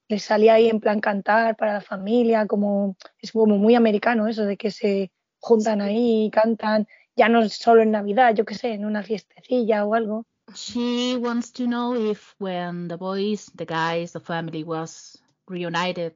Les 0.08 0.22
salía 0.22 0.54
ahí 0.54 0.68
en 0.68 0.80
plan 0.80 1.00
cantar 1.00 1.56
para 1.56 1.74
la 1.74 1.80
familia, 1.80 2.46
como 2.46 2.96
es 3.18 3.32
como 3.32 3.56
muy 3.56 3.74
americano 3.74 4.28
eso 4.28 4.44
de 4.44 4.56
que 4.56 4.70
se 4.70 5.10
juntan 5.40 5.80
ahí 5.80 6.26
y 6.26 6.30
cantan, 6.30 6.86
ya 7.16 7.28
no 7.28 7.48
solo 7.48 7.82
en 7.82 7.90
Navidad, 7.90 8.34
yo 8.34 8.44
qué 8.44 8.54
sé, 8.54 8.72
en 8.72 8.84
una 8.84 9.02
fiestecilla 9.02 9.84
o 9.84 9.94
algo. 9.94 10.26
She 10.54 11.16
wants 11.16 11.52
to 11.52 11.64
know 11.64 11.94
if 11.94 12.34
when 12.38 12.88
the 12.88 12.96
boys, 12.96 13.50
the 13.54 13.64
guys, 13.64 14.12
the 14.12 14.20
family 14.20 14.62
was 14.62 15.18
reunited, 15.48 16.14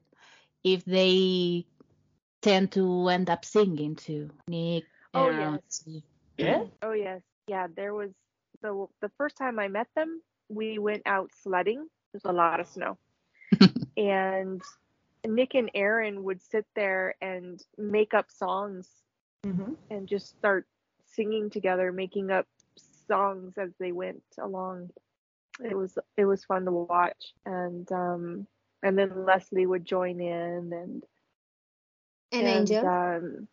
if 0.63 0.85
they 0.85 1.67
tend 2.43 2.73
to 2.73 3.09
end 3.09 3.31
up 3.31 3.45
singing 3.45 3.97
to 3.97 4.29
Nick. 4.47 4.85
Oh, 5.15 5.31
yes. 5.31 5.85
Yeah? 6.37 6.65
Oh 6.83 6.93
yes, 6.93 7.23
yeah. 7.49 7.67
There 7.75 7.95
was 7.95 8.11
the 8.63 8.87
the 9.01 9.11
first 9.17 9.37
time 9.37 9.59
I 9.59 9.69
met 9.69 9.89
them, 9.97 10.23
we 10.49 10.79
went 10.79 11.03
out 11.07 11.31
sledding. 11.43 11.89
There's 12.13 12.25
a 12.25 12.33
lot 12.33 12.61
of 12.61 12.67
snow, 12.69 12.97
and 13.97 14.63
Nick 15.27 15.55
and 15.55 15.71
Aaron 15.75 16.23
would 16.25 16.41
sit 16.43 16.67
there 16.75 17.15
and 17.21 17.63
make 17.77 18.15
up 18.15 18.31
songs 18.31 18.89
Mhm. 19.45 19.77
and 19.91 20.09
just 20.09 20.29
start 20.37 20.67
singing 21.07 21.49
together, 21.51 21.93
making 21.93 22.31
up 22.31 22.47
songs 23.07 23.57
as 23.57 23.71
they 23.79 23.93
went 23.93 24.23
along. 24.39 24.91
It 25.61 25.77
was 25.77 25.99
it 26.17 26.25
was 26.25 26.45
fun 26.45 26.65
to 26.65 26.73
watch, 26.73 27.35
and 27.47 27.91
um, 27.93 28.47
and 28.83 28.97
then 28.99 29.25
Leslie 29.25 29.67
would 29.67 29.85
join 29.85 30.21
in, 30.21 30.73
and 30.73 31.05
An 32.33 32.41
and, 32.41 32.47
angel. 32.47 32.87
Um, 32.87 33.49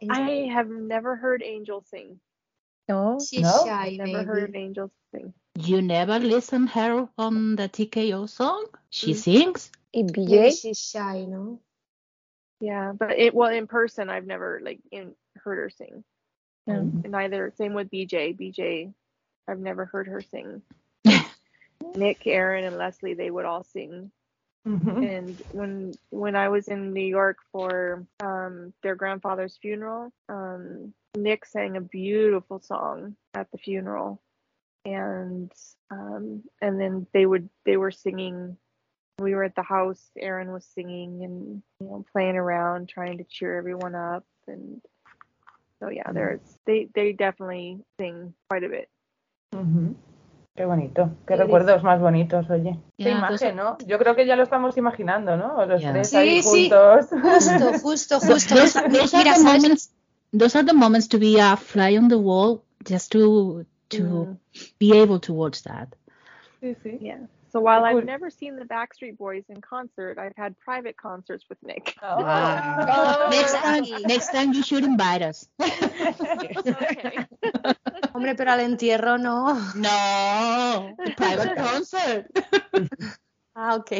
Angel. 0.00 0.08
I 0.10 0.30
have 0.52 0.68
never 0.68 1.14
heard 1.14 1.42
Angel 1.42 1.82
sing. 1.82 2.18
¿no? 2.88 3.18
She's 3.20 3.42
No, 3.42 3.64
shy, 3.66 3.96
Never 3.98 4.24
heard 4.24 4.52
maybe. 4.52 4.64
Angel 4.64 4.90
sing. 5.12 5.32
You 5.56 5.82
never 5.82 6.18
listen 6.18 6.66
her 6.68 7.08
on 7.16 7.56
the 7.56 7.68
TKO 7.68 8.28
song? 8.28 8.66
She 8.90 9.12
Mm. 9.12 9.16
sings? 9.16 9.70
Y 9.94 10.02
Maybe 10.02 10.22
BJ, 10.26 10.50
she's 10.50 10.78
shy, 10.78 11.24
no? 11.24 11.60
Yeah, 12.60 12.92
but 12.92 13.18
it 13.18 13.34
well 13.34 13.50
in 13.50 13.66
person 13.66 14.10
I've 14.10 14.26
never 14.26 14.60
like 14.62 14.80
in 14.90 15.14
heard 15.36 15.58
her 15.58 15.70
sing. 15.70 16.04
Neither. 16.66 17.52
Same 17.56 17.74
with 17.74 17.90
BJ. 17.90 18.32
BJ, 18.36 18.92
I've 19.46 19.60
never 19.60 19.84
heard 19.84 20.08
her 20.08 20.22
sing. 20.22 20.62
Nick, 21.96 22.26
Aaron, 22.26 22.64
and 22.64 22.78
Leslie, 22.78 23.14
they 23.14 23.30
would 23.30 23.44
all 23.44 23.64
sing. 23.64 24.10
Ujú. 24.66 25.04
And 25.04 25.42
when 25.52 25.92
when 26.10 26.34
I 26.36 26.48
was 26.48 26.68
in 26.68 26.92
New 26.92 27.04
York 27.06 27.38
for 27.52 28.06
um, 28.20 28.72
their 28.82 28.94
grandfather's 28.96 29.56
funeral, 29.58 30.12
um, 30.28 30.94
Nick 31.16 31.44
sang 31.44 31.76
a 31.76 31.80
beautiful 31.80 32.60
song 32.60 33.16
at 33.34 33.50
the 33.52 33.58
funeral, 33.58 34.20
and 34.84 35.50
um, 35.90 36.42
and 36.60 36.80
then 36.80 37.06
they 37.12 37.26
would 37.26 37.48
they 37.64 37.76
were 37.76 37.90
singing. 37.90 38.56
We 39.20 39.34
were 39.34 39.44
at 39.44 39.54
the 39.54 39.62
house. 39.62 40.02
Aaron 40.18 40.50
was 40.50 40.64
singing 40.74 41.24
and 41.24 41.62
you 41.80 41.86
know 41.86 42.04
playing 42.12 42.36
around, 42.36 42.88
trying 42.88 43.18
to 43.18 43.24
cheer 43.24 43.56
everyone 43.56 43.94
up, 43.94 44.24
and 44.46 44.80
so 45.80 45.88
yeah, 45.88 46.02
mm-hmm. 46.04 46.14
there's 46.14 46.40
they 46.66 46.88
they 46.94 47.12
definitely 47.12 47.78
sing 47.98 48.34
quite 48.48 48.64
a 48.64 48.68
bit. 48.68 48.88
Ujú. 49.54 49.94
Qué 50.56 50.66
bonito, 50.66 51.10
qué 51.26 51.34
Sí, 51.34 51.42
recuerdos 51.42 51.82
más 51.82 52.00
bonitos, 52.00 52.48
oye. 52.48 52.78
Qué 52.96 53.04
Ya, 53.04 53.28
those 53.28 53.44
imagen, 53.44 53.56
¿no? 53.56 53.76
Yo 53.86 53.98
creo 53.98 54.14
que 54.14 54.24
ya 54.24 54.36
lo 54.36 54.44
estamos 54.44 54.76
imaginando, 54.76 55.36
¿no? 55.36 55.66
Los 55.66 55.82
Ya. 55.82 55.92
tres 55.92 56.10
Sí, 56.10 56.16
ahí 56.16 56.42
sí. 56.42 56.70
juntos. 56.70 57.08
Justo, 57.10 57.72
justo, 57.82 58.20
justo. 58.20 58.54
Those, 58.54 58.80
those 58.88 59.16
are 59.16 59.34
the 59.34 59.42
moments. 59.42 59.90
Those 60.32 60.56
are 60.56 60.64
the 60.64 60.72
moments 60.72 61.08
to 61.08 61.18
be 61.18 61.40
a 61.40 61.56
fly 61.56 61.96
on 61.96 62.08
the 62.08 62.18
wall, 62.18 62.62
just 62.84 63.10
to 63.12 63.66
to 63.96 64.02
Mhm. 64.02 64.38
be 64.78 64.92
able 65.00 65.18
to 65.20 65.32
watch 65.32 65.62
that. 65.62 65.88
Sí, 66.60 66.74
sí. 66.82 66.98
Yeah. 67.00 67.26
So 67.52 67.60
while. 67.60 67.84
I've 67.84 68.04
never 68.04 68.30
seen 68.30 68.56
the 68.56 68.64
Backstreet 68.64 69.16
Boys 69.16 69.44
in 69.48 69.60
concert, 69.60 70.18
I've 70.18 70.34
had 70.36 70.56
private 70.58 70.96
concerts 70.96 71.44
with 71.48 71.58
Nick. 71.62 71.94
Oh. 72.02 72.16
Wow. 72.22 73.28
Next 73.30 73.54
time, 73.54 73.84
next 74.08 74.32
time 74.32 74.52
you 74.52 74.62
should 74.64 74.82
invite 74.84 75.22
us. 75.22 75.48
okay. 75.60 77.26
Hombre, 78.12 78.34
pero 78.34 78.50
al 78.52 78.60
entierro 78.60 79.18
no. 79.18 79.54
No, 79.74 80.96
private 81.16 81.54
concert. 81.56 82.26
Ah, 83.56 83.76
ok. 83.76 83.92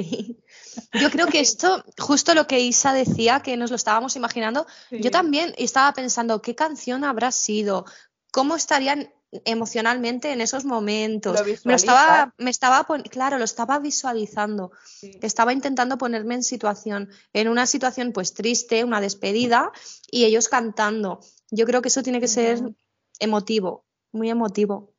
Yo 1.01 1.11
creo 1.11 1.29
que 1.29 1.39
esto, 1.39 1.85
justo 1.97 2.35
lo 2.35 2.49
que 2.49 2.59
Isa 2.59 2.93
decía, 2.93 3.39
que 3.39 3.57
nos 3.57 3.71
lo 3.71 3.77
estábamos 3.77 4.17
imaginando, 4.17 4.67
Sí. 4.91 4.99
yo 5.01 5.13
también 5.13 5.55
estaba 5.57 5.93
pensando, 5.93 6.43
¿qué 6.43 6.57
canción 6.57 7.05
habrá 7.05 7.31
sido? 7.31 7.85
¿Cómo 8.33 8.57
estarían 8.57 9.13
emocionalmente 9.45 10.33
en 10.33 10.41
esos 10.41 10.65
momentos? 10.65 11.39
Lo 11.39 11.45
me 11.65 11.73
lo 11.73 11.77
estaba, 11.77 12.35
me 12.39 12.51
estaba 12.51 12.87
claro, 13.11 13.39
lo 13.39 13.45
estaba 13.45 13.79
visualizando. 13.79 14.73
Sí. 14.85 15.19
Estaba 15.23 15.53
intentando 15.53 15.99
ponerme 15.99 16.35
en 16.35 16.43
situación, 16.43 17.09
en 17.33 17.49
una 17.49 17.67
situación 17.67 18.13
pues 18.13 18.35
triste, 18.35 18.85
una 18.85 19.01
despedida, 19.01 19.73
y 20.11 20.25
ellos 20.25 20.49
cantando. 20.49 21.21
Yo 21.51 21.67
creo 21.67 21.83
que 21.83 21.89
eso 21.89 22.03
tiene 22.03 22.21
que 22.21 22.29
ser 22.29 22.59
emotivo, 23.21 23.85
muy 24.13 24.31
emotivo. 24.31 24.93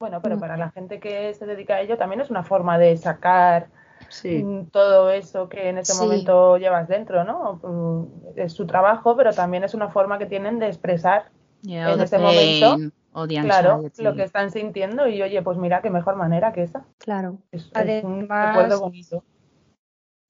Bueno, 0.00 0.20
pero 0.22 0.36
Mm. 0.36 0.40
para 0.40 0.56
la 0.56 0.70
gente 0.70 1.00
que 1.00 1.34
se 1.34 1.44
dedica 1.46 1.74
a 1.76 1.80
ello 1.80 1.96
también 1.98 2.20
es 2.20 2.30
una 2.30 2.44
forma 2.44 2.78
de 2.78 2.96
sacar 2.96 3.70
Sí. 4.10 4.42
mm, 4.44 4.66
todo 4.70 5.10
eso 5.10 5.48
que 5.48 5.68
en 5.68 5.78
ese 5.78 5.92
Sí. 5.92 5.98
momento 5.98 6.56
llevas 6.56 6.88
dentro, 6.88 7.24
¿no? 7.24 7.60
Mm, 7.62 8.38
Es 8.38 8.52
su 8.52 8.64
trabajo, 8.66 9.16
pero 9.16 9.32
también 9.32 9.64
es 9.64 9.74
una 9.74 9.88
forma 9.88 10.18
que 10.18 10.26
tienen 10.26 10.58
de 10.60 10.68
expresar, 10.68 11.30
Yeah, 11.60 11.92
En 11.94 12.00
ese 12.00 12.18
momento, 12.18 12.76
claro, 13.12 13.72
anxiety. 13.74 14.02
lo 14.02 14.14
que 14.14 14.22
están 14.22 14.50
sintiendo 14.50 15.06
y 15.08 15.20
oye, 15.22 15.42
pues 15.42 15.58
mira, 15.58 15.80
qué 15.82 15.90
mejor 15.90 16.16
manera 16.16 16.52
que 16.52 16.62
esa. 16.62 16.84
Claro. 16.98 17.38
Es, 17.50 17.62
es 17.74 18.04
un 18.04 18.28
Además- 18.28 18.48
recuerdo 18.56 18.80
bonito. 18.80 19.24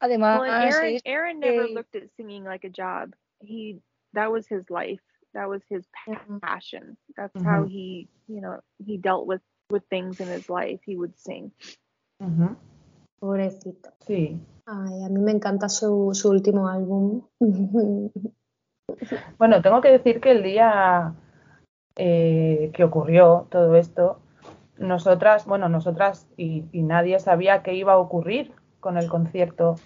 Además, 0.00 0.40
Well, 0.40 0.50
Aaron, 0.50 0.84
es 0.86 1.02
Aaron 1.06 1.40
never 1.40 1.66
que- 1.66 1.74
looked 1.74 1.96
at 1.96 2.08
singing 2.16 2.44
like 2.44 2.64
a 2.66 2.70
job. 2.70 3.14
He 3.40 3.80
that 4.14 4.30
was 4.30 4.46
his 4.50 4.70
life. 4.70 5.02
That 5.34 5.48
was 5.48 5.62
his 5.68 5.86
passion. 6.40 6.96
That's 7.16 7.34
how 7.44 7.64
Ujú. 7.64 7.68
he, 7.68 8.08
you 8.28 8.40
know, 8.40 8.60
he 8.78 8.96
dealt 8.96 9.26
with 9.26 9.42
with 9.70 9.82
things 9.90 10.20
in 10.20 10.28
his 10.28 10.48
life. 10.48 10.80
He 10.86 10.96
would 10.96 11.14
sing. 11.16 11.52
Ujú. 12.22 12.56
Pobrecito. 13.20 13.90
Sí. 14.06 14.40
Ay, 14.66 15.02
a 15.04 15.08
mí 15.08 15.20
me 15.20 15.32
encanta 15.32 15.68
su, 15.68 16.10
su 16.14 16.30
último 16.30 16.68
álbum. 16.68 17.22
Bueno, 19.38 19.60
tengo 19.62 19.80
que 19.80 19.90
decir 19.90 20.20
que 20.20 20.30
el 20.30 20.42
día 20.42 21.14
eh, 21.98 22.70
que 22.72 22.84
ocurrió 22.84 23.46
todo 23.50 23.76
esto, 23.76 24.20
nosotras, 24.78 25.44
bueno, 25.44 25.68
nosotras 25.68 26.28
y, 26.36 26.64
y 26.72 26.82
nadie 26.82 27.18
sabía 27.20 27.62
qué 27.62 27.74
iba 27.74 27.94
a 27.94 27.98
ocurrir 27.98 28.52
con 28.80 28.96
el 28.96 29.08
concierto 29.08 29.76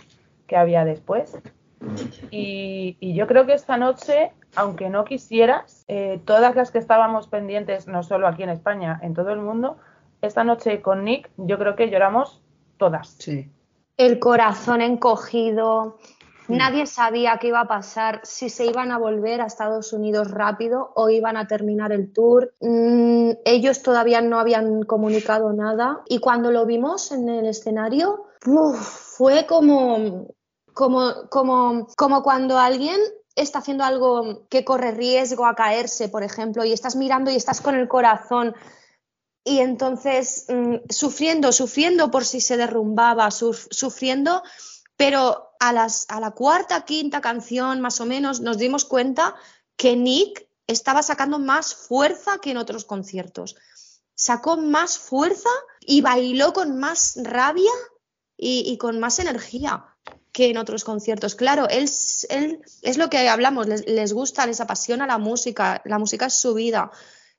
que 0.47 0.57
había 0.57 0.85
después. 0.85 1.39
Y, 2.31 2.97
y 3.01 3.15
yo 3.15 3.27
creo 3.27 3.45
que 3.47 3.55
esta 3.55 3.77
noche, 3.77 4.31
aunque 4.55 4.89
no 4.89 5.05
quisieras, 5.05 5.85
eh, 5.89 6.21
todas 6.25 6.55
las 6.55 6.71
que 6.71 6.79
estábamos 6.79 7.27
pendientes, 7.27 7.89
no 7.89 8.03
solo 8.03 8.29
aquí 8.29 8.45
en 8.45 8.51
España, 8.51 9.01
en 9.03 9.15
todo 9.15 9.31
el 9.31 9.41
mundo, 9.41 9.79
esta 10.21 10.45
noche 10.45 10.81
con 10.81 11.05
Nick, 11.05 11.31
yo 11.37 11.59
creo 11.59 11.75
que 11.75 11.91
lloramos 11.91 12.41
todas. 12.77 13.17
Sí. 13.19 13.51
El 13.97 14.19
corazón 14.19 14.81
encogido. 14.81 15.97
Nadie 16.57 16.87
sabía 16.87 17.39
qué 17.39 17.49
iba 17.49 17.61
a 17.61 17.69
pasar, 17.69 18.21
si 18.25 18.49
se 18.49 18.67
iban 18.67 18.93
a 18.93 18.99
volver 18.99 19.41
a 19.41 19.47
Estados 19.47 19.93
Unidos 19.93 20.31
rápido 20.31 20.93
o 20.95 21.09
iban 21.09 21.37
a 21.37 21.47
terminar 21.47 21.93
el 21.93 22.13
tour. 22.13 22.55
Mm, 22.61 23.31
ellos 23.45 23.83
todavía 23.83 24.21
no 24.21 24.39
habían 24.39 24.83
comunicado 24.83 25.53
nada 25.53 26.03
y 26.09 26.19
cuando 26.19 26.51
lo 26.51 26.67
vimos 26.67 27.13
en 27.13 27.29
el 27.29 27.47
escenario, 27.47 28.27
fue 28.75 29.47
como, 29.47 30.27
como, 30.75 31.29
como, 31.31 31.87
como 31.97 32.23
cuando 32.23 32.59
alguien 32.59 33.01
está 33.35 33.61
haciendo 33.61 33.85
algo 33.85 34.47
que 34.49 34.65
corre 34.65 34.91
riesgo 34.93 35.47
a 35.47 35.55
caerse, 35.55 36.09
por 36.09 36.23
ejemplo, 36.23 36.65
y 36.65 36.73
estás 36.73 36.97
mirando 36.97 37.31
y 37.31 37.37
estás 37.37 37.61
con 37.61 37.75
el 37.75 37.89
corazón 37.89 38.55
y 39.45 39.59
entonces 39.61 40.47
mm, 40.49 40.77
sufriendo, 40.89 41.53
sufriendo 41.53 42.11
por 42.11 42.25
si 42.25 42.41
se 42.41 42.57
derrumbaba, 42.57 43.31
suf- 43.31 43.69
sufriendo, 43.71 44.43
pero 44.97 45.52
a, 45.69 46.21
la 46.21 46.31
cuarta, 46.33 46.85
quinta 46.85 47.21
canción 47.21 47.81
más 47.81 48.01
o 48.01 48.07
menos 48.07 48.41
nos 48.41 48.59
dimos 48.59 48.85
cuenta 48.85 49.37
que 49.77 49.97
Nick 49.97 50.49
estaba 50.67 51.03
sacando 51.03 51.39
más 51.39 51.75
fuerza 51.75 52.39
que 52.39 52.51
en 52.51 52.57
otros 52.57 52.85
conciertos. 52.85 53.57
Sacó 54.15 54.57
más 54.57 54.99
fuerza 54.99 55.51
y 55.81 56.01
bailó 56.01 56.53
con 56.53 56.79
más 56.79 57.17
rabia 57.23 57.71
y, 58.37 58.77
con 58.79 58.99
más 58.99 59.21
energía 59.21 59.87
que 60.33 60.51
en 60.51 60.59
otros 60.59 60.83
conciertos. 60.83 61.37
Claro, 61.37 61.69
él 61.69 61.85
es 61.85 62.99
lo 62.99 63.09
que 63.09 63.29
hablamos, 63.29 63.69
les, 63.69 63.87
les 63.87 64.13
gusta, 64.13 64.47
les 64.47 64.61
apasiona 64.61 65.07
la 65.07 65.19
música, 65.19 65.81
la 65.85 65.99
música 65.99 66.27
es 66.27 66.35
su 66.35 66.55
vida. 66.55 66.91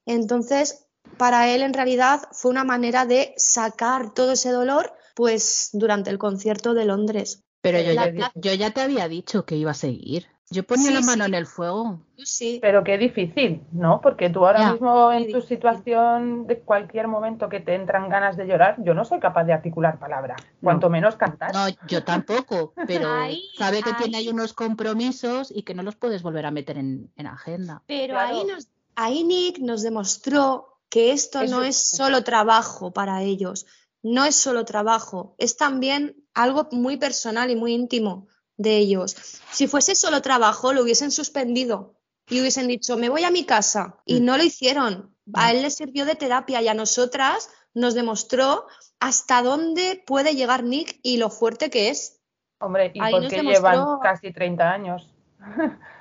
Entonces, 0.05 0.85
para 1.17 1.49
él 1.49 1.61
en 1.61 1.73
realidad 1.73 2.21
fue 2.31 2.51
una 2.51 2.63
manera 2.63 3.05
de 3.05 3.33
sacar 3.35 4.13
todo 4.13 4.33
ese 4.33 4.51
dolor 4.51 4.93
pues 5.15 5.69
durante 5.73 6.09
el 6.09 6.17
concierto 6.17 6.73
de 6.73 6.85
Londres. 6.85 7.43
Pero 7.63 7.79
yo, 7.79 7.93
La- 7.93 8.05
ya, 8.11 8.11
la- 8.19 8.31
yo 8.35 8.53
ya 8.53 8.69
te 8.71 8.81
había 8.81 9.07
dicho 9.07 9.45
que 9.45 9.55
iba 9.55 9.71
a 9.71 9.73
seguir. 9.73 10.27
Yo 10.51 10.63
ponía 10.63 10.89
Sí, 10.89 10.93
la 10.93 11.01
mano 11.01 11.23
sí. 11.23 11.29
en 11.29 11.33
el 11.35 11.47
fuego. 11.47 12.01
Sí, 12.17 12.59
Pero 12.61 12.83
qué 12.83 12.97
difícil, 12.99 13.63
¿no? 13.71 14.01
Porque 14.01 14.29
tú 14.29 14.45
ahora 14.45 14.59
Ya. 14.59 14.71
mismo 14.73 15.11
en 15.11 15.31
tu 15.31 15.41
situación 15.41 16.45
de 16.45 16.59
cualquier 16.59 17.07
momento 17.07 17.49
que 17.49 17.59
te 17.61 17.73
entran 17.73 18.09
ganas 18.09 18.37
de 18.37 18.45
llorar, 18.45 18.75
yo 18.83 18.93
no 18.93 19.03
soy 19.05 19.19
capaz 19.19 19.45
de 19.45 19.53
articular 19.53 19.97
palabra, 19.97 20.35
cuanto 20.61 20.89
menos 20.89 21.15
cantar. 21.15 21.53
No, 21.53 21.65
yo 21.87 22.03
tampoco, 22.03 22.73
pero 22.85 23.07
Ahí, 23.13 23.41
sabe 23.57 23.81
que 23.81 23.93
tiene 23.93 24.17
ahí. 24.17 24.27
ahí 24.27 24.29
unos 24.33 24.53
compromisos 24.53 25.49
y 25.49 25.63
que 25.63 25.73
no 25.73 25.81
los 25.81 25.95
puedes 25.95 26.21
volver 26.21 26.45
a 26.45 26.51
meter 26.51 26.77
en, 26.77 27.11
en 27.15 27.27
agenda. 27.27 27.81
pero 27.87 28.13
Claro. 28.15 28.35
ahí, 28.35 28.43
nos, 28.45 28.67
ahí 28.95 29.23
Nick 29.23 29.57
nos 29.59 29.81
demostró 29.81 30.77
que 30.89 31.13
esto 31.13 31.41
Eso- 31.41 31.55
no 31.55 31.63
es 31.63 31.77
solo 31.77 32.23
trabajo 32.23 32.91
para 32.91 33.23
ellos, 33.23 33.65
no 34.03 34.25
es 34.25 34.35
solo 34.35 34.65
trabajo, 34.65 35.33
es 35.39 35.57
también 35.57 36.15
algo 36.33 36.67
muy 36.71 36.97
personal 36.97 37.49
y 37.51 37.55
muy 37.55 37.73
íntimo 37.73 38.27
de 38.57 38.77
ellos. 38.77 39.15
Si 39.51 39.67
fuese 39.67 39.95
solo 39.95 40.21
trabajo, 40.21 40.73
lo 40.73 40.81
hubiesen 40.83 41.11
suspendido 41.11 41.95
y 42.29 42.39
hubiesen 42.39 42.67
dicho, 42.67 42.97
me 42.97 43.09
voy 43.09 43.23
a 43.23 43.31
mi 43.31 43.43
casa. 43.45 43.99
Y 44.05 44.21
Mm. 44.21 44.25
no 44.25 44.37
lo 44.37 44.43
hicieron. 44.43 45.15
A 45.33 45.51
él 45.51 45.61
le 45.61 45.69
sirvió 45.71 46.05
de 46.05 46.15
terapia 46.15 46.61
y 46.61 46.67
a 46.67 46.73
nosotras 46.73 47.49
nos 47.73 47.93
demostró 47.93 48.67
hasta 48.99 49.41
dónde 49.41 50.03
puede 50.05 50.35
llegar 50.35 50.63
Nick 50.63 50.99
y 51.01 51.17
lo 51.17 51.29
fuerte 51.29 51.69
que 51.69 51.89
es. 51.89 52.19
Hombre, 52.59 52.91
¿y 52.93 52.99
Ahí 53.01 53.11
por 53.11 53.27
qué 53.27 53.37
demostró- 53.37 53.69
llevan 53.71 53.99
casi 54.01 54.31
30 54.31 54.71
años? 54.71 55.09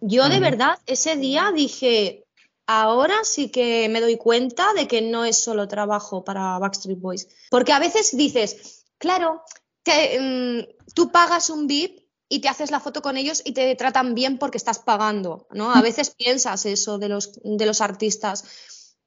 Yo 0.00 0.28
de 0.28 0.40
verdad 0.40 0.78
ese 0.86 1.16
día 1.16 1.50
dije, 1.54 2.24
ahora 2.66 3.14
sí 3.22 3.50
que 3.50 3.88
me 3.88 4.00
doy 4.00 4.16
cuenta 4.16 4.72
de 4.74 4.86
que 4.86 5.00
no 5.02 5.24
es 5.24 5.38
solo 5.38 5.66
trabajo 5.68 6.24
para 6.24 6.58
Backstreet 6.58 7.00
Boys. 7.00 7.28
Porque 7.50 7.72
a 7.72 7.78
veces 7.78 8.14
dices, 8.16 8.83
claro, 9.04 9.42
que 9.84 10.18
mm, 10.18 10.92
tú 10.94 11.10
pagas 11.12 11.50
un 11.50 11.66
VIP 11.66 12.00
y 12.30 12.40
te 12.40 12.48
haces 12.48 12.70
la 12.70 12.80
foto 12.80 13.02
con 13.02 13.18
ellos 13.18 13.42
y 13.44 13.52
te 13.52 13.74
tratan 13.76 14.14
bien 14.14 14.38
porque 14.38 14.56
estás 14.56 14.78
pagando, 14.78 15.46
¿no? 15.50 15.72
A 15.74 15.82
veces 15.82 16.08
piensas 16.10 16.64
eso 16.64 16.98
de 16.98 17.08
los, 17.10 17.38
de 17.44 17.66
los 17.66 17.82
artistas, 17.82 18.44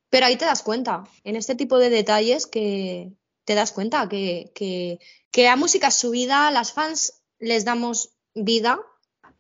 pero 0.10 0.28
ahí 0.28 0.36
te 0.38 0.46
das 0.46 0.62
cuenta, 0.62 1.04
en 1.24 1.36
este 1.36 1.56
tipo 1.56 1.80
de 1.80 1.90
detalles 1.90 2.46
que 2.46 3.12
te 3.44 3.56
das 3.56 3.72
cuenta 3.72 4.08
que, 4.08 4.52
que, 4.54 5.00
que 5.32 5.44
la 5.46 5.56
música 5.56 5.88
es 5.88 5.96
su 5.96 6.12
vida, 6.12 6.52
las 6.52 6.74
fans 6.74 7.24
les 7.40 7.66
damos 7.66 8.12
vida 8.36 8.80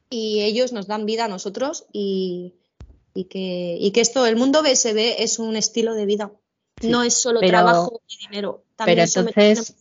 y 0.09 0.41
ellos 0.41 0.73
nos 0.73 0.87
dan 0.87 1.05
vida 1.05 1.25
a 1.25 1.27
nosotros 1.27 1.85
y, 1.93 2.55
y 3.13 3.25
que, 3.25 3.77
y 3.79 3.91
que 3.91 4.01
esto, 4.01 4.25
el 4.25 4.37
mundo 4.37 4.63
BSB 4.63 5.21
es 5.21 5.37
un 5.37 5.55
estilo 5.55 5.93
de 5.93 6.05
vida. 6.07 6.31
Sí, 6.81 6.87
no 6.87 7.03
es 7.03 7.13
solo 7.13 7.39
pero- 7.41 7.51
trabajo 7.51 8.01
y 8.07 8.17
dinero. 8.27 8.63
También 8.75 9.07
Pero 9.13 9.29
entonces, 9.29 9.75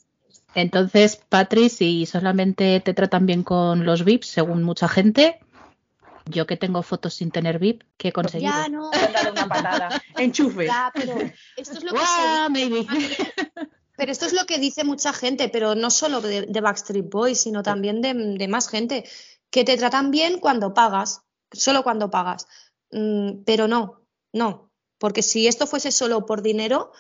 entonces, 0.55 1.17
Patri, 1.29 1.69
si 1.69 2.07
solamente 2.07 2.81
te 2.81 2.95
tratan 2.95 3.27
bien 3.27 3.43
con 3.43 3.85
los 3.85 4.05
VIPs, 4.05 4.29
según 4.29 4.63
mucha 4.63 4.89
gente, 4.89 5.39
yo 6.27 6.47
que 6.47 6.57
tengo 6.57 6.83
fotos 6.83 7.15
sin 7.15 7.31
tener 7.31 7.59
VIP, 7.59 7.83
¿qué 7.97 8.09
he 8.09 8.13
conseguido? 8.13 8.53
Ya, 8.53 8.69
no. 8.69 8.91
Dado 8.91 9.33
una 9.33 9.49
patada. 9.49 10.03
Enchufe. 10.17 10.67
Ya, 10.67 10.91
pero 10.95 11.15
esto 11.57 11.79
es 11.79 11.85
lo 11.85 11.93
que 11.93 12.01
maybe. 12.51 12.87
Pero 13.97 14.13
esto 14.13 14.27
es 14.27 14.33
lo 14.35 14.45
que 14.45 14.59
dice 14.59 14.85
mucha 14.85 15.13
gente, 15.13 15.49
pero 15.49 15.75
no 15.75 15.91
solo 15.91 16.21
de, 16.21 16.43
de 16.43 16.61
Backstreet 16.61 17.09
Boys, 17.09 17.41
sino 17.41 17.63
también 17.63 18.03
de, 18.03 18.13
de 18.13 18.49
más 18.49 18.69
gente, 18.69 19.05
que 19.51 19.65
te 19.65 19.77
tratan 19.77 20.11
bien 20.11 20.39
cuando 20.39 20.75
pagas, 20.75 21.23
solo 21.53 21.83
cuando 21.83 22.11
pagas. 22.11 22.47
Mm, 22.91 23.45
pero 23.45 23.69
no, 23.69 24.03
no, 24.33 24.71
porque 24.99 25.23
si 25.23 25.47
esto 25.47 25.67
fuese 25.67 25.93
solo 25.93 26.27
por 26.27 26.43
dinero, 26.43 26.93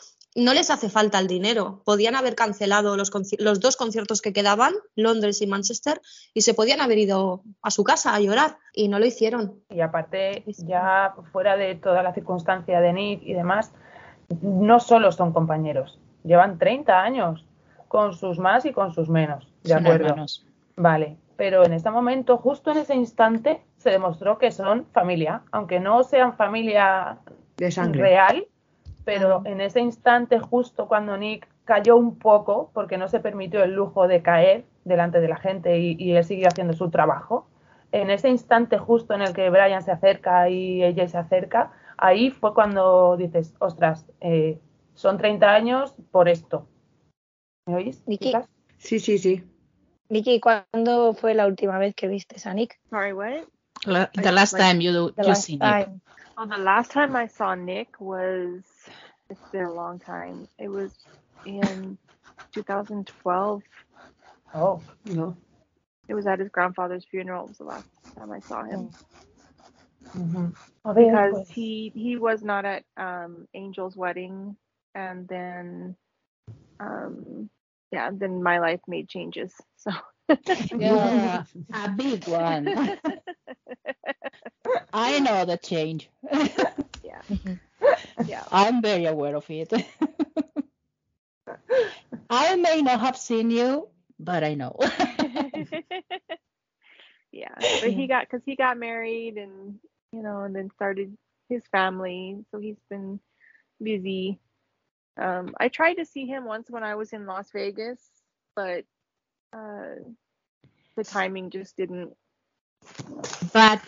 no 0.45 0.55
les 0.55 0.71
hace 0.71 0.89
falta 0.89 1.19
el 1.19 1.27
dinero. 1.29 1.81
Podían 1.85 2.15
haber 2.15 2.35
cancelado 2.35 2.97
los, 2.97 3.11
los 3.39 3.61
dos 3.61 3.77
conciertos 3.77 4.21
que 4.23 4.33
quedaban, 4.33 4.75
Londres 4.95 5.41
y 5.43 5.47
Manchester, 5.47 6.01
y 6.35 6.43
se 6.43 6.55
podían 6.55 6.81
haber 6.81 6.99
ido 6.99 7.43
a 7.63 7.71
su 7.71 7.85
casa 7.85 8.15
a 8.15 8.21
llorar, 8.21 8.59
y 8.73 8.89
no 8.89 8.99
lo 8.99 9.07
hicieron. 9.07 9.61
Y 9.71 9.81
aparte, 9.81 10.45
ya 10.47 11.15
fuera 11.33 11.57
de 11.57 11.75
toda 11.75 12.03
la 12.03 12.13
circunstancia 12.13 12.81
de 12.81 12.93
Nick 12.93 13.23
y 13.23 13.35
demás, 13.35 13.73
no 14.43 14.81
solo 14.81 15.13
son 15.13 15.33
compañeros, 15.33 15.99
llevan 16.25 16.59
30 16.59 17.01
años 17.01 17.45
con 17.89 18.15
sus 18.15 18.39
más 18.39 18.65
y 18.65 18.73
con 18.73 18.93
sus 18.93 19.09
menos. 19.09 19.47
De 19.63 19.71
Son 19.71 19.87
acuerdo. 19.87 20.07
hermanos. 20.07 20.45
Vale, 20.77 21.17
pero 21.37 21.65
en 21.65 21.73
este 21.73 21.91
momento, 21.91 22.37
justo 22.39 22.71
en 22.73 22.79
ese 22.79 22.95
instante, 22.95 23.63
se 23.79 23.91
demostró 23.91 24.39
que 24.39 24.51
son 24.51 24.87
familia, 24.93 25.43
aunque 25.53 25.81
no 25.81 26.03
sean 26.03 26.37
familia 26.37 27.19
De 27.57 27.71
sangre. 27.71 28.03
real, 28.03 28.47
pero 29.07 29.43
en 29.45 29.61
ese 29.61 29.79
instante, 29.81 30.41
justo 30.41 30.89
cuando 30.89 31.17
Nick 31.17 31.49
cayó 31.65 31.97
un 31.97 32.19
poco, 32.19 32.73
porque 32.75 32.99
no 32.99 33.07
se 33.07 33.21
permitió 33.21 33.63
el 33.63 33.73
lujo 33.73 34.09
de 34.09 34.21
caer 34.21 34.65
delante 34.85 35.21
de 35.21 35.29
la 35.29 35.37
gente 35.37 35.79
y, 35.79 35.97
y 35.97 36.17
él 36.17 36.25
siguió 36.25 36.49
haciendo 36.49 36.73
su 36.75 36.91
trabajo, 36.91 37.49
en 37.93 38.11
ese 38.11 38.29
instante 38.29 38.79
justo 38.79 39.15
en 39.15 39.23
el 39.23 39.33
que 39.33 39.49
Brian 39.49 39.81
se 39.83 39.93
acerca 39.93 40.51
y 40.51 40.83
ella 40.83 41.07
se 41.07 41.19
acerca, 41.19 41.71
ahí 41.97 42.33
fue 42.33 42.53
cuando 42.53 43.17
dices, 43.17 43.55
ostras, 43.61 44.07
eh, 44.21 44.59
son 44.95 45.19
30 45.19 45.55
años 45.55 45.95
por 46.11 46.29
esto. 46.29 46.67
¿Me 47.69 47.77
oís? 47.77 48.03
Chicas? 48.09 48.49
Sí, 48.79 48.99
sí, 48.99 49.19
sí. 49.19 49.45
Vicky, 50.11 50.41
¿cuándo 50.41 51.15
fue 51.15 51.35
la 51.35 51.47
última 51.47 51.79
vez 51.79 51.95
que 51.95 52.09
viste 52.09 52.37
a 52.49 52.55
Nick? 52.55 52.81
Sorry, 52.91 53.13
what? 53.13 53.45
La- 53.85 54.11
The 54.13 54.33
last 54.33 54.57
time 54.57 54.81
you, 54.81 55.13
you 55.17 55.31
it. 55.31 55.59
time. 55.61 56.01
Oh, 56.37 56.47
the 56.47 56.59
last 56.59 56.91
time 56.93 57.17
I 57.17 57.29
saw 57.29 57.55
Nick 57.55 58.01
was 58.01 58.76
it's 59.31 59.45
been 59.53 59.65
a 59.65 59.73
long 59.73 59.99
time. 59.99 60.49
It 60.59 60.69
was 60.69 60.93
in 61.45 61.99
2012. 62.55 63.63
Oh, 64.55 64.81
No. 65.07 65.37
It 66.09 66.15
was 66.15 66.27
at 66.27 66.41
his 66.41 66.49
grandfather's 66.51 67.05
funeral. 67.05 67.45
It 67.45 67.49
was 67.49 67.59
the 67.59 67.65
last 67.65 67.89
time 68.19 68.33
I 68.33 68.41
saw 68.41 68.65
him 68.65 68.97
ujú. 70.15 70.53
A 70.85 70.95
ver, 70.95 70.97
because 70.97 71.49
he 71.49 71.93
he 71.95 72.17
was 72.17 72.43
not 72.43 72.65
at 72.65 72.85
um, 72.97 73.47
Angel's 73.55 73.97
wedding, 73.97 74.57
and 74.95 75.27
then 75.29 75.97
um, 76.81 77.49
yeah, 77.93 78.11
then 78.13 78.43
my 78.43 78.59
life 78.59 78.81
made 78.87 79.09
changes. 79.09 79.53
So 79.77 79.91
Yeah, 80.79 81.45
a 81.73 81.89
big 81.91 82.27
one. 82.29 82.75
I 84.93 85.19
know 85.21 85.45
the 85.45 85.57
change. 85.57 86.09
yeah, 87.07 87.23
yeah. 88.27 88.45
I'm 88.53 88.83
very 88.83 89.07
aware 89.07 89.37
of 89.37 89.51
it. 89.51 89.73
I 92.31 92.57
may 92.57 92.83
not 92.83 93.01
have 93.01 93.17
seen 93.17 93.51
you, 93.51 93.89
but 94.19 94.45
I 94.45 94.55
know. 94.55 94.77
yeah 97.33 97.55
but 97.81 97.93
he 97.93 98.09
got 98.09 98.27
because 98.29 98.43
he 98.47 98.57
got 98.57 98.79
married 98.79 99.37
and 99.37 99.77
you 100.13 100.23
know 100.23 100.43
and 100.43 100.57
then 100.57 100.71
started 100.75 101.17
his 101.49 101.63
family 101.73 102.39
so 102.51 102.59
he's 102.59 102.81
been 102.91 103.21
busy 103.83 104.39
um 105.19 105.55
i 105.61 105.69
tried 105.69 105.95
to 105.95 106.07
see 106.07 106.27
him 106.27 106.45
once 106.45 106.71
when 106.71 106.85
i 106.85 106.95
was 106.95 107.13
in 107.13 107.27
las 107.27 107.51
vegas 107.53 108.01
but 108.57 108.85
uh 109.53 109.97
the 110.97 111.05
timing 111.05 111.51
just 111.51 111.77
didn't 111.77 112.13
but 113.53 113.81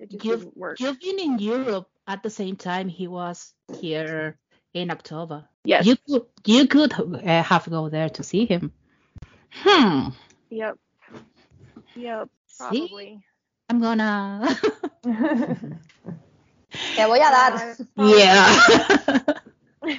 it 0.00 0.10
just 0.10 0.24
you've, 0.24 0.40
didn't 0.40 0.56
work 0.56 0.80
you've 0.80 1.00
been 1.00 1.18
in 1.18 1.38
Europe 1.38 1.88
at 2.06 2.22
the 2.22 2.30
same 2.30 2.56
time 2.56 2.88
he 2.88 3.08
was 3.08 3.52
here 3.80 4.38
in 4.72 4.90
October. 4.90 5.44
yes 5.64 5.86
You 5.86 5.96
could 6.06 6.26
you 6.44 6.66
could 6.66 6.92
uh, 6.92 7.42
have 7.42 7.68
go 7.70 7.88
there 7.88 8.08
to 8.10 8.22
see 8.22 8.46
him. 8.46 8.72
Hmm. 9.50 10.08
yep 10.50 10.78
yep 11.94 12.28
See? 12.46 12.88
probably 12.88 13.24
I'm 13.68 13.80
gonna. 13.80 14.58
Te 16.94 17.06
voy 17.06 17.20
a 17.20 17.30
dar 17.30 17.76
yeah. 17.96 18.56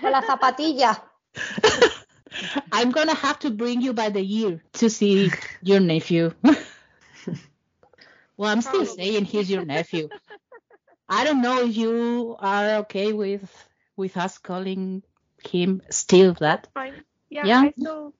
con 0.01 0.11
la 0.11 0.21
zapatilla. 0.21 1.03
I'm 2.71 2.91
gonna 2.91 3.15
have 3.15 3.39
to 3.39 3.49
bring 3.49 3.81
you 3.81 3.93
by 3.93 4.09
the 4.09 4.21
year 4.21 4.61
to 4.73 4.89
see 4.89 5.31
your 5.61 5.79
nephew. 5.79 6.33
well, 8.37 8.51
I'm 8.51 8.61
still 8.61 8.85
saying 8.85 9.25
he's 9.25 9.49
your 9.49 9.65
nephew. 9.65 10.09
I 11.09 11.23
don't 11.23 11.41
know 11.41 11.61
if 11.61 11.75
you 11.77 12.35
are 12.39 12.77
okay 12.81 13.13
with 13.13 13.67
with 13.95 14.17
us 14.17 14.37
calling 14.37 15.03
him 15.43 15.81
still 15.89 16.33
that. 16.35 16.67
fine. 16.73 17.03
Yeah, 17.29 17.49
Yeah. 17.49 17.61
I 17.61 17.71
still 17.71 18.13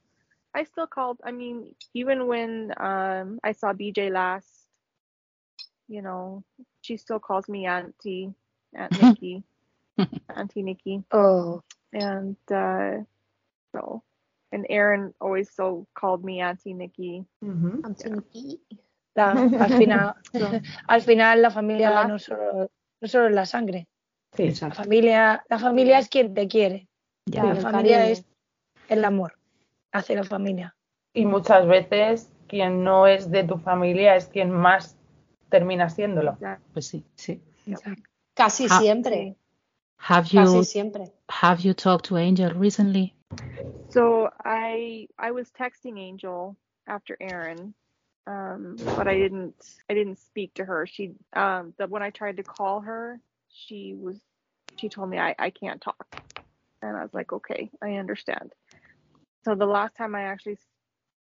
I 0.53 0.63
still 0.63 0.88
called. 0.88 1.19
I 1.23 1.31
mean, 1.31 1.75
even 1.93 2.27
when 2.27 2.73
um 2.77 3.39
I 3.43 3.51
saw 3.53 3.73
BJ 3.73 4.09
last, 4.09 4.49
you 5.88 6.01
know, 6.01 6.43
she 6.81 6.97
still 6.97 7.19
calls 7.19 7.47
me 7.49 7.65
Auntie 7.65 8.33
Aunt 8.75 8.93
Nikki. 8.95 9.43
Auntie 10.36 10.63
Nikki. 10.63 11.03
Oh, 11.11 11.63
And 11.93 12.38
uh 12.51 13.03
so 13.71 14.03
and 14.51 14.65
Aaron 14.69 15.13
always 15.21 15.49
so 15.51 15.88
called 15.95 16.23
me 16.23 16.41
Auntie 16.41 16.73
Nikki. 16.73 17.25
ujú. 17.41 17.71
La- 19.16 19.32
al, 19.59 19.74
final, 19.78 20.16
al 20.88 21.01
final 21.01 21.41
la 21.41 21.49
familia 21.51 22.05
no 22.05 22.20
solo, 22.20 22.70
no 23.01 23.07
solo 23.07 23.28
es 23.28 23.34
la 23.36 23.45
sangre. 23.45 23.88
Sí, 24.34 24.51
La 24.61 24.72
familia, 24.72 25.43
la 25.49 25.59
familia 25.59 25.99
es 25.99 26.09
quien 26.09 26.34
te 26.34 26.47
quiere. 26.47 26.88
Ya. 27.28 27.43
la 27.45 27.55
familia 27.55 27.97
cariño. 27.99 28.13
es 28.13 28.26
el 28.89 29.05
amor. 29.05 29.34
Hace 29.93 30.16
la 30.16 30.24
familia. 30.26 30.76
Y 31.13 31.26
muchas 31.26 31.66
veces 31.66 32.30
quien 32.47 32.84
no 32.84 33.07
es 33.07 33.32
de 33.32 33.43
tu 33.45 33.57
familia 33.57 34.16
es 34.18 34.28
quien 34.28 34.51
más 34.51 34.97
termina 35.49 35.89
siéndolo. 35.89 36.38
Pues 36.74 36.88
sí. 36.88 37.05
Sí. 37.16 37.41
Casi 38.36 38.68
siempre, 38.68 39.38
Have 39.97 40.28
casi 40.30 40.57
you 40.57 40.63
siempre. 40.66 41.05
have 41.30 41.61
you 41.63 41.74
talked 41.74 42.05
to 42.09 42.18
Angel 42.18 42.51
recently? 42.53 43.16
So 43.89 44.30
I 44.43 45.07
I 45.18 45.32
was 45.32 45.51
texting 45.53 45.97
Angel 45.97 46.57
after 46.86 47.16
Aaron, 47.22 47.74
um, 48.28 48.84
but 48.95 49.07
I 49.07 49.15
didn't 49.17 49.55
I 49.89 49.93
didn't 49.93 50.19
speak 50.19 50.53
to 50.55 50.65
her. 50.65 50.86
She 50.88 51.13
um 51.36 51.73
the, 51.78 51.88
when 51.88 52.03
I 52.03 52.11
tried 52.11 52.38
to 52.38 52.43
call 52.43 52.82
her, 52.82 53.19
she 53.49 53.95
was 53.97 54.19
she 54.78 54.89
told 54.89 55.09
me 55.09 55.17
I, 55.19 55.36
I 55.39 55.49
can't 55.51 55.82
talk. 55.82 56.07
And 56.82 56.95
I 56.97 57.01
was 57.03 57.13
like, 57.13 57.34
okay, 57.34 57.71
I 57.82 57.93
understand. 57.95 58.53
So 59.43 59.55
the 59.55 59.65
last 59.65 59.95
time 59.95 60.15
I 60.15 60.23
actually 60.23 60.57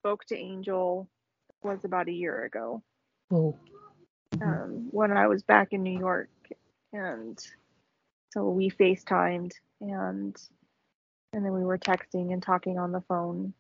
spoke 0.02 0.26
to 0.26 0.38
Angel 0.38 1.10
was 1.64 1.84
about 1.86 2.10
a 2.10 2.14
year 2.14 2.45
ago. 2.45 2.84
Oh, 3.32 3.56
Um, 4.41 4.88
when 4.91 5.12
I 5.12 5.28
was 5.28 5.43
back 5.43 5.70
in 5.72 5.84
New 5.84 5.98
York 5.98 6.30
and 6.93 7.38
so 8.32 8.50
we 8.50 8.70
FaceTimed 8.70 9.54
and 9.82 10.36
and 11.34 11.45
then 11.45 11.54
we 11.54 11.64
were 11.64 11.78
texting 11.78 12.34
and 12.34 12.41
talking 12.41 12.78
on 12.80 12.91
the 12.91 13.02
phone. 13.02 13.54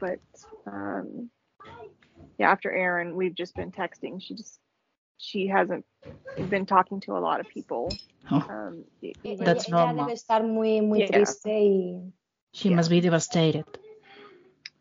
But 0.00 0.20
um 0.66 1.30
yeah, 2.38 2.50
after 2.50 2.70
Aaron, 2.70 3.14
we've 3.16 3.34
just 3.34 3.54
been 3.56 3.70
texting. 3.72 4.20
She 4.22 4.34
just 4.34 4.58
she 5.18 5.46
hasn't 5.48 5.84
been 6.48 6.66
talking 6.66 7.00
to 7.00 7.16
a 7.16 7.20
lot 7.20 7.40
of 7.40 7.48
people. 7.48 7.88
Oh. 8.30 8.36
Um 8.48 8.84
Ella, 9.02 9.12
even- 9.24 9.44
That's 9.44 9.68
ella 9.68 9.86
normal. 9.86 10.06
debe 10.06 10.12
estar 10.14 10.42
muy, 10.44 10.80
muy 10.80 11.00
Yeah. 11.00 11.08
triste 11.10 11.46
y 11.48 12.12
she 12.52 12.68
Yeah. 12.68 12.76
must 12.76 12.90
be 12.90 13.00
devastated. 13.00 13.64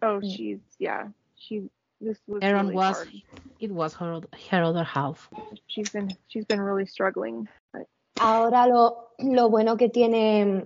oh 0.01 0.19
she's 0.21 0.59
yeah, 0.79 1.09
she 1.35 1.69
this 1.99 2.17
was 2.27 2.39
Aaron 2.41 2.67
really 2.67 2.75
was 2.75 2.95
hard. 2.97 3.09
it 3.59 3.71
was 3.71 3.93
her 3.95 4.21
her 4.49 4.63
other 4.63 4.83
half. 4.83 5.29
She's 5.67 5.89
been 5.91 6.09
she's 6.27 6.45
been 6.45 6.61
really 6.61 6.85
struggling. 6.85 7.47
But 7.73 7.87
Ahora 8.19 8.67
lo, 8.67 9.07
lo 9.19 9.49
bueno 9.49 9.77
que 9.77 9.89
tiene 9.89 10.65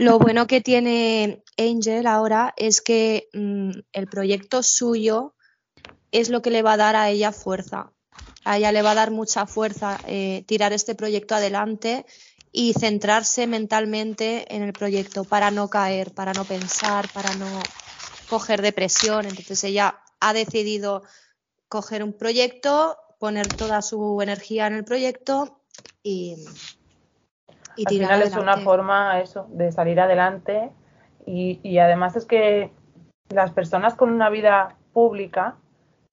lo 0.00 0.18
bueno 0.18 0.46
que 0.46 0.60
tiene 0.60 1.42
Angel 1.58 2.06
ahora 2.06 2.52
es 2.56 2.80
que 2.80 3.28
mm, 3.34 3.70
el 3.92 4.06
proyecto 4.08 4.62
suyo 4.62 5.34
es 6.12 6.30
lo 6.30 6.42
que 6.42 6.50
le 6.50 6.62
va 6.62 6.74
a 6.74 6.76
dar 6.76 6.96
a 6.96 7.08
ella 7.10 7.32
fuerza. 7.32 7.92
a 8.44 8.56
ella 8.58 8.72
le 8.72 8.82
va 8.82 8.92
a 8.92 8.94
dar 8.94 9.10
mucha 9.10 9.46
fuerza 9.46 9.98
eh, 10.06 10.44
tirar 10.46 10.72
este 10.72 10.94
proyecto 10.94 11.34
adelante 11.34 12.06
y 12.52 12.72
centrarse 12.72 13.46
mentalmente 13.46 14.54
en 14.54 14.62
el 14.62 14.72
proyecto 14.72 15.24
para 15.24 15.50
no 15.50 15.68
caer, 15.68 16.14
para 16.14 16.32
no 16.32 16.44
pensar, 16.44 17.06
para 17.12 17.34
no 17.34 17.46
coger 18.30 18.62
depresión. 18.62 19.26
Entonces 19.26 19.62
ella 19.64 19.98
ha 20.20 20.32
decidido 20.32 21.02
coger 21.68 22.02
un 22.02 22.12
proyecto, 22.12 22.96
poner 23.18 23.46
toda 23.48 23.82
su 23.82 24.20
energía 24.22 24.66
en 24.68 24.74
el 24.74 24.84
proyecto 24.84 25.60
y, 26.02 26.36
y 27.76 27.84
Al 27.84 27.92
final 27.92 28.22
es 28.22 28.36
una 28.36 28.58
forma 28.58 29.20
eso 29.20 29.46
de 29.50 29.72
salir 29.72 30.00
adelante 30.00 30.70
y, 31.26 31.60
y 31.62 31.78
además 31.78 32.16
es 32.16 32.24
que 32.24 32.72
las 33.28 33.50
personas 33.50 33.94
con 33.96 34.10
una 34.10 34.30
vida 34.30 34.76
pública 34.92 35.56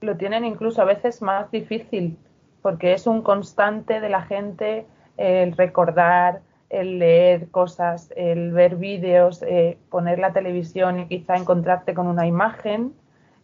lo 0.03 0.17
tienen 0.17 0.45
incluso 0.45 0.81
a 0.81 0.85
veces 0.85 1.21
más 1.21 1.49
difícil 1.51 2.17
porque 2.63 2.93
es 2.93 3.05
un 3.05 3.21
constante 3.21 3.99
de 3.99 4.09
la 4.09 4.23
gente 4.23 4.87
el 5.17 5.51
recordar, 5.55 6.41
el 6.69 6.97
leer 6.97 7.51
cosas, 7.51 8.11
el 8.15 8.51
ver 8.51 8.77
vídeos, 8.77 9.43
eh, 9.43 9.77
poner 9.89 10.17
la 10.17 10.33
televisión 10.33 11.01
y 11.01 11.07
quizá 11.07 11.35
encontrarte 11.35 11.93
con 11.93 12.07
una 12.07 12.25
imagen. 12.25 12.93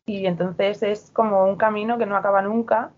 Y 0.08 0.26
entonces 0.26 0.82
es 0.82 1.12
como 1.12 1.46
un 1.46 1.58
camino 1.58 2.00
que 2.00 2.08
no 2.08 2.16
acaba 2.16 2.42
nunca, 2.42 2.92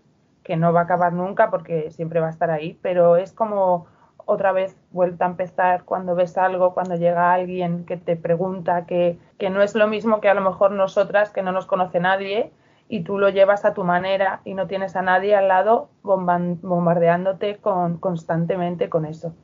que 0.44 0.56
no 0.56 0.72
va 0.72 0.80
a 0.80 0.84
acabar 0.84 1.12
nunca 1.12 1.50
porque 1.50 1.90
siempre 1.90 2.20
va 2.20 2.28
a 2.28 2.30
estar 2.30 2.50
ahí, 2.50 2.78
pero 2.80 3.16
es 3.16 3.32
como 3.32 3.86
otra 4.24 4.52
vez 4.52 4.76
vuelta 4.92 5.26
a 5.26 5.30
empezar 5.30 5.82
cuando 5.84 6.14
ves 6.14 6.38
algo, 6.38 6.72
cuando 6.72 6.94
llega 6.94 7.32
alguien 7.32 7.84
que 7.84 7.96
te 7.96 8.14
pregunta, 8.14 8.86
que, 8.86 9.18
que 9.38 9.50
no 9.50 9.60
es 9.60 9.74
lo 9.74 9.88
mismo 9.88 10.20
que 10.20 10.28
a 10.28 10.34
lo 10.34 10.40
mejor 10.40 10.70
nosotras, 10.70 11.30
que 11.30 11.42
no 11.42 11.50
nos 11.50 11.66
conoce 11.66 11.98
nadie, 11.98 12.52
y 12.92 13.00
tú 13.04 13.16
lo 13.16 13.30
llevas 13.30 13.64
a 13.64 13.72
tu 13.72 13.84
manera 13.84 14.42
y 14.44 14.52
no 14.52 14.66
tienes 14.66 14.96
a 14.96 15.00
nadie 15.00 15.34
al 15.34 15.48
lado 15.48 15.88
bombardeándote 16.02 17.56
con, 17.56 17.96
constantemente 17.96 18.90
con 18.90 19.06
eso. 19.06 19.34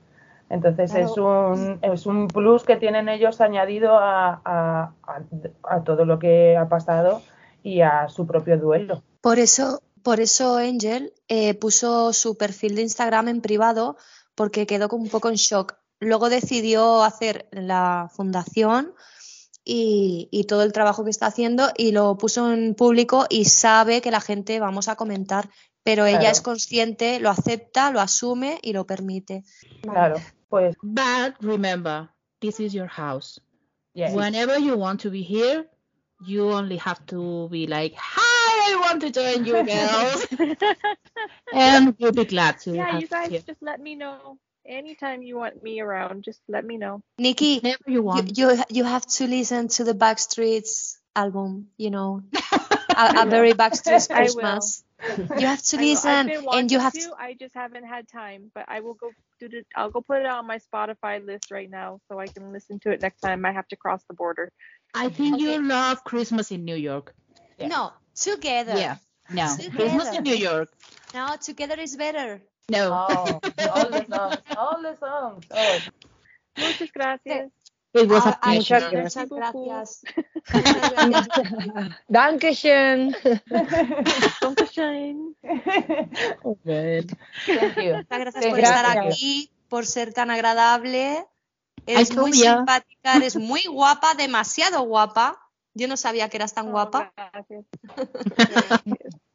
Entonces 0.50 0.94
es, 0.94 1.16
un, 1.16 1.78
es 1.80 2.04
un 2.04 2.28
plus 2.28 2.64
que 2.64 2.76
tienen 2.76 3.08
ellos 3.08 3.40
añadido 3.40 3.96
a, 3.98 4.42
a, 4.44 4.92
a, 5.62 5.82
todo 5.82 6.04
lo 6.04 6.18
que 6.18 6.58
ha 6.58 6.68
pasado 6.68 7.22
y 7.62 7.80
a 7.80 8.10
su 8.10 8.26
propio 8.26 8.58
duelo. 8.58 9.02
Por 9.22 9.38
eso, 9.38 9.80
por 10.02 10.20
eso 10.20 10.58
Angel 10.58 11.14
eh, 11.28 11.54
puso 11.54 12.12
su 12.12 12.36
perfil 12.36 12.74
de 12.74 12.82
Instagram 12.82 13.28
en 13.28 13.40
privado 13.40 13.96
porque 14.34 14.66
quedó 14.66 14.90
como 14.90 15.04
un 15.04 15.08
poco 15.08 15.30
en 15.30 15.36
shock. 15.36 15.76
Luego 16.00 16.28
decidió 16.28 17.02
hacer 17.02 17.48
la 17.50 18.10
fundación 18.12 18.92
y, 19.70 20.28
y, 20.30 20.44
todo 20.44 20.62
el 20.62 20.72
trabajo 20.72 21.04
que 21.04 21.10
está 21.10 21.26
haciendo 21.26 21.70
y 21.76 21.92
lo 21.92 22.16
puso 22.16 22.50
en 22.50 22.74
público 22.74 23.26
y 23.28 23.44
sabe 23.44 24.00
que 24.00 24.10
la 24.10 24.22
gente 24.22 24.58
vamos 24.60 24.88
a 24.88 24.96
comentar, 24.96 25.50
pero 25.82 26.06
ella 26.06 26.20
Claro. 26.20 26.32
es 26.32 26.40
consciente, 26.40 27.20
lo 27.20 27.28
acepta, 27.28 27.90
lo 27.90 28.00
asume 28.00 28.58
y 28.62 28.72
lo 28.72 28.86
permite. 28.86 29.44
Claro, 29.82 30.16
pues 30.48 30.74
But 30.82 31.34
remember, 31.40 32.08
this 32.40 32.60
is 32.60 32.72
your 32.72 32.88
house. 32.88 33.40
yes. 33.92 34.14
Whenever 34.14 34.58
you 34.58 34.74
want 34.78 35.02
to 35.02 35.10
be 35.10 35.22
here, 35.22 35.68
you 36.26 36.50
only 36.50 36.78
have 36.78 37.04
to 37.06 37.48
be 37.50 37.66
like, 37.66 37.94
"Hi, 37.96 38.72
I 38.72 38.76
want 38.76 39.00
to 39.02 39.10
join 39.10 39.44
you, 39.44 39.52
girls," 39.64 40.26
and 41.52 41.94
we'll 41.98 42.12
be 42.12 42.24
glad 42.24 42.58
to 42.64 42.74
yeah, 42.74 42.90
have 42.92 43.00
you 43.02 43.08
guys 43.08 43.30
you. 43.32 43.40
just 43.46 43.60
let 43.62 43.80
me 43.80 43.94
know. 43.96 44.38
Anytime 44.68 45.22
you 45.22 45.36
want 45.38 45.62
me 45.62 45.80
around, 45.80 46.24
just 46.24 46.40
let 46.46 46.64
me 46.64 46.76
know. 46.76 47.00
Nikki, 47.18 47.58
Whenever 47.60 47.84
you 47.86 47.94
you, 47.94 48.02
want. 48.02 48.38
you 48.38 48.62
you 48.68 48.84
have 48.84 49.06
to 49.16 49.26
listen 49.26 49.68
to 49.68 49.84
the 49.84 49.94
Backstreets 49.94 50.96
album, 51.16 51.68
you 51.78 51.90
know, 51.90 52.22
a, 52.90 53.22
a 53.22 53.26
very 53.26 53.52
Backstreets 53.54 54.08
Christmas. 54.14 54.84
You 55.38 55.46
have 55.46 55.62
to 55.62 55.76
I 55.78 55.80
will. 55.80 55.88
I've 55.88 56.26
listen, 56.26 56.46
and 56.52 56.72
you 56.72 56.80
have 56.80 56.92
to, 56.92 57.00
to. 57.00 57.14
I 57.16 57.34
just 57.38 57.54
haven't 57.54 57.84
had 57.84 58.08
time, 58.08 58.50
but 58.52 58.64
I 58.66 58.80
will 58.80 58.94
go 58.94 59.12
do 59.40 59.48
the. 59.48 59.62
I'll 59.76 59.90
go 59.90 60.00
put 60.00 60.20
it 60.20 60.26
on 60.26 60.44
my 60.46 60.58
Spotify 60.58 61.24
list 61.24 61.50
right 61.52 61.70
now 61.70 62.00
so 62.08 62.18
I 62.18 62.26
can 62.26 62.52
listen 62.52 62.80
to 62.80 62.90
it 62.90 63.00
next 63.00 63.20
time 63.20 63.46
I 63.46 63.52
have 63.52 63.68
to 63.68 63.76
cross 63.76 64.02
the 64.08 64.14
border. 64.14 64.50
I 64.92 65.08
think 65.08 65.36
Okay. 65.36 65.44
you 65.44 65.62
love 65.62 66.02
Christmas 66.02 66.50
in 66.50 66.64
New 66.64 66.74
York. 66.74 67.14
Yeah. 67.58 67.68
No, 67.68 67.92
together. 68.16 68.76
Yeah. 68.76 68.96
No, 69.30 69.54
Together. 69.54 69.76
Christmas 69.76 70.16
in 70.16 70.24
New 70.24 70.34
York. 70.34 70.68
No, 71.14 71.36
together 71.40 71.76
is 71.78 71.96
better. 71.96 72.42
No. 72.70 72.90
Oh, 73.08 73.40
all 73.74 73.90
the 73.90 74.04
songs, 74.06 74.36
all 74.56 74.82
the 74.82 74.96
songs. 74.98 75.46
Oh, 75.50 75.78
Muchas 76.58 76.92
gracias. 76.92 77.50
It 77.94 78.06
was 78.10 78.26
a 78.26 78.38
ay, 78.42 78.58
pleasure. 78.58 79.02
Muchas 79.02 79.28
gracias. 79.30 80.02
gracias. 80.04 80.04
Muchas 80.52 81.30
gracias. 81.30 81.96
Dankeschön. 82.08 83.16
Dankeschön. 84.42 85.34
thank 86.42 87.76
you. 87.76 87.94
Muchas 87.96 88.18
gracias 88.20 88.46
por 88.46 88.58
estar 88.60 88.84
gracias. 88.84 89.14
aquí, 89.14 89.50
por 89.68 89.86
ser 89.86 90.12
tan 90.12 90.30
agradable. 90.30 91.24
Eres 91.86 92.14
muy 92.14 92.34
simpática, 92.34 93.16
eres 93.16 93.36
muy 93.36 93.62
guapa, 93.64 94.12
demasiado 94.14 94.82
guapa. 94.82 95.40
Yo 95.72 95.88
no 95.88 95.96
sabía 95.96 96.28
que 96.28 96.36
eras 96.36 96.52
tan 96.52 96.68
Oh, 96.68 96.72
guapa. 96.72 97.12
gracias. 97.16 97.64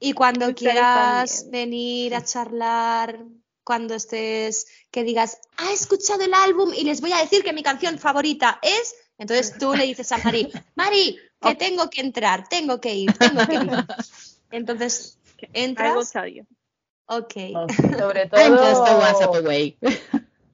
Y 0.00 0.12
cuando 0.12 0.54
quieras 0.54 1.42
también. 1.42 1.70
venir 1.70 2.14
a 2.14 2.24
charlar, 2.24 3.24
cuando 3.68 3.94
estés, 3.94 4.66
que 4.90 5.04
digas, 5.04 5.40
ha 5.58 5.72
escuchado 5.72 6.22
el 6.22 6.32
álbum 6.32 6.72
y 6.74 6.84
les 6.84 7.02
voy 7.02 7.12
a 7.12 7.18
decir 7.18 7.44
que 7.44 7.52
mi 7.52 7.62
canción 7.62 7.98
favorita 7.98 8.58
es. 8.62 8.94
Entonces 9.18 9.58
tú 9.58 9.74
le 9.74 9.84
dices 9.84 10.10
a 10.12 10.18
Mari, 10.18 10.50
Mari, 10.74 11.18
que 11.38 11.54
tengo 11.54 11.90
que 11.90 12.00
entrar, 12.00 12.48
tengo 12.48 12.80
que 12.80 12.94
ir, 12.94 13.12
tengo 13.18 13.46
que 13.46 13.54
ir. 13.56 13.70
Entonces 14.50 15.18
entras, 15.52 16.14
you. 16.32 16.46
ok. 17.06 17.34
Sobre 17.98 18.26
todo, 18.30 18.40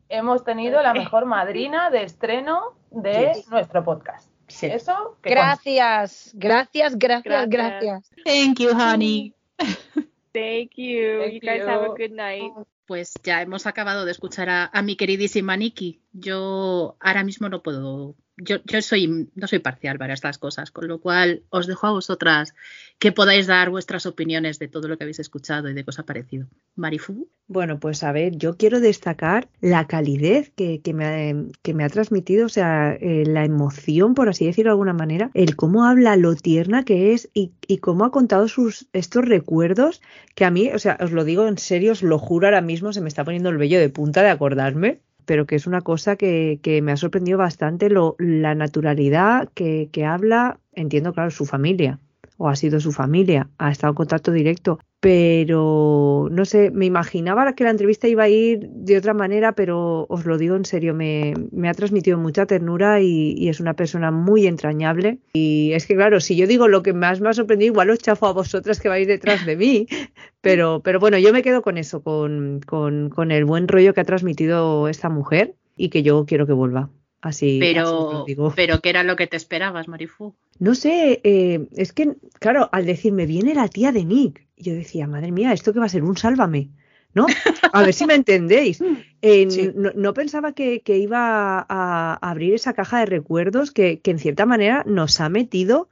hemos 0.09 0.45
tenido 0.45 0.83
la 0.83 0.93
mejor 0.93 1.25
madrina 1.27 1.91
de 1.91 2.03
estreno 2.03 2.75
de 2.91 3.45
nuestro 3.49 3.85
podcast. 3.85 4.29
Sí. 4.55 4.67
Eso, 4.67 5.19
que 5.21 5.31
Gracias, 5.31 6.31
gracias, 6.33 6.97
gracias, 6.97 7.49
Gracias. 7.49 7.51
gracias. 7.51 8.11
Thank 8.25 8.61
you, 8.61 8.71
honey. 8.71 9.35
Thank 10.33 10.77
you. 10.77 11.21
Thank 11.23 11.35
you 11.35 11.41
guys 11.41 11.67
have 11.67 11.85
a 11.85 11.89
good 11.89 12.13
night. 12.13 12.53
Pues 12.87 13.15
ya 13.25 13.43
hemos 13.43 13.67
acabado 13.67 14.05
de 14.05 14.13
escuchar 14.13 14.49
a, 14.49 14.71
a 14.73 14.83
mi 14.83 14.95
queridísima 14.97 15.57
Nikki. 15.57 16.03
Yo 16.13 16.97
ahora 17.01 17.25
mismo 17.25 17.49
no 17.49 17.63
puedo, 17.63 18.15
yo, 18.37 18.57
yo 18.65 18.83
soy, 18.83 19.31
no 19.35 19.47
soy 19.47 19.61
parcial 19.61 19.99
para 19.99 20.15
estas 20.15 20.39
cosas, 20.39 20.71
con 20.71 20.89
lo 20.89 21.01
cual 21.01 21.43
os 21.51 21.67
dejo 21.67 21.87
a 21.87 21.93
vosotras 21.93 22.55
que 22.99 23.13
podáis 23.13 23.47
dar 23.47 23.71
vuestras 23.71 24.07
opiniones 24.07 24.59
de 24.59 24.69
todo 24.69 24.89
lo 24.89 24.97
que 24.97 25.05
habéis 25.05 25.21
escuchado 25.21 25.69
y 25.69 25.75
de 25.75 25.85
ha 25.97 26.03
parecido. 26.03 26.49
Marifu. 26.75 27.29
Bueno, 27.47 27.79
pues 27.79 28.03
a 28.03 28.11
ver, 28.11 28.37
yo 28.37 28.57
quiero 28.57 28.81
destacar 28.81 29.49
la 29.61 29.87
calidez 29.87 30.51
que, 30.57 30.81
que 30.81 30.95
me, 30.95 31.05
ha, 31.05 31.35
que 31.63 31.75
me 31.75 31.85
ha 31.85 31.89
transmitido, 31.89 32.47
o 32.47 32.49
sea, 32.49 32.95
eh, 32.95 33.25
la 33.27 33.45
emoción, 33.45 34.15
por 34.15 34.29
así 34.29 34.47
decirlo 34.47 34.71
de 34.71 34.75
alguna 34.75 34.95
manera, 34.95 35.31
el 35.35 35.55
cómo 35.55 35.85
habla, 35.85 36.17
lo 36.17 36.35
tierna 36.35 36.85
que 36.85 37.13
es 37.13 37.31
y, 37.35 37.53
y 37.69 37.79
cómo 37.79 38.05
ha 38.05 38.11
contado 38.11 38.49
sus 38.49 38.89
estos 38.93 39.25
recuerdos 39.25 40.01
que 40.35 40.45
a 40.45 40.51
mí, 40.51 40.71
o 40.71 40.79
sea, 40.79 40.97
os 41.01 41.13
lo 41.13 41.25
digo 41.25 41.47
en 41.47 41.59
serio, 41.59 41.93
os 41.93 42.03
lo 42.03 42.19
juro 42.19 42.47
ahora 42.47 42.63
mismo, 42.63 42.93
se 42.93 43.01
me 43.01 43.09
está 43.09 43.25
poniendo 43.25 43.51
el 43.51 43.59
vello 43.59 43.79
de 43.79 43.91
punta 43.91 44.23
de 44.23 44.31
acordarme, 44.31 45.01
pero 45.25 45.47
que 45.47 45.57
es 45.57 45.67
una 45.67 45.81
cosa 45.81 46.17
que, 46.17 46.61
que 46.63 46.83
me 46.83 46.93
ha 46.93 46.97
sorprendido 46.97 47.39
bastante, 47.39 47.91
lo, 47.91 48.17
la 48.19 48.55
naturalidad 48.55 49.49
que, 49.55 49.89
que 49.93 50.05
habla, 50.05 50.59
entiendo, 50.73 51.13
claro, 51.13 51.31
su 51.31 51.47
familia 51.47 51.99
o 52.37 52.49
ha 52.49 52.57
sido 52.57 52.81
su 52.81 52.93
familia, 52.93 53.49
ha 53.59 53.71
estado 53.71 53.93
en 53.93 53.97
contacto 53.97 54.33
directo, 54.33 54.81
pero 55.05 56.29
no 56.31 56.47
sé, 56.47 56.71
me 56.71 56.87
imaginaba 56.87 57.55
que 57.55 57.63
la 57.63 57.69
entrevista 57.69 58.09
iba 58.09 58.23
a 58.23 58.31
ir 58.31 58.71
de 58.71 58.97
otra 58.97 59.13
manera, 59.13 59.53
pero 59.53 60.07
os 60.09 60.25
lo 60.25 60.39
digo 60.39 60.57
en 60.57 60.65
serio, 60.65 60.95
me, 60.95 61.35
me 61.53 61.69
ha 61.69 61.75
transmitido 61.75 62.17
mucha 62.17 62.47
ternura 62.47 63.03
y, 63.03 63.35
y 63.37 63.51
es 63.51 63.61
una 63.61 63.75
persona 63.75 64.11
muy 64.11 64.47
entrañable. 64.47 65.19
Y 65.35 65.73
es 65.75 65.87
que, 65.87 65.95
claro, 65.95 66.21
si 66.21 66.37
yo 66.37 66.47
digo 66.47 66.69
lo 66.69 66.83
que 66.83 66.95
más 66.95 67.21
me 67.21 67.29
ha 67.29 67.35
sorprendido, 67.35 67.75
igual 67.75 67.91
os 67.91 67.99
chafo 67.99 68.29
a 68.29 68.33
vosotras 68.33 68.81
que 68.81 68.89
vais 68.89 69.07
detrás 69.07 69.45
de 69.45 69.57
mí, 69.57 69.87
pero, 70.41 70.81
pero 70.83 71.01
bueno, 71.01 71.19
yo 71.19 71.35
me 71.35 71.43
quedo 71.43 71.61
con 71.61 71.77
eso, 71.77 72.03
con, 72.03 72.61
con, 72.67 73.11
con 73.11 73.31
el 73.31 73.45
buen 73.45 73.69
rollo 73.69 73.93
que 73.93 74.01
ha 74.01 74.05
transmitido 74.05 74.89
esta 74.89 75.11
mujer 75.11 75.55
y 75.77 75.91
que 75.91 76.03
yo 76.03 76.25
quiero 76.25 76.47
que 76.47 76.55
vuelva. 76.55 76.89
Así, 77.25 77.75
así 77.77 77.97
os 77.97 78.11
lo 78.11 78.19
Pero, 78.19 78.25
digo. 78.27 78.53
pero 78.57 78.81
¿qué 78.81 78.91
era 78.91 79.03
lo 79.03 79.17
que 79.17 79.27
te 79.27 79.37
esperabas, 79.37 79.89
Marifu? 79.89 80.35
No 80.59 80.75
sé, 80.75 81.21
eh, 81.25 81.67
es 81.77 81.93
que, 81.93 82.15
claro, 82.39 82.69
al 82.73 82.87
decirme 82.87 83.27
viene 83.27 83.55
la 83.55 83.69
tía 83.69 83.93
de 83.93 84.05
Nick, 84.05 84.47
yo 84.57 84.73
decía, 84.75 85.07
madre 85.07 85.33
mía, 85.33 85.53
¿esto 85.53 85.73
qué 85.73 85.79
va 85.81 85.87
a 85.87 85.89
ser? 85.89 86.05
Un 86.05 86.17
sálvame, 86.17 86.71
¿no? 87.15 87.27
A 87.73 87.83
ver 87.83 87.95
si 87.95 88.07
me 88.07 88.15
entendéis. 88.15 88.81
Eh, 89.27 89.47
Sí. 89.51 89.71
no, 89.75 89.91
no 89.95 90.13
pensaba 90.13 90.53
que, 90.53 90.83
que 90.83 90.99
iba 90.99 91.59
a, 91.59 91.67
a 91.69 92.31
abrir 92.31 92.53
esa 92.53 92.75
caja 92.75 92.99
de 92.99 93.07
recuerdos 93.07 93.71
que, 93.71 94.01
que 94.01 94.11
en 94.11 94.19
cierta 94.19 94.45
manera 94.45 94.85
nos 94.87 95.19
ha 95.19 95.31
metido 95.31 95.89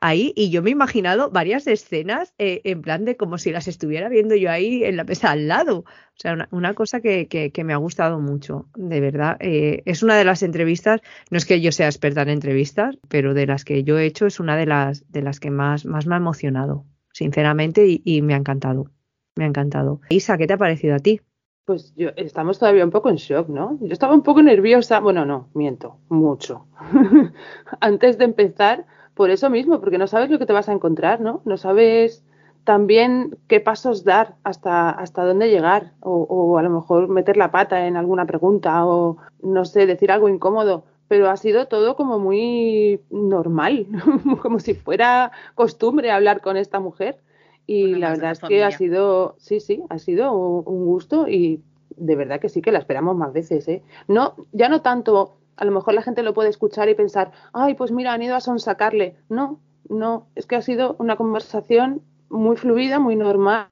ahí 0.00 0.32
y 0.36 0.50
yo 0.50 0.62
me 0.62 0.70
he 0.70 0.72
imaginado 0.72 1.30
varias 1.30 1.66
escenas 1.66 2.34
eh, 2.38 2.60
en 2.64 2.82
plan 2.82 3.04
de 3.04 3.16
como 3.16 3.36
si 3.38 3.50
las 3.52 3.68
estuviera 3.68 4.08
viendo 4.08 4.34
yo 4.34 4.50
ahí 4.50 4.82
en 4.84 4.96
la 4.96 5.04
mesa 5.04 5.30
al 5.30 5.46
lado. 5.48 5.78
O 5.80 5.84
sea, 6.22 6.48
una, 6.50 6.74
cosa 6.74 7.00
que, 7.00 7.28
que- 7.28 7.50
que 7.52 7.64
me 7.64 7.72
ha 7.72 7.76
gustado 7.76 8.18
mucho, 8.20 8.66
de 8.76 9.00
verdad. 9.00 9.36
Eh, 9.40 9.82
es 9.86 10.02
una 10.02 10.16
de 10.16 10.24
las 10.24 10.42
entrevistas, 10.42 11.00
no 11.30 11.38
es 11.38 11.46
que 11.46 11.60
yo 11.60 11.72
sea 11.72 11.86
experta 11.86 12.22
en 12.22 12.28
entrevistas, 12.30 12.98
pero 13.08 13.34
de 13.34 13.46
las 13.46 13.64
que 13.64 13.84
yo 13.84 13.98
he 13.98 14.04
hecho 14.06 14.26
es 14.26 14.40
una 14.40 14.56
de 14.56 14.66
las, 14.66 15.10
de 15.10 15.22
las 15.22 15.40
que 15.40 15.50
más, 15.50 15.84
más 15.86 16.06
me 16.06 16.14
ha 16.14 16.18
emocionado, 16.18 16.84
sinceramente, 17.12 17.86
y, 17.86 18.02
y 18.04 18.22
me 18.22 18.34
ha 18.34 18.38
encantado. 18.38 18.90
me 19.36 19.44
ha 19.44 19.48
encantado. 19.48 20.00
Isa, 20.10 20.36
¿qué 20.38 20.46
te 20.46 20.52
ha 20.54 20.58
parecido 20.58 20.94
a 20.94 20.98
ti? 20.98 21.20
Pues 21.66 21.94
yo 21.94 22.08
estamos 22.16 22.58
todavía 22.58 22.84
un 22.84 22.90
poco 22.90 23.10
en 23.10 23.16
shock, 23.16 23.48
¿no? 23.48 23.78
Yo 23.80 23.92
estaba 23.92 24.14
un 24.14 24.22
poco 24.22 24.42
nerviosa, 24.42 24.98
bueno, 25.00 25.24
no, 25.24 25.50
miento, 25.54 25.98
mucho. 26.08 26.66
Antes 27.80 28.18
de 28.18 28.24
empezar, 28.24 28.86
por 29.14 29.30
eso 29.30 29.50
mismo, 29.50 29.80
porque 29.80 29.98
no 29.98 30.06
sabes 30.06 30.30
lo 30.30 30.38
que 30.38 30.46
te 30.46 30.52
vas 30.52 30.68
a 30.68 30.72
encontrar, 30.72 31.20
¿no? 31.20 31.42
No 31.44 31.56
sabes 31.56 32.24
también 32.64 33.38
qué 33.48 33.60
pasos 33.60 34.04
dar 34.04 34.36
hasta, 34.44 34.90
hasta 34.90 35.24
dónde 35.24 35.50
llegar, 35.50 35.92
o, 36.00 36.22
o 36.28 36.58
a 36.58 36.62
lo 36.62 36.70
mejor 36.70 37.08
meter 37.08 37.36
la 37.36 37.50
pata 37.50 37.86
en 37.86 37.96
alguna 37.96 38.26
pregunta, 38.26 38.86
o 38.86 39.16
no 39.42 39.64
sé, 39.64 39.86
decir 39.86 40.12
algo 40.12 40.28
incómodo 40.28 40.84
pero 41.10 41.28
ha 41.28 41.36
sido 41.36 41.66
todo 41.66 41.96
como 41.96 42.20
muy 42.20 43.00
normal, 43.10 43.88
como 44.42 44.60
si 44.60 44.74
fuera 44.74 45.32
costumbre 45.56 46.12
hablar 46.12 46.40
con 46.40 46.56
esta 46.56 46.78
mujer. 46.78 47.18
Y 47.66 47.96
la 47.96 48.10
verdad 48.10 48.30
es 48.30 48.38
que 48.38 48.62
ha 48.62 48.70
sido, 48.70 49.34
sí, 49.38 49.58
sí, 49.58 49.82
ha 49.88 49.98
sido 49.98 50.32
un 50.32 50.62
un 50.72 50.86
gusto 50.86 51.26
y 51.26 51.64
de 51.96 52.14
verdad 52.14 52.38
que 52.38 52.48
sí 52.48 52.62
que 52.62 52.70
la 52.70 52.78
esperamos 52.78 53.16
más 53.16 53.32
veces, 53.32 53.66
¿eh? 53.66 53.82
No, 54.06 54.36
ya 54.52 54.68
no 54.68 54.82
tanto, 54.82 55.34
a 55.56 55.64
lo 55.64 55.72
mejor 55.72 55.94
la 55.94 56.02
gente 56.02 56.22
lo 56.22 56.34
puede 56.34 56.48
escuchar 56.48 56.88
y 56.88 56.94
pensar, 56.94 57.32
ay, 57.52 57.74
pues 57.74 57.92
mira, 57.92 58.12
han 58.12 58.22
ido 58.22 58.34
a 58.34 58.40
sonsacarle. 58.40 59.16
No, 59.28 59.60
no, 59.88 60.26
es 60.34 60.46
que 60.46 60.56
ha 60.56 60.62
sido 60.62 60.96
una 60.98 61.16
conversación 61.16 62.02
muy 62.28 62.56
fluida, 62.56 62.98
muy 62.98 63.16
normal, 63.16 63.68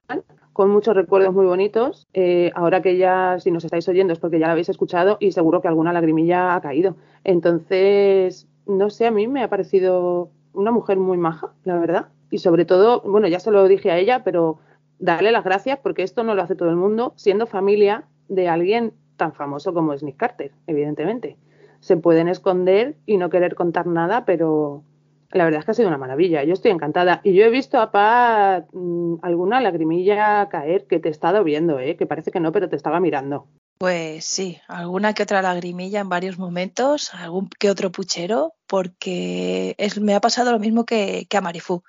con 0.52 0.70
muchos 0.70 0.96
recuerdos 0.96 1.32
muy 1.32 1.46
bonitos. 1.46 2.06
Eh, 2.12 2.50
ahora 2.54 2.82
que 2.82 2.96
ya, 2.96 3.36
si 3.38 3.50
nos 3.50 3.64
estáis 3.64 3.88
oyendo, 3.88 4.12
es 4.12 4.18
porque 4.18 4.38
ya 4.38 4.46
la 4.46 4.52
habéis 4.52 4.68
escuchado 4.68 5.16
y 5.20 5.32
seguro 5.32 5.60
que 5.60 5.68
alguna 5.68 5.92
lagrimilla 5.92 6.54
ha 6.54 6.60
caído. 6.60 6.96
Entonces, 7.24 8.48
no 8.66 8.90
sé, 8.90 9.06
a 9.06 9.10
mí 9.10 9.28
me 9.28 9.42
ha 9.42 9.48
parecido 9.48 10.30
una 10.52 10.72
mujer 10.72 10.98
muy 10.98 11.16
maja, 11.16 11.52
la 11.64 11.78
verdad. 11.78 12.08
Y 12.30 12.38
sobre 12.38 12.64
todo, 12.64 13.00
bueno, 13.02 13.28
ya 13.28 13.40
se 13.40 13.50
lo 13.50 13.66
dije 13.68 13.90
a 13.90 13.98
ella, 13.98 14.24
pero 14.24 14.58
darle 14.98 15.30
las 15.30 15.44
gracias 15.44 15.78
porque 15.78 16.02
esto 16.02 16.24
no 16.24 16.34
lo 16.34 16.42
hace 16.42 16.56
todo 16.56 16.70
el 16.70 16.76
mundo, 16.76 17.12
siendo 17.16 17.46
familia 17.46 18.04
de 18.28 18.48
alguien 18.48 18.92
tan 19.16 19.32
famoso 19.32 19.72
como 19.72 19.92
es 19.92 20.02
Nick 20.02 20.16
Carter, 20.16 20.52
evidentemente. 20.66 21.36
Se 21.80 21.96
pueden 21.96 22.28
esconder 22.28 22.96
y 23.06 23.16
no 23.16 23.30
querer 23.30 23.54
contar 23.54 23.86
nada, 23.86 24.24
pero 24.24 24.82
la 25.30 25.44
verdad 25.44 25.60
es 25.60 25.64
que 25.64 25.70
ha 25.72 25.74
sido 25.74 25.88
una 25.88 25.98
maravilla. 25.98 26.42
Yo 26.44 26.54
estoy 26.54 26.70
encantada. 26.70 27.20
Y 27.22 27.34
yo 27.34 27.44
he 27.44 27.50
visto 27.50 27.78
a 27.78 27.90
Pat 27.90 28.66
mm, 28.72 29.16
alguna 29.22 29.60
lagrimilla 29.60 30.48
caer 30.48 30.86
que 30.86 31.00
te 31.00 31.08
estado 31.08 31.44
viendo, 31.44 31.78
¿eh? 31.78 31.96
que 31.96 32.06
parece 32.06 32.30
que 32.30 32.40
no, 32.40 32.52
pero 32.52 32.68
te 32.68 32.76
estaba 32.76 33.00
mirando. 33.00 33.46
Pues 33.78 34.24
sí, 34.24 34.58
alguna 34.66 35.14
que 35.14 35.22
otra 35.22 35.40
lagrimilla 35.40 36.00
en 36.00 36.08
varios 36.08 36.36
momentos, 36.36 37.14
algún 37.14 37.48
que 37.48 37.70
otro 37.70 37.92
puchero, 37.92 38.54
porque 38.66 39.76
es, 39.78 40.00
me 40.00 40.14
ha 40.14 40.20
pasado 40.20 40.50
lo 40.50 40.58
mismo 40.58 40.84
que, 40.84 41.26
que 41.30 41.36
a 41.36 41.40
Marifú. 41.40 41.84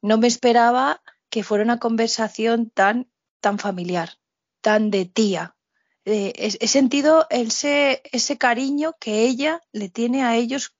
No 0.00 0.16
me 0.16 0.28
esperaba 0.28 1.02
que 1.28 1.42
fuera 1.42 1.64
una 1.64 1.78
conversación 1.78 2.70
tan, 2.70 3.08
tan 3.40 3.58
familiar, 3.58 4.10
tan 4.62 4.90
de 4.90 5.04
tía. 5.04 5.55
Eh, 6.06 6.32
he, 6.60 6.68
sentido 6.68 7.26
ese, 7.30 8.00
ese 8.12 8.38
cariño 8.38 8.94
que 9.00 9.24
ella 9.24 9.60
le 9.72 9.88
tiene 9.88 10.22
a 10.24 10.36
ellos 10.36 10.74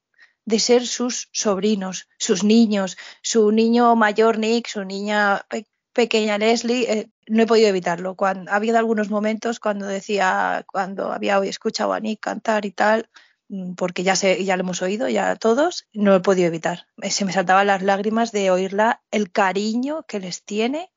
de 0.45 0.61
ser 0.61 0.87
sus 0.87 1.29
sobrinos, 1.33 2.09
sus 2.19 2.45
niños, 2.45 2.97
su 3.23 3.51
niño 3.51 3.97
mayor 3.97 4.39
Nick, 4.39 4.69
su 4.69 4.85
niña 4.85 5.45
pe- 5.51 5.67
pequeña 5.93 6.39
Leslie, 6.39 6.85
eh, 6.93 7.11
no 7.27 7.43
he 7.43 7.47
podido 7.47 7.69
evitarlo. 7.69 8.15
Cuando, 8.15 8.53
ha 8.53 8.57
habido 8.57 8.79
algunos 8.79 9.11
momentos 9.11 9.59
cuando 9.59 9.87
decía, 9.87 10.65
cuando 10.71 11.11
había 11.13 11.39
escuchado 11.45 11.93
a 11.93 11.99
Nick 12.01 12.21
cantar 12.21 12.65
y 12.65 12.71
tal, 12.71 13.11
mm, 13.49 13.75
porque 13.75 14.05
ya, 14.05 14.15
sé, 14.15 14.45
ya 14.45 14.57
lo 14.57 14.63
hemos 14.63 14.81
oído, 14.83 15.09
ya 15.09 15.35
todos, 15.37 15.89
no 15.93 16.15
he 16.15 16.21
podido 16.21 16.47
evitar. 16.49 16.87
Eh, 17.03 17.11
Se 17.11 17.25
me 17.25 17.33
saltaban 17.33 17.67
las 17.67 17.83
lágrimas 17.83 18.31
de 18.31 18.51
oírla, 18.53 19.03
el 19.11 19.33
cariño 19.33 20.05
que 20.07 20.21
les 20.21 20.45
tiene 20.45 20.93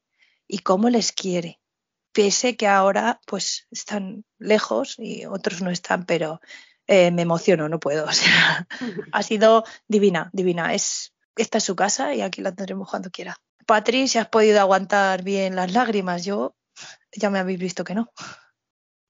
y 0.48 0.60
cómo 0.60 0.90
les 0.92 1.12
quiere. 1.12 1.59
Pese 2.20 2.57
que 2.57 2.67
ahora 2.67 3.22
pues 3.26 3.65
están 3.72 4.26
lejos 4.39 4.95
y 4.97 5.26
otros 5.26 5.61
no 5.61 5.70
están, 5.70 6.05
pero 6.05 6.41
eh, 6.86 7.11
me 7.11 7.22
emociono, 7.22 7.70
no 7.70 7.80
puedo. 7.80 8.05
O 8.09 8.11
sea, 8.11 8.67
ha 9.13 9.24
sido 9.24 9.63
divina, 9.88 10.30
divina. 10.34 10.74
Es, 10.74 11.13
esta 11.38 11.59
es 11.59 11.63
su 11.63 11.78
casa 11.78 12.13
y 12.13 12.20
aquí 12.20 12.41
la 12.41 12.53
tendremos 12.53 12.89
cuando 12.89 13.09
quiera. 13.09 13.38
Patri, 13.65 14.09
si 14.09 14.17
has 14.17 14.28
podido 14.28 14.59
aguantar 14.59 15.24
bien 15.24 15.55
las 15.55 15.72
lágrimas, 15.72 16.26
yo 16.26 16.57
ya 17.13 17.30
me 17.30 17.39
habéis 17.39 17.59
visto 17.59 17.86
que 17.86 17.95
no. 17.95 18.11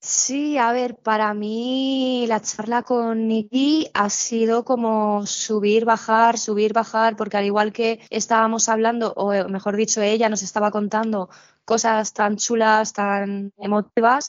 Sí, 0.02 0.58
a 0.58 0.72
ver, 0.72 0.96
para 0.96 1.34
mí 1.34 2.26
la 2.28 2.40
charla 2.42 2.84
con 2.84 3.28
Nikki 3.28 3.90
ha 3.94 4.10
sido 4.10 4.64
como 4.64 5.26
subir, 5.26 5.84
bajar, 5.84 6.38
subir, 6.38 6.72
bajar, 6.72 7.18
porque 7.18 7.36
al 7.36 7.46
igual 7.46 7.74
que 7.74 8.00
estábamos 8.10 8.70
hablando, 8.70 9.14
o 9.18 9.50
mejor 9.50 9.76
dicho, 9.76 10.02
ella 10.02 10.30
nos 10.30 10.42
estaba 10.42 10.72
contando 10.72 11.30
cosas 11.70 12.14
tan 12.14 12.36
chulas, 12.38 12.94
tan 12.94 13.54
emotivas, 13.58 14.28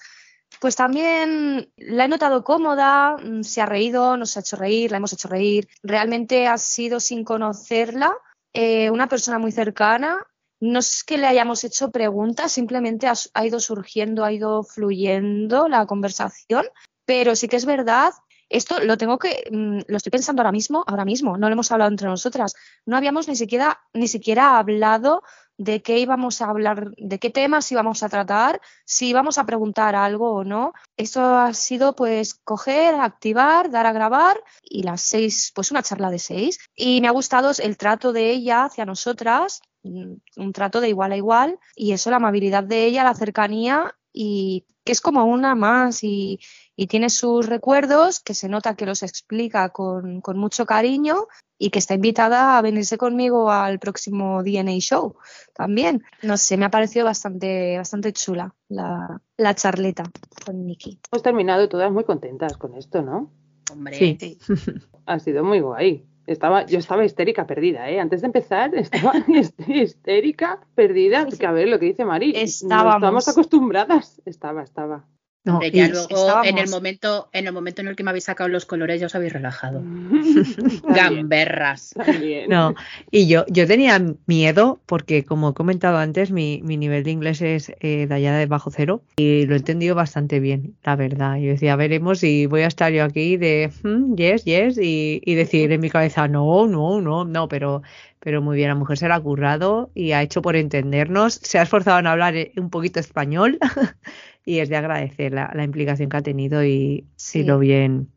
pues 0.60 0.76
también 0.76 1.72
la 1.76 2.04
he 2.04 2.08
notado 2.08 2.44
cómoda, 2.44 3.16
mm, 3.16 3.42
se 3.42 3.62
ha 3.62 3.66
reído, 3.66 4.18
nos 4.18 4.36
ha 4.36 4.40
hecho 4.40 4.56
reír, 4.56 4.90
la 4.90 4.98
hemos 4.98 5.14
hecho 5.14 5.28
reír. 5.28 5.66
Realmente 5.82 6.46
ha 6.46 6.58
sido 6.58 7.00
sin 7.00 7.24
conocerla, 7.24 8.12
eh, 8.52 8.90
una 8.90 9.08
persona 9.08 9.38
muy 9.38 9.52
cercana. 9.52 10.26
No 10.60 10.80
es 10.80 11.02
que 11.02 11.16
le 11.16 11.26
hayamos 11.26 11.64
hecho 11.64 11.90
preguntas, 11.90 12.52
simplemente 12.52 13.06
ha, 13.06 13.14
ha 13.32 13.46
ido 13.46 13.58
surgiendo, 13.58 14.22
ha 14.22 14.32
ido 14.32 14.62
fluyendo 14.62 15.66
la 15.68 15.86
conversación, 15.86 16.66
pero 17.06 17.34
sí 17.34 17.48
que 17.48 17.56
es 17.56 17.64
verdad, 17.64 18.12
esto 18.50 18.80
lo 18.80 18.98
tengo 18.98 19.18
que, 19.18 19.44
mm, 19.50 19.80
lo 19.86 19.96
estoy 19.96 20.10
pensando 20.10 20.42
ahora 20.42 20.52
mismo, 20.52 20.84
ahora 20.86 21.04
mismo, 21.04 21.38
no 21.38 21.48
lo 21.48 21.52
hemos 21.54 21.70
hablado 21.72 21.90
entre 21.90 22.08
nosotras, 22.08 22.54
no 22.84 22.96
habíamos 22.96 23.28
ni 23.28 23.36
siquiera, 23.36 23.80
ni 23.94 24.08
siquiera 24.08 24.58
hablado 24.58 25.22
de 25.60 25.82
qué 25.82 25.98
íbamos 25.98 26.40
a 26.40 26.46
hablar, 26.46 26.92
de 26.96 27.18
qué 27.18 27.28
temas 27.28 27.70
íbamos 27.70 28.02
a 28.02 28.08
tratar, 28.08 28.62
si 28.86 29.10
íbamos 29.10 29.36
a 29.36 29.44
preguntar 29.44 29.94
algo 29.94 30.32
o 30.32 30.42
no. 30.42 30.72
Eso 30.96 31.36
ha 31.36 31.52
sido 31.52 31.94
pues 31.94 32.32
coger, 32.32 32.94
activar, 32.94 33.70
dar 33.70 33.84
a 33.84 33.92
grabar 33.92 34.42
y 34.62 34.84
las 34.84 35.02
seis, 35.02 35.52
pues 35.54 35.70
una 35.70 35.82
charla 35.82 36.08
de 36.10 36.18
seis. 36.18 36.58
Y 36.74 37.02
me 37.02 37.08
ha 37.08 37.10
gustado 37.10 37.50
el 37.62 37.76
trato 37.76 38.14
de 38.14 38.30
ella 38.30 38.64
hacia 38.64 38.86
nosotras, 38.86 39.60
mm, 39.82 40.14
un 40.38 40.52
trato 40.54 40.80
de 40.80 40.88
igual 40.88 41.12
a 41.12 41.18
igual 41.18 41.58
y 41.76 41.92
eso, 41.92 42.08
la 42.08 42.16
amabilidad 42.16 42.64
de 42.64 42.86
ella, 42.86 43.04
la 43.04 43.14
cercanía 43.14 43.94
y 44.14 44.64
que 44.82 44.92
es 44.92 45.02
como 45.02 45.26
una 45.26 45.54
más 45.54 46.02
y, 46.02 46.40
y 46.80 46.86
tiene 46.86 47.10
sus 47.10 47.46
recuerdos 47.46 48.20
que 48.20 48.32
se 48.32 48.48
nota 48.48 48.74
que 48.74 48.86
los 48.86 49.02
explica 49.02 49.68
con, 49.68 50.22
con 50.22 50.38
mucho 50.38 50.64
cariño 50.64 51.26
y 51.58 51.68
que 51.68 51.78
está 51.78 51.92
invitada 51.92 52.56
a 52.56 52.62
venirse 52.62 52.96
conmigo 52.96 53.50
al 53.50 53.78
próximo 53.78 54.42
DNA 54.42 54.78
Show 54.78 55.14
también. 55.52 56.02
No 56.22 56.38
sé, 56.38 56.56
me 56.56 56.64
ha 56.64 56.70
parecido 56.70 57.04
bastante, 57.04 57.76
bastante 57.76 58.14
chula 58.14 58.54
la, 58.70 59.20
la 59.36 59.54
charleta 59.54 60.04
con 60.46 60.64
Nikki. 60.64 60.98
Hemos 61.12 61.22
terminado 61.22 61.68
todas 61.68 61.92
muy 61.92 62.04
contentas 62.04 62.56
con 62.56 62.74
esto, 62.74 63.02
¿no? 63.02 63.30
Hombre, 63.70 63.98
Sí. 63.98 64.16
Sí. 64.18 64.38
Ha 65.04 65.18
sido 65.18 65.44
muy 65.44 65.60
guay. 65.60 66.06
Estaba, 66.26 66.64
yo 66.64 66.78
estaba 66.78 67.04
histérica 67.04 67.46
perdida, 67.46 67.90
¿eh? 67.90 68.00
Antes 68.00 68.22
de 68.22 68.28
empezar, 68.28 68.74
estaba 68.74 69.12
histérica 69.68 70.60
perdida. 70.74 71.26
Porque, 71.26 71.44
a 71.44 71.52
ver, 71.52 71.68
lo 71.68 71.78
que 71.78 71.86
dice 71.86 72.06
Mari, 72.06 72.32
no 72.32 72.38
Estábamos. 72.38 72.94
estamos 72.94 73.28
acostumbradas. 73.28 74.22
Estaba, 74.24 74.62
estaba. 74.62 75.04
No, 75.42 75.54
hombre, 75.54 75.70
ya 75.70 75.88
luego 75.88 76.06
estábamos. 76.10 76.46
en 76.48 76.58
el 76.58 76.68
momento, 76.68 77.28
en 77.32 77.46
el 77.46 77.52
momento 77.54 77.80
en 77.80 77.88
el 77.88 77.96
que 77.96 78.02
me 78.04 78.10
habéis 78.10 78.24
sacado 78.24 78.48
los 78.48 78.66
colores 78.66 79.00
ya 79.00 79.06
os 79.06 79.14
habéis 79.14 79.32
relajado. 79.32 79.80
También, 79.80 80.44
Gamberras. 80.84 81.94
también. 81.96 82.50
No, 82.50 82.74
y 83.10 83.26
yo, 83.26 83.44
yo 83.48 83.66
tenía 83.66 83.98
miedo 84.26 84.80
porque, 84.84 85.24
como 85.24 85.50
he 85.50 85.54
comentado 85.54 85.96
antes, 85.96 86.30
mi, 86.30 86.60
mi 86.62 86.76
nivel 86.76 87.04
de 87.04 87.10
inglés 87.12 87.40
es 87.40 87.72
eh, 87.80 88.06
de 88.06 88.14
allá 88.14 88.34
de 88.36 88.44
bajo 88.46 88.70
cero 88.70 89.02
y 89.16 89.46
lo 89.46 89.54
he 89.54 89.58
entendido 89.58 89.94
bastante 89.94 90.40
bien, 90.40 90.74
la 90.84 90.94
verdad. 90.96 91.36
Yo 91.38 91.48
decía, 91.52 91.74
veremos 91.74 92.22
y 92.22 92.44
voy 92.46 92.60
a 92.62 92.66
estar 92.66 92.92
yo 92.92 93.02
aquí 93.04 93.38
de 93.38 93.70
"Hmm, 93.82 94.14
yes, 94.16 94.44
yes 94.44 94.76
y, 94.78 95.22
y 95.24 95.34
decir 95.36 95.72
en 95.72 95.80
mi 95.80 95.88
cabeza, 95.88 96.28
no, 96.28 96.66
no, 96.66 97.00
no, 97.00 97.24
no, 97.24 97.48
pero, 97.48 97.82
pero 98.18 98.42
muy 98.42 98.56
bien, 98.56 98.68
la 98.68 98.74
mujer 98.74 98.98
se 98.98 99.08
la 99.08 99.14
ha 99.14 99.20
currado 99.20 99.90
y 99.94 100.12
ha 100.12 100.20
hecho 100.22 100.42
por 100.42 100.54
entendernos, 100.56 101.34
se 101.42 101.58
ha 101.58 101.62
esforzado 101.62 101.98
en 101.98 102.06
hablar 102.08 102.36
eh, 102.36 102.52
un 102.58 102.68
poquito 102.68 103.00
español 103.00 103.58
y 104.44 104.58
es 104.58 104.68
de 104.68 104.76
agradecer 104.76 105.32
la, 105.32 105.50
la 105.54 105.64
implicación 105.64 106.08
que 106.08 106.16
ha 106.16 106.22
tenido 106.22 106.64
y, 106.64 107.06
Sí. 107.16 107.40
y 107.40 107.44
lo 107.44 107.58
bien 107.58 108.08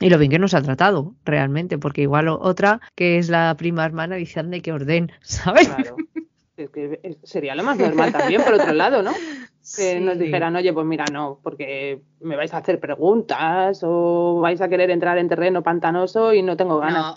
y 0.00 0.08
lo 0.10 0.18
bien 0.18 0.30
que 0.32 0.38
nos 0.38 0.54
ha 0.54 0.62
tratado, 0.62 1.14
realmente, 1.24 1.78
porque 1.78 2.02
igual 2.02 2.26
o- 2.28 2.38
otra, 2.40 2.80
que 2.96 3.18
es 3.18 3.28
la 3.28 3.54
prima 3.56 3.84
hermana, 3.84 4.16
dice, 4.16 4.40
ande 4.40 4.60
que 4.60 4.72
orden, 4.72 5.12
¿sabes? 5.22 5.68
Claro. 5.68 5.96
Es 6.56 6.70
que 6.70 7.18
sería 7.22 7.54
lo 7.54 7.62
más 7.62 7.78
normal 7.78 8.12
también, 8.12 8.42
por 8.42 8.54
otro 8.54 8.72
lado, 8.72 9.02
¿no? 9.02 9.12
Que 9.76 10.00
nos 10.00 10.18
dijeran, 10.18 10.56
oye, 10.56 10.72
pues 10.72 10.84
mira, 10.86 11.04
no, 11.12 11.38
porque 11.42 12.02
me 12.20 12.36
vais 12.36 12.52
a 12.52 12.58
hacer 12.58 12.80
preguntas 12.80 13.80
o 13.84 14.40
vais 14.40 14.60
a 14.60 14.68
querer 14.68 14.90
entrar 14.90 15.18
en 15.18 15.28
terreno 15.28 15.62
pantanoso 15.62 16.34
y 16.34 16.42
no 16.42 16.56
tengo 16.56 16.78
ganas. 16.78 17.16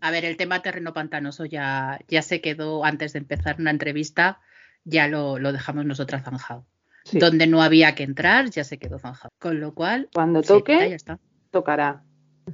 a 0.00 0.10
ver, 0.10 0.24
el 0.24 0.36
tema 0.36 0.60
terreno 0.60 0.92
pantanoso 0.92 1.44
ya, 1.44 1.98
ya 2.08 2.20
se 2.22 2.40
quedó 2.40 2.84
antes 2.84 3.12
de 3.12 3.20
empezar 3.20 3.56
una 3.58 3.70
entrevista, 3.70 4.40
ya 4.84 5.06
lo, 5.08 5.38
lo 5.38 5.52
dejamos 5.52 5.84
nosotras 5.86 6.22
zanjado. 6.24 6.66
Sí. 7.04 7.18
Donde 7.18 7.46
no 7.46 7.62
había 7.62 7.94
que 7.94 8.02
entrar, 8.02 8.48
ya 8.50 8.64
se 8.64 8.78
quedó 8.78 8.98
zanjado. 8.98 9.28
Con 9.38 9.60
lo 9.60 9.74
cual, 9.74 10.08
Cuando 10.14 10.42
toque, 10.42 10.88
ya 10.90 10.96
está. 10.96 11.18
tocará. 11.50 12.02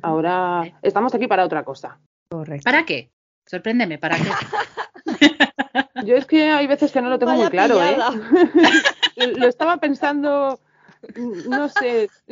Ahora 0.03 0.73
estamos 0.83 1.15
aquí 1.15 1.27
para 1.27 1.45
otra 1.45 1.65
cosa. 1.65 1.99
Correcto. 2.31 2.65
¿Para 2.65 2.85
qué? 2.85 3.11
Sorpréndeme, 3.47 3.99
¿para 3.99 4.17
qué? 4.17 4.31
Yo 6.05 6.17
es 6.17 6.27
que 6.27 6.51
hay 6.51 6.67
veces 6.67 6.93
que 6.93 7.01
no 7.01 7.09
lo 7.11 7.19
tengo 7.19 7.33
muy 7.35 7.49
claro, 7.49 7.81
¿eh? 7.83 7.97
lo 9.37 9.47
estaba 9.47 9.77
pensando, 9.79 10.59
no 11.49 11.69
sé. 11.69 12.09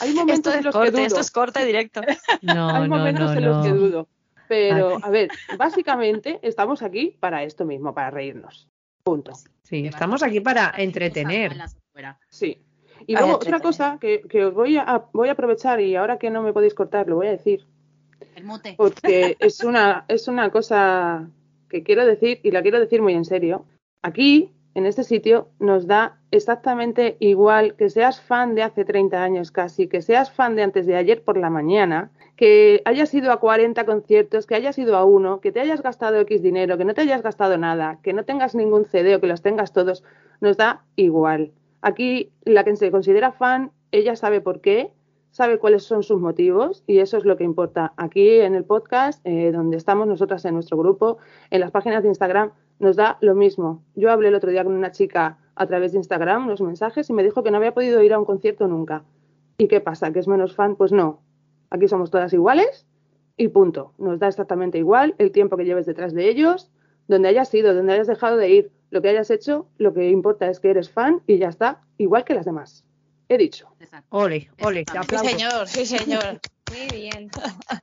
Hay 0.00 0.08
Esto 0.10 0.20
momentos 0.20 0.52
en 0.54 0.58
es 0.60 0.64
los 0.64 0.74
que 0.76 0.90
dudo. 0.90 1.00
esto 1.00 1.20
es 1.20 1.30
corte 1.30 1.64
directo. 1.64 2.00
No, 2.42 2.68
Hay 2.70 2.88
no, 2.88 2.96
momentos 2.96 3.30
no, 3.32 3.36
en 3.38 3.44
los 3.44 3.64
que 3.66 3.72
dudo. 3.72 4.08
Pero, 4.48 4.98
a 5.02 5.10
ver, 5.10 5.28
básicamente 5.58 6.38
estamos 6.42 6.82
aquí 6.82 7.16
para 7.20 7.42
esto 7.42 7.64
mismo, 7.64 7.94
para 7.94 8.10
reírnos. 8.10 8.68
Punto. 9.06 9.34
Sí, 9.62 9.86
estamos 9.86 10.24
aquí 10.24 10.40
para 10.40 10.74
entretener. 10.76 11.54
Sí. 12.28 12.60
Y 13.06 13.14
luego 13.14 13.36
otra 13.36 13.60
cosa 13.60 13.98
que, 14.00 14.22
que 14.22 14.46
os 14.46 14.52
voy 14.52 14.78
a, 14.78 15.04
voy 15.12 15.28
a 15.28 15.32
aprovechar 15.32 15.80
y 15.80 15.94
ahora 15.94 16.18
que 16.18 16.28
no 16.28 16.42
me 16.42 16.52
podéis 16.52 16.74
cortar, 16.74 17.06
lo 17.06 17.14
voy 17.14 17.28
a 17.28 17.30
decir. 17.30 17.64
El 18.34 18.42
mote. 18.42 18.74
porque 18.76 19.36
es 19.38 19.62
una, 19.62 20.06
es 20.08 20.26
una 20.26 20.50
cosa 20.50 21.30
que 21.70 21.84
quiero 21.84 22.04
decir 22.04 22.40
y 22.42 22.50
la 22.50 22.62
quiero 22.62 22.80
decir 22.80 23.00
muy 23.00 23.14
en 23.14 23.24
serio. 23.24 23.64
Aquí, 24.02 24.50
en 24.76 24.84
este 24.84 25.04
sitio, 25.04 25.48
nos 25.58 25.86
da 25.86 26.18
exactamente 26.30 27.16
igual 27.18 27.76
que 27.76 27.88
seas 27.88 28.20
fan 28.20 28.54
de 28.54 28.62
hace 28.62 28.84
30 28.84 29.22
años 29.22 29.50
casi, 29.50 29.88
que 29.88 30.02
seas 30.02 30.30
fan 30.30 30.54
de 30.54 30.64
antes 30.64 30.84
de 30.84 30.96
ayer 30.96 31.24
por 31.24 31.38
la 31.38 31.48
mañana, 31.48 32.10
que 32.36 32.82
hayas 32.84 33.14
ido 33.14 33.32
a 33.32 33.40
40 33.40 33.86
conciertos, 33.86 34.46
que 34.46 34.54
hayas 34.54 34.76
ido 34.76 34.98
a 34.98 35.04
uno, 35.06 35.40
que 35.40 35.50
te 35.50 35.60
hayas 35.60 35.80
gastado 35.80 36.20
X 36.20 36.42
dinero, 36.42 36.76
que 36.76 36.84
no 36.84 36.92
te 36.92 37.00
hayas 37.00 37.22
gastado 37.22 37.56
nada, 37.56 38.00
que 38.02 38.12
no 38.12 38.26
tengas 38.26 38.54
ningún 38.54 38.84
CD 38.84 39.14
o 39.14 39.20
que 39.22 39.28
los 39.28 39.40
tengas 39.40 39.72
todos, 39.72 40.04
nos 40.42 40.58
da 40.58 40.84
igual. 40.94 41.52
Aquí 41.80 42.30
la 42.44 42.62
que 42.62 42.76
se 42.76 42.90
considera 42.90 43.32
fan, 43.32 43.70
ella 43.92 44.14
sabe 44.14 44.42
por 44.42 44.60
qué, 44.60 44.92
sabe 45.30 45.58
cuáles 45.58 45.84
son 45.84 46.02
sus 46.02 46.20
motivos 46.20 46.84
y 46.86 46.98
eso 46.98 47.16
es 47.16 47.24
lo 47.24 47.38
que 47.38 47.44
importa. 47.44 47.94
Aquí 47.96 48.40
en 48.40 48.54
el 48.54 48.64
podcast, 48.64 49.20
eh, 49.24 49.52
donde 49.52 49.78
estamos 49.78 50.06
nosotras 50.06 50.44
en 50.44 50.52
nuestro 50.52 50.76
grupo, 50.76 51.16
en 51.48 51.60
las 51.60 51.70
páginas 51.70 52.02
de 52.02 52.10
Instagram, 52.10 52.52
nos 52.78 52.96
da 52.96 53.18
lo 53.20 53.34
mismo. 53.34 53.82
Yo 53.94 54.10
hablé 54.10 54.28
el 54.28 54.34
otro 54.34 54.50
día 54.50 54.64
con 54.64 54.74
una 54.74 54.90
chica 54.92 55.38
a 55.54 55.66
través 55.66 55.92
de 55.92 55.98
Instagram, 55.98 56.46
unos 56.46 56.60
mensajes, 56.60 57.08
y 57.08 57.12
me 57.12 57.22
dijo 57.22 57.42
que 57.42 57.50
no 57.50 57.56
había 57.56 57.72
podido 57.74 58.02
ir 58.02 58.12
a 58.12 58.18
un 58.18 58.24
concierto 58.24 58.68
nunca. 58.68 59.04
¿Y 59.58 59.68
qué 59.68 59.80
pasa? 59.80 60.12
¿Que 60.12 60.18
es 60.18 60.28
menos 60.28 60.54
fan? 60.54 60.76
Pues 60.76 60.92
no. 60.92 61.22
Aquí 61.70 61.88
somos 61.88 62.10
todas 62.10 62.32
iguales 62.32 62.86
y 63.36 63.48
punto. 63.48 63.92
Nos 63.98 64.18
da 64.18 64.28
exactamente 64.28 64.78
igual 64.78 65.14
el 65.18 65.30
tiempo 65.32 65.56
que 65.56 65.64
lleves 65.64 65.86
detrás 65.86 66.12
de 66.12 66.28
ellos, 66.28 66.70
donde 67.08 67.28
hayas 67.28 67.52
ido, 67.54 67.74
donde 67.74 67.94
hayas 67.94 68.06
dejado 68.06 68.36
de 68.36 68.50
ir, 68.50 68.70
lo 68.90 69.00
que 69.02 69.08
hayas 69.08 69.30
hecho, 69.30 69.66
lo 69.78 69.94
que 69.94 70.10
importa 70.10 70.48
es 70.48 70.60
que 70.60 70.70
eres 70.70 70.90
fan 70.90 71.22
y 71.26 71.38
ya 71.38 71.48
está, 71.48 71.80
igual 71.98 72.24
que 72.24 72.34
las 72.34 72.44
demás. 72.44 72.84
He 73.28 73.38
dicho. 73.38 73.68
Ole, 74.10 74.48
ole, 74.62 74.84
te 74.84 75.16
Sí, 75.18 75.26
señor, 75.28 75.66
sí, 75.66 75.86
señor. 75.86 76.40
Muy 76.70 76.96
bien. 77.00 77.30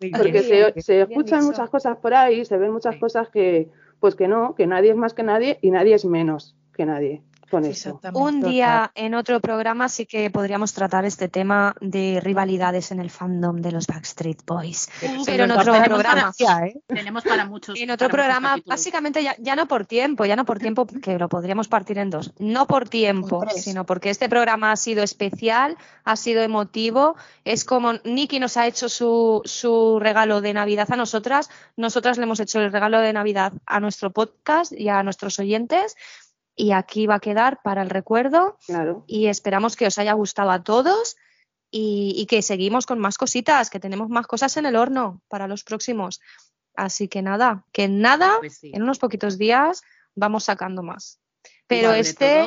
Muy 0.02 0.12
Porque 0.12 0.32
bien. 0.42 0.74
se, 0.76 0.82
se 0.82 0.94
bien 0.96 1.08
escuchan 1.10 1.40
dicho. 1.40 1.52
muchas 1.52 1.70
cosas 1.70 1.98
por 1.98 2.14
ahí, 2.14 2.46
se 2.46 2.58
ven 2.58 2.72
muchas 2.72 2.94
Sí. 2.96 3.00
cosas 3.02 3.30
que, 3.30 3.70
pues 4.04 4.16
que 4.16 4.28
no, 4.28 4.54
que 4.54 4.68
nadie 4.68 4.92
es 4.92 4.98
más 4.98 5.14
que 5.14 5.24
nadie 5.24 5.60
y 5.62 5.72
nadie 5.72 5.96
es 5.96 6.04
menos 6.04 6.58
que 6.74 6.86
nadie 6.86 7.22
con 7.54 7.66
eso. 7.66 7.90
Exactamente. 7.90 8.20
Un 8.20 8.42
día 8.42 8.92
en 8.96 9.14
otro 9.14 9.40
programa 9.40 9.88
sí 9.88 10.08
que 10.08 10.32
podríamos 10.32 10.74
tratar 10.74 11.06
este 11.06 11.28
tema 11.28 11.76
de 11.82 12.20
rivalidades 12.20 12.92
en 12.92 13.00
el 13.00 13.12
fandom 13.12 13.62
de 13.62 13.72
los 13.72 13.86
Backstreet 13.86 14.44
Boys. 14.44 14.90
Pero 15.24 15.44
en 15.44 15.52
otro 15.52 15.72
programa. 15.84 16.34
¿eh? 16.66 16.82
Tenemos 16.88 17.24
para 17.24 17.46
muchos. 17.46 17.80
En 17.80 17.92
otro 17.92 18.10
programa, 18.10 18.56
básicamente 18.66 19.22
ya, 19.24 19.36
ya 19.38 19.56
no 19.56 19.68
por 19.68 19.86
tiempo, 19.86 20.26
ya 20.26 20.36
no 20.36 20.46
por 20.46 20.58
tiempo, 20.58 20.88
que 20.88 21.20
lo 21.20 21.30
podríamos 21.30 21.68
partir 21.68 22.00
en 22.00 22.10
dos. 22.10 22.34
No 22.40 22.66
por 22.66 22.90
tiempo, 22.90 23.46
sino 23.56 23.86
porque 23.86 24.10
este 24.10 24.30
programa 24.30 24.72
ha 24.72 24.76
sido 24.76 25.04
especial, 25.04 25.78
ha 26.06 26.16
sido 26.16 26.42
emotivo. 26.42 27.16
Es 27.46 27.66
como 27.66 27.94
Nicky 28.04 28.40
nos 28.40 28.58
ha 28.58 28.66
hecho 28.66 28.90
su, 28.90 29.44
su 29.46 30.00
regalo 30.00 30.42
de 30.42 30.54
Navidad 30.54 30.92
a 30.92 30.96
nosotras, 30.96 31.52
nosotras 31.78 32.18
le 32.18 32.24
hemos 32.24 32.40
hecho 32.40 32.60
el 32.60 32.72
regalo 32.72 33.00
de 33.00 33.14
Navidad 33.14 33.54
a 33.68 33.80
nuestro 33.80 34.10
podcast 34.12 34.72
y 34.72 34.90
a 34.90 35.04
nuestros 35.04 35.38
oyentes. 35.38 35.96
Y 36.56 36.72
aquí 36.72 37.08
va 37.08 37.16
a 37.16 37.20
quedar 37.20 37.60
para 37.64 37.82
el 37.82 37.90
recuerdo 37.90 38.58
Claro. 38.68 39.04
y 39.08 39.28
esperamos 39.28 39.76
que 39.76 39.88
os 39.88 39.98
haya 39.98 40.14
gustado 40.14 40.52
a 40.52 40.64
todos 40.64 41.16
y, 41.72 42.14
y 42.16 42.26
que 42.28 42.42
seguimos 42.44 42.86
con 42.86 43.00
más 43.00 43.18
cositas, 43.18 43.70
que 43.72 43.80
tenemos 43.80 44.10
más 44.10 44.28
cosas 44.28 44.56
en 44.58 44.66
el 44.68 44.76
horno 44.76 45.22
para 45.28 45.48
los 45.48 45.64
próximos. 45.64 46.22
Así 46.76 47.08
que 47.08 47.22
nada, 47.22 47.66
que 47.72 47.86
en 47.86 48.00
nada, 48.02 48.34
Pues 48.40 48.58
sí. 48.60 48.72
en 48.74 48.84
unos 48.84 49.00
poquitos 49.00 49.38
días 49.38 49.82
vamos 50.16 50.44
sacando 50.44 50.84
más. 50.84 51.20
Pero 51.68 51.94
este, 51.94 52.44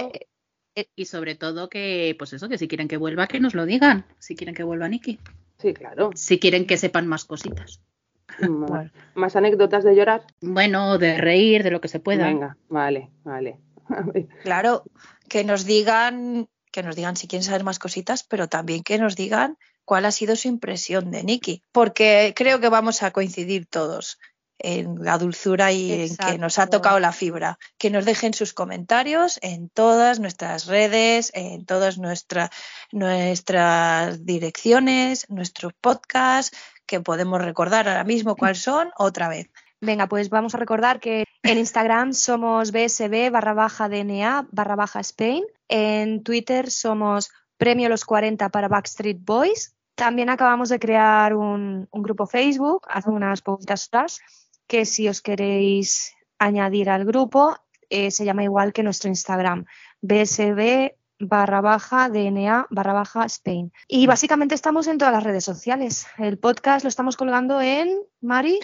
todo- 0.75 0.85
Y 0.95 1.07
sobre 1.07 1.35
todo 1.35 1.69
que, 1.69 2.15
pues 2.19 2.33
eso, 2.33 2.49
que 2.49 2.59
si 2.59 2.69
quieren 2.69 2.87
que 2.87 2.99
vuelva, 2.99 3.27
que 3.27 3.41
nos 3.41 3.55
lo 3.55 3.65
digan. 3.67 4.05
Si 4.19 4.37
quieren 4.37 4.55
que 4.55 4.63
vuelva 4.63 4.89
Nicky. 4.89 5.19
Sí, 5.59 5.73
claro. 5.75 6.11
Si 6.15 6.39
quieren 6.39 6.67
que 6.67 6.77
sepan 6.77 7.07
más 7.07 7.25
cositas. 7.25 7.81
Bueno. 8.39 8.91
Más 9.15 9.35
anécdotas 9.37 9.85
de 9.85 9.95
llorar. 9.97 10.25
Bueno, 10.41 10.99
de 10.99 11.17
reír, 11.19 11.63
de 11.63 11.71
lo 11.71 11.81
que 11.81 11.89
se 11.89 12.01
pueda. 12.01 12.27
Venga, 12.27 12.57
vale, 12.69 13.11
vale. 13.25 13.59
Claro, 14.43 14.85
que 15.29 15.45
nos 15.45 15.65
digan, 15.65 16.49
que 16.73 16.83
nos 16.83 16.97
digan 16.97 17.17
si 17.17 17.27
quieren 17.29 17.45
saber 17.45 17.65
más 17.65 17.79
cositas, 17.79 18.23
pero 18.23 18.49
también 18.49 18.83
que 18.83 18.99
nos 18.99 19.17
digan 19.17 19.57
cuál 19.85 20.05
ha 20.05 20.11
sido 20.11 20.35
su 20.37 20.49
impresión 20.49 21.11
de 21.11 21.23
Nicky, 21.25 21.63
porque 21.73 22.33
creo 22.37 22.61
que 22.61 22.69
vamos 22.69 23.03
a 23.03 23.11
coincidir 23.13 23.67
todos 23.67 24.19
en 24.59 25.05
la 25.05 25.19
dulzura 25.19 25.71
y 25.71 25.93
en 25.93 26.17
que 26.17 26.39
nos 26.39 26.59
ha 26.59 26.67
tocado 26.67 26.99
la 26.99 27.13
fibra. 27.13 27.59
Que 27.77 27.91
nos 27.91 28.05
dejen 28.07 28.33
sus 28.35 28.55
comentarios 28.55 29.39
en 29.43 29.69
todas 29.69 30.19
nuestras 30.19 30.67
redes, 30.67 31.31
en 31.35 31.67
todas 31.67 31.99
nuestra- 31.99 32.51
nuestras 32.91 34.25
direcciones, 34.25 35.29
nuestros 35.29 35.73
podcasts, 35.81 36.57
que 36.87 37.01
podemos 37.01 37.43
recordar 37.43 37.89
ahora 37.89 38.05
mismo 38.05 38.37
cuáles 38.37 38.63
son 38.63 38.91
otra 38.97 39.29
vez. 39.29 39.51
Venga, 39.81 40.09
pues 40.09 40.31
vamos 40.31 40.55
a 40.55 40.59
recordar 40.59 41.01
que 41.01 41.25
en 41.43 41.59
Instagram 41.59 42.13
somos 42.13 42.73
bsb 42.73 43.31
barra 43.31 43.55
baja 43.55 43.89
DNA 43.89 44.49
barra 44.51 44.77
baja 44.77 45.01
Spain. 45.01 45.45
En 45.69 46.23
Twitter 46.23 46.71
somos 46.71 47.31
Premio 47.57 47.89
Los 47.89 48.05
40 48.05 48.49
para 48.51 48.69
Backstreet 48.69 49.19
Boys. 49.21 49.75
También 49.95 50.29
acabamos 50.29 50.69
de 50.69 50.79
crear 50.79 51.35
un, 51.35 51.89
un 51.91 52.03
grupo 52.03 52.27
Facebook 52.27 52.87
hace 52.89 53.11
unas 53.11 53.43
poquitas 53.43 53.89
horas 53.93 54.21
que 54.67 54.85
si 54.85 55.09
os 55.09 55.23
queréis 55.23 56.13
añadir 56.39 56.91
al 56.91 57.05
grupo 57.05 57.57
eh, 57.89 58.11
se 58.11 58.25
llama 58.25 58.45
igual 58.45 58.73
que 58.73 58.83
nuestro 58.83 59.09
Instagram, 59.09 59.65
bsb 60.03 60.95
barra 61.19 61.61
baja 61.61 62.11
DNA 62.11 62.67
barra 62.71 62.93
baja 62.93 63.25
Spain. 63.25 63.73
Y 63.89 64.07
básicamente 64.07 64.55
estamos 64.55 64.87
en 64.87 64.99
todas 64.99 65.15
las 65.15 65.25
redes 65.25 65.45
sociales. 65.45 66.07
El 66.19 66.39
podcast 66.39 66.85
lo 66.85 66.89
estamos 66.89 67.17
colgando 67.17 67.61
en, 67.61 67.97
Mari, 68.21 68.59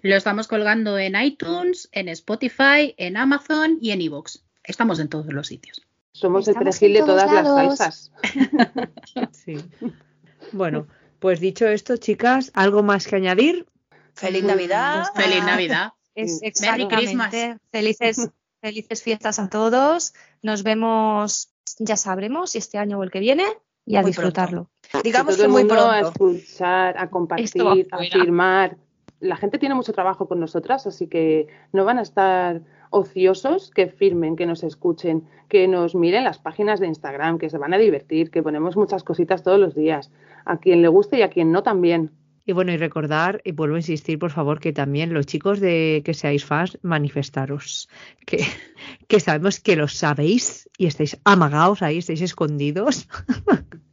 Lo 0.00 0.14
estamos 0.16 0.46
colgando 0.46 0.98
en 0.98 1.20
iTunes, 1.20 1.88
en 1.92 2.08
Spotify, 2.08 2.94
en 2.96 3.16
Amazon 3.16 3.78
y 3.80 3.90
en 3.90 4.00
Evox. 4.00 4.44
Estamos 4.62 5.00
en 5.00 5.08
todos 5.08 5.32
los 5.32 5.46
sitios. 5.48 5.82
somos 6.12 6.46
el 6.46 6.52
Estamos 6.52 6.78
perejil 6.78 6.96
en 6.96 7.02
de 7.02 7.06
todas 7.06 7.32
las 7.32 7.46
salsas. 7.46 8.12
Sí. 9.32 9.56
Bueno, 10.52 10.86
pues 11.18 11.40
dicho 11.40 11.66
esto, 11.66 11.96
chicas, 11.96 12.50
¿algo 12.54 12.82
más 12.82 13.06
que 13.06 13.16
añadir? 13.16 13.66
Feliz 14.14 14.42
Mm, 14.44 14.46
Navidad. 14.46 15.04
Feliz 15.14 15.42
Navidad. 15.44 15.92
Es 16.14 16.42
exactamente. 16.42 16.94
Christmas. 16.96 17.34
Felices, 17.70 18.30
felices 18.60 19.02
fiestas 19.02 19.38
a 19.38 19.48
todos. 19.48 20.14
Nos 20.42 20.62
vemos, 20.62 21.50
ya 21.78 21.96
sabremos, 21.96 22.50
si 22.50 22.58
este 22.58 22.78
año 22.78 22.98
o 22.98 23.02
el 23.02 23.10
que 23.10 23.20
viene, 23.20 23.44
y 23.84 23.96
a 23.96 24.02
Muy 24.02 24.10
disfrutarlo. 24.10 24.70
Digamos 25.02 25.34
todo 25.34 25.42
que 25.42 25.46
el 25.46 25.50
muy 25.50 25.64
mundo 25.64 25.80
a 25.90 26.00
pronto. 26.00 26.08
escuchar, 26.30 26.98
a 26.98 27.08
compartir, 27.10 27.88
a 27.90 27.98
firmar. 27.98 28.76
La 29.20 29.36
gente 29.36 29.58
tiene 29.58 29.74
mucho 29.74 29.92
trabajo 29.92 30.28
con 30.28 30.40
nosotras, 30.40 30.86
así 30.86 31.08
que 31.08 31.48
no 31.72 31.84
van 31.84 31.98
a 31.98 32.02
estar 32.02 32.62
ociosos, 32.90 33.70
que 33.70 33.88
firmen, 33.88 34.36
que 34.36 34.46
nos 34.46 34.62
escuchen, 34.62 35.24
que 35.48 35.68
nos 35.68 35.94
miren 35.94 36.24
las 36.24 36.38
páginas 36.38 36.80
de 36.80 36.86
Instagram, 36.86 37.38
que 37.38 37.50
se 37.50 37.58
van 37.58 37.74
a 37.74 37.78
divertir, 37.78 38.30
que 38.30 38.42
ponemos 38.42 38.76
muchas 38.76 39.02
cositas 39.02 39.42
todos 39.42 39.58
los 39.58 39.74
días. 39.74 40.10
A 40.44 40.58
quien 40.58 40.82
le 40.82 40.88
guste 40.88 41.18
y 41.18 41.22
a 41.22 41.30
quien 41.30 41.52
no 41.52 41.62
también. 41.62 42.12
Y 42.48 42.52
bueno, 42.52 42.72
y 42.72 42.78
recordar, 42.78 43.42
y 43.44 43.52
vuelvo 43.52 43.74
a 43.74 43.80
insistir, 43.80 44.18
por 44.18 44.30
favor, 44.30 44.58
que 44.58 44.72
también 44.72 45.12
los 45.12 45.26
chicos 45.26 45.60
de 45.60 46.00
que 46.02 46.14
seáis 46.14 46.46
fans, 46.46 46.78
manifestaros. 46.80 47.90
Que, 48.24 49.20
sabemos 49.20 49.60
que 49.60 49.76
lo 49.76 49.86
sabéis 49.86 50.66
y 50.78 50.86
estáis 50.86 51.18
amagados 51.24 51.82
ahí, 51.82 51.98
estáis 51.98 52.22
escondidos. 52.22 53.06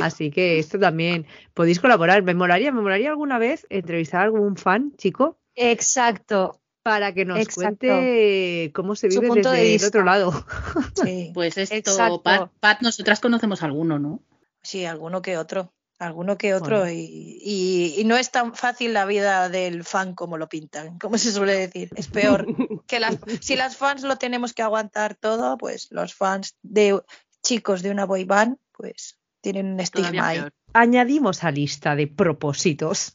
Así 0.00 0.30
que 0.30 0.58
esto 0.58 0.78
también 0.78 1.26
podéis 1.54 1.80
colaborar. 1.80 2.22
Me 2.22 2.34
molaría, 2.34 2.72
me 2.72 2.80
molaría 2.80 3.10
alguna 3.10 3.38
vez 3.38 3.66
entrevistar 3.70 4.20
a 4.20 4.24
algún 4.24 4.56
fan, 4.56 4.92
chico, 4.96 5.38
Exacto. 5.54 6.60
para 6.82 7.12
que 7.14 7.24
nos 7.24 7.38
Exacto. 7.40 7.86
cuente 7.86 8.70
cómo 8.74 8.96
se 8.96 9.08
vive 9.08 9.28
punto 9.28 9.50
de 9.50 9.58
desde 9.62 9.74
el 9.76 9.88
otro 9.88 10.04
lado. 10.04 10.46
Sí. 11.02 11.30
Pues 11.34 11.56
esto, 11.58 11.74
Exacto. 11.76 12.22
Pat, 12.22 12.50
Pat, 12.60 12.80
nosotras 12.82 13.20
conocemos 13.20 13.62
alguno, 13.62 13.98
¿no? 13.98 14.20
Sí, 14.62 14.84
alguno 14.84 15.22
que 15.22 15.36
otro, 15.38 15.72
alguno 15.98 16.38
que 16.38 16.54
otro. 16.54 16.80
Bueno. 16.80 16.92
Y, 16.92 17.38
y- 17.42 17.94
y 18.00 18.04
no 18.04 18.16
es 18.16 18.30
tan 18.30 18.54
fácil 18.54 18.92
la 18.92 19.06
vida 19.06 19.48
del 19.48 19.84
fan 19.84 20.14
como 20.14 20.38
lo 20.38 20.48
pintan, 20.48 20.98
como 20.98 21.18
se 21.18 21.32
suele 21.32 21.54
decir. 21.54 21.90
Es 21.96 22.06
peor 22.08 22.46
que 22.86 23.00
las, 23.00 23.18
si 23.40 23.56
las 23.56 23.76
fans 23.76 24.02
lo 24.02 24.16
tenemos 24.16 24.52
que 24.52 24.62
aguantar 24.62 25.14
todo, 25.16 25.58
pues 25.58 25.88
los 25.90 26.14
fans 26.14 26.56
de 26.62 27.00
chicos 27.42 27.82
de 27.82 27.90
una 27.90 28.04
boy 28.06 28.24
band, 28.24 28.56
pues 28.72 29.18
tienen 29.42 29.74
un 29.74 29.80
estigma 29.80 30.28
ahí. 30.28 30.40
Añadimos 30.72 31.44
a 31.44 31.50
lista 31.50 31.94
de 31.94 32.06
propósitos 32.06 33.12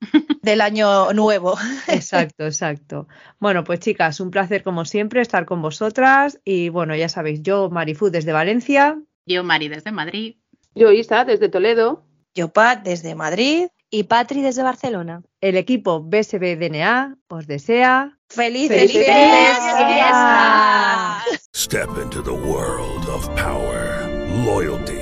del 0.42 0.60
año 0.60 1.14
nuevo. 1.14 1.56
Exacto, 1.88 2.44
exacto. 2.44 3.08
Bueno, 3.40 3.64
pues 3.64 3.80
chicas, 3.80 4.20
un 4.20 4.30
placer 4.30 4.62
como 4.62 4.84
siempre 4.84 5.22
estar 5.22 5.46
con 5.46 5.62
vosotras 5.62 6.38
y 6.44 6.68
bueno, 6.68 6.94
ya 6.94 7.08
sabéis, 7.08 7.42
yo 7.42 7.70
Marifu 7.70 8.10
desde 8.10 8.32
Valencia. 8.32 9.00
Yo 9.24 9.44
Mari 9.44 9.68
desde 9.68 9.92
Madrid. 9.92 10.36
Yo 10.74 10.92
Isa 10.92 11.24
desde 11.24 11.48
Toledo. 11.48 12.04
Yo 12.34 12.48
Pat 12.48 12.82
desde 12.82 13.14
Madrid. 13.14 13.68
Y 13.94 14.04
Patri 14.04 14.40
desde 14.40 14.62
Barcelona. 14.62 15.20
El 15.42 15.58
equipo 15.58 16.02
BSB 16.02 16.56
DNA 16.56 17.18
os 17.28 17.46
desea 17.46 18.18
¡Felices, 18.30 18.90
¡Felices 18.90 19.04
fiestas! 19.04 21.24
Step 21.54 21.90
into 22.02 22.22
the 22.22 22.32
world 22.32 23.06
of 23.10 23.28
power, 23.36 24.08
loyalty, 24.46 25.01